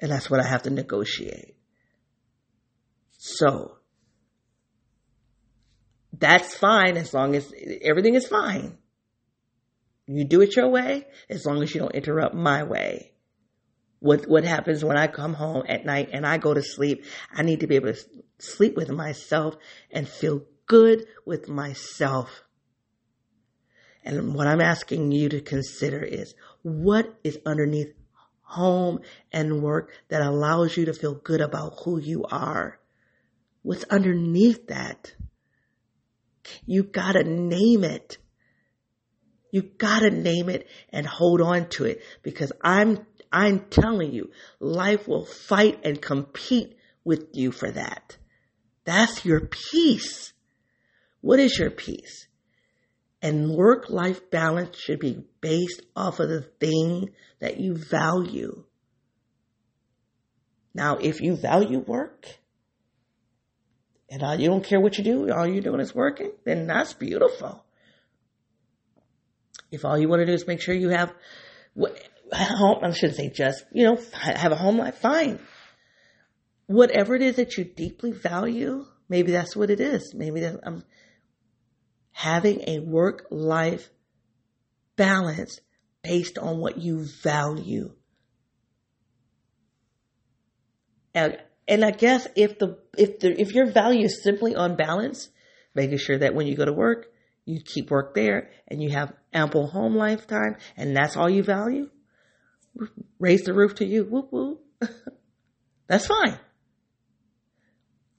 And 0.01 0.11
that's 0.11 0.31
what 0.31 0.41
I 0.41 0.47
have 0.47 0.63
to 0.63 0.71
negotiate. 0.71 1.57
So, 3.19 3.79
that's 6.13 6.55
fine 6.55 6.97
as 6.97 7.13
long 7.13 7.35
as 7.35 7.53
everything 7.83 8.15
is 8.15 8.27
fine. 8.27 8.79
You 10.07 10.25
do 10.25 10.41
it 10.41 10.57
your 10.57 10.69
way 10.69 11.07
as 11.29 11.45
long 11.45 11.63
as 11.63 11.75
you 11.75 11.81
don't 11.81 11.95
interrupt 11.95 12.35
my 12.35 12.63
way. 12.63 13.13
What, 13.99 14.29
what 14.29 14.45
happens 14.45 14.85
when 14.85 14.97
I 14.97 15.09
come 15.09 15.35
home 15.35 15.65
at 15.69 15.85
night 15.85 16.11
and 16.13 16.27
I 16.27 16.39
go 16.39 16.55
to 16.55 16.63
sleep? 16.63 17.05
I 17.33 17.43
need 17.43 17.61
to 17.61 17.67
be 17.67 17.77
able 17.77 17.93
to 17.93 18.01
sleep 18.39 18.77
with 18.77 18.91
myself 18.91 19.57
and 19.91 20.09
feel 20.09 20.43
good 20.67 21.07
with 21.25 21.49
myself. 21.49 22.43
And 24.07 24.35
what 24.35 24.47
I'm 24.47 24.61
asking 24.61 25.11
you 25.11 25.29
to 25.31 25.41
consider 25.41 26.01
is 26.01 26.37
what 26.63 27.13
is 27.25 27.41
underneath 27.45 27.93
home 28.43 29.01
and 29.33 29.65
work 29.65 29.91
that 30.09 30.23
allows 30.23 30.77
you 30.77 30.85
to 30.85 30.95
feel 30.95 31.15
good 31.15 31.41
about 31.41 31.81
who 31.83 31.99
you 31.99 32.25
are? 32.25 32.79
What's 33.63 33.83
underneath 33.83 34.69
that? 34.69 35.13
You 36.65 36.85
gotta 36.85 37.25
name 37.25 37.83
it. 37.83 38.19
You 39.51 39.63
gotta 39.63 40.11
name 40.11 40.51
it 40.51 40.69
and 40.91 41.05
hold 41.05 41.41
on 41.41 41.69
to 41.71 41.87
it 41.87 42.01
because 42.23 42.53
I'm, 42.63 43.05
I'm 43.33 43.59
telling 43.71 44.13
you, 44.13 44.31
life 44.61 45.09
will 45.09 45.27
fight 45.27 45.81
and 45.85 46.01
compete 46.01 46.77
with 47.03 47.31
you 47.33 47.51
for 47.51 47.73
that. 47.73 48.17
That's 48.85 49.25
your 49.25 49.41
peace. 49.41 50.33
What 51.23 51.41
is 51.41 51.59
your 51.59 51.73
peace? 51.73 52.26
And 53.23 53.51
work 53.51 53.89
life 53.89 54.31
balance 54.31 54.79
should 54.79 55.01
be 55.01 55.25
based 55.41 55.83
off 55.95 56.21
of 56.21 56.29
the 56.29 56.43
thing 56.43 57.11
that 57.41 57.59
you 57.59 57.77
value. 57.77 58.65
Now, 60.75 60.99
if 60.99 61.21
you 61.21 61.37
value 61.37 61.79
work 61.79 62.27
and 64.11 64.23
all, 64.23 64.39
you 64.39 64.49
don't 64.49 64.63
care 64.63 64.81
what 64.81 64.99
you 64.99 65.05
do, 65.05 65.33
all 65.33 65.47
you're 65.47 65.63
doing 65.63 65.81
is 65.81 65.95
working, 65.95 66.33
then 66.45 66.67
that's 66.67 66.93
beautiful. 66.93 67.65
If 69.73 69.85
all 69.85 69.99
you 69.99 70.09
want 70.09 70.21
to 70.21 70.27
do 70.27 70.33
is 70.33 70.47
make 70.47 70.61
sure 70.61 70.75
you 70.75 70.91
have 70.91 71.13
home, 72.33 72.79
I 72.83 72.91
shouldn't 72.93 73.17
say 73.17 73.31
just, 73.31 73.65
you 73.73 73.85
know, 73.85 73.99
have 74.13 74.53
a 74.53 74.57
home 74.57 74.79
life, 74.79 74.99
fine. 74.99 75.41
Whatever 76.67 77.15
it 77.15 77.23
is 77.23 77.37
that 77.37 77.57
you 77.57 77.65
deeply 77.65 78.13
value, 78.13 78.85
maybe 79.09 79.33
that's 79.33 79.57
what 79.57 79.71
it 79.71 79.81
is. 79.81 80.13
Maybe 80.15 80.41
that 80.41 80.61
I'm 80.65 80.85
having 82.17 82.63
a 82.67 82.79
work 82.79 83.27
life 83.31 83.91
balance 84.97 85.61
based 86.03 86.39
on 86.39 86.57
what 86.57 86.79
you 86.79 87.05
value. 87.23 87.93
And, 91.15 91.37
and 91.69 91.85
I 91.85 91.91
guess 91.91 92.27
if 92.35 92.59
the, 92.59 92.79
if 92.97 93.19
the, 93.19 93.39
if 93.39 93.53
your 93.53 93.71
value 93.71 94.07
is 94.07 94.23
simply 94.23 94.55
on 94.55 94.77
balance, 94.77 95.29
making 95.75 95.99
sure 95.99 96.17
that 96.17 96.35
when 96.35 96.47
you 96.47 96.57
go 96.57 96.65
to 96.65 96.73
work, 96.73 97.09
you 97.45 97.61
keep 97.63 97.91
work 97.91 98.15
there 98.15 98.49
and 98.67 98.83
you 98.83 98.89
have 98.89 99.13
ample 99.35 99.67
home 99.67 99.95
lifetime 99.95 100.57
and 100.75 100.97
that's 100.97 101.19
all 101.19 101.29
you 101.29 101.43
value, 101.43 101.91
raise 103.19 103.43
the 103.43 103.53
roof 103.53 103.75
to 103.75 103.85
you. 103.85 104.05
Whoop 104.05 104.33
whoop. 104.33 104.65
that's 105.87 106.07
fine. 106.07 106.39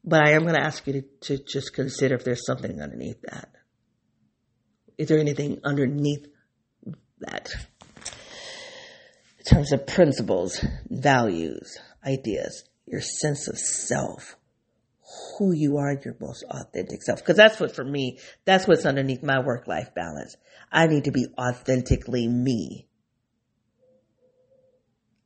But 0.04 0.22
I 0.28 0.34
am 0.34 0.44
going 0.44 0.54
to 0.54 0.64
ask 0.64 0.86
you 0.86 0.94
to, 0.94 1.02
to 1.22 1.44
just 1.44 1.74
consider 1.74 2.14
if 2.14 2.24
there's 2.24 2.46
something 2.46 2.80
underneath 2.80 3.22
that. 3.24 3.57
Is 4.98 5.08
there 5.08 5.20
anything 5.20 5.60
underneath 5.64 6.28
that? 7.20 7.50
In 9.40 9.46
terms 9.46 9.72
of 9.72 9.88
principles, 9.88 10.66
values, 10.90 11.78
ideas, 12.06 12.64
your 12.86 13.02
sense 13.02 13.48
of 13.48 13.58
self, 13.58 14.36
who 15.38 15.54
you 15.54 15.78
are, 15.78 15.98
your 16.04 16.16
most 16.20 16.44
authentic 16.50 17.02
self. 17.04 17.20
Because 17.20 17.38
that's 17.38 17.60
what, 17.60 17.76
for 17.76 17.84
me, 17.84 18.20
that's 18.46 18.68
what's 18.68 18.86
underneath 18.86 19.24
my 19.24 19.40
work 19.40 19.68
life 19.68 19.94
balance. 19.96 20.36
I 20.72 20.88
need 20.88 21.06
to 21.06 21.12
be 21.12 21.28
authentically 21.38 22.28
me. 22.28 22.88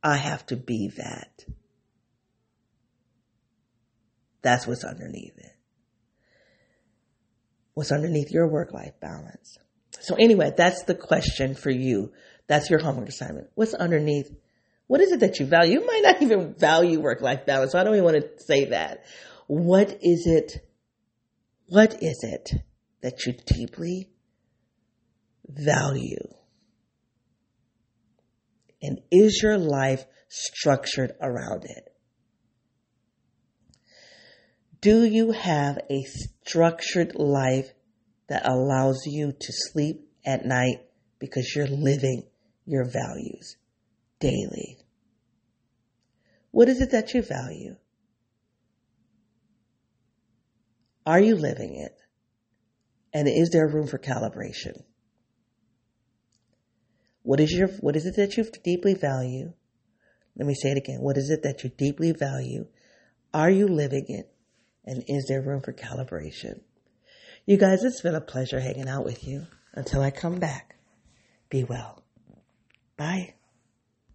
I 0.03 0.17
have 0.17 0.45
to 0.47 0.55
be 0.55 0.91
that. 0.97 1.45
That's 4.41 4.65
what's 4.67 4.83
underneath 4.83 5.37
it. 5.37 5.55
What's 7.73 7.91
underneath 7.91 8.31
your 8.31 8.47
work 8.47 8.73
life 8.73 8.93
balance. 8.99 9.57
So 9.99 10.15
anyway, 10.15 10.51
that's 10.55 10.83
the 10.83 10.95
question 10.95 11.55
for 11.55 11.69
you. 11.69 12.11
That's 12.47 12.69
your 12.69 12.79
homework 12.79 13.09
assignment. 13.09 13.49
What's 13.55 13.73
underneath? 13.73 14.29
What 14.87 15.01
is 15.01 15.11
it 15.11 15.21
that 15.21 15.39
you 15.39 15.45
value? 15.45 15.79
You 15.79 15.85
might 15.85 16.01
not 16.03 16.21
even 16.21 16.55
value 16.55 16.99
work 16.99 17.21
life 17.21 17.45
balance. 17.45 17.71
So 17.71 17.79
I 17.79 17.83
don't 17.83 17.93
even 17.93 18.05
want 18.05 18.17
to 18.17 18.43
say 18.43 18.65
that. 18.65 19.03
What 19.47 19.89
is 20.01 20.25
it? 20.25 20.65
What 21.67 22.01
is 22.01 22.19
it 22.23 22.51
that 23.01 23.25
you 23.25 23.33
deeply 23.45 24.09
value? 25.47 26.27
And 28.81 28.99
is 29.11 29.39
your 29.43 29.57
life 29.57 30.03
structured 30.27 31.13
around 31.21 31.65
it? 31.65 31.90
Do 34.81 35.03
you 35.03 35.31
have 35.31 35.77
a 35.91 36.03
structured 36.03 37.15
life 37.15 37.69
that 38.27 38.47
allows 38.47 39.03
you 39.05 39.31
to 39.31 39.53
sleep 39.53 40.09
at 40.25 40.43
night 40.43 40.81
because 41.19 41.53
you're 41.55 41.67
living 41.67 42.23
your 42.65 42.85
values 42.85 43.57
daily? 44.19 44.79
What 46.49 46.67
is 46.67 46.81
it 46.81 46.91
that 46.91 47.13
you 47.13 47.21
value? 47.21 47.75
Are 51.05 51.19
you 51.19 51.35
living 51.35 51.75
it? 51.75 51.95
And 53.13 53.27
is 53.27 53.51
there 53.51 53.67
room 53.67 53.85
for 53.85 53.99
calibration? 53.99 54.81
What 57.21 57.39
is 57.39 57.51
your, 57.51 57.67
what 57.67 57.95
is 57.95 58.07
it 58.07 58.15
that 58.15 58.35
you 58.35 58.45
deeply 58.63 58.95
value? 58.95 59.53
Let 60.35 60.47
me 60.47 60.55
say 60.55 60.71
it 60.71 60.77
again. 60.77 61.01
What 61.01 61.17
is 61.17 61.29
it 61.29 61.43
that 61.43 61.63
you 61.63 61.69
deeply 61.69 62.13
value? 62.13 62.65
Are 63.31 63.49
you 63.49 63.67
living 63.67 64.05
it? 64.07 64.30
And 64.85 65.03
is 65.07 65.27
there 65.27 65.41
room 65.41 65.61
for 65.61 65.73
calibration? 65.73 66.61
You 67.45 67.57
guys, 67.57 67.83
it's 67.83 68.01
been 68.01 68.15
a 68.15 68.21
pleasure 68.21 68.59
hanging 68.59 68.87
out 68.87 69.05
with 69.05 69.27
you. 69.27 69.47
Until 69.73 70.01
I 70.01 70.11
come 70.11 70.39
back, 70.39 70.75
be 71.49 71.63
well. 71.63 72.03
Bye. 72.97 73.35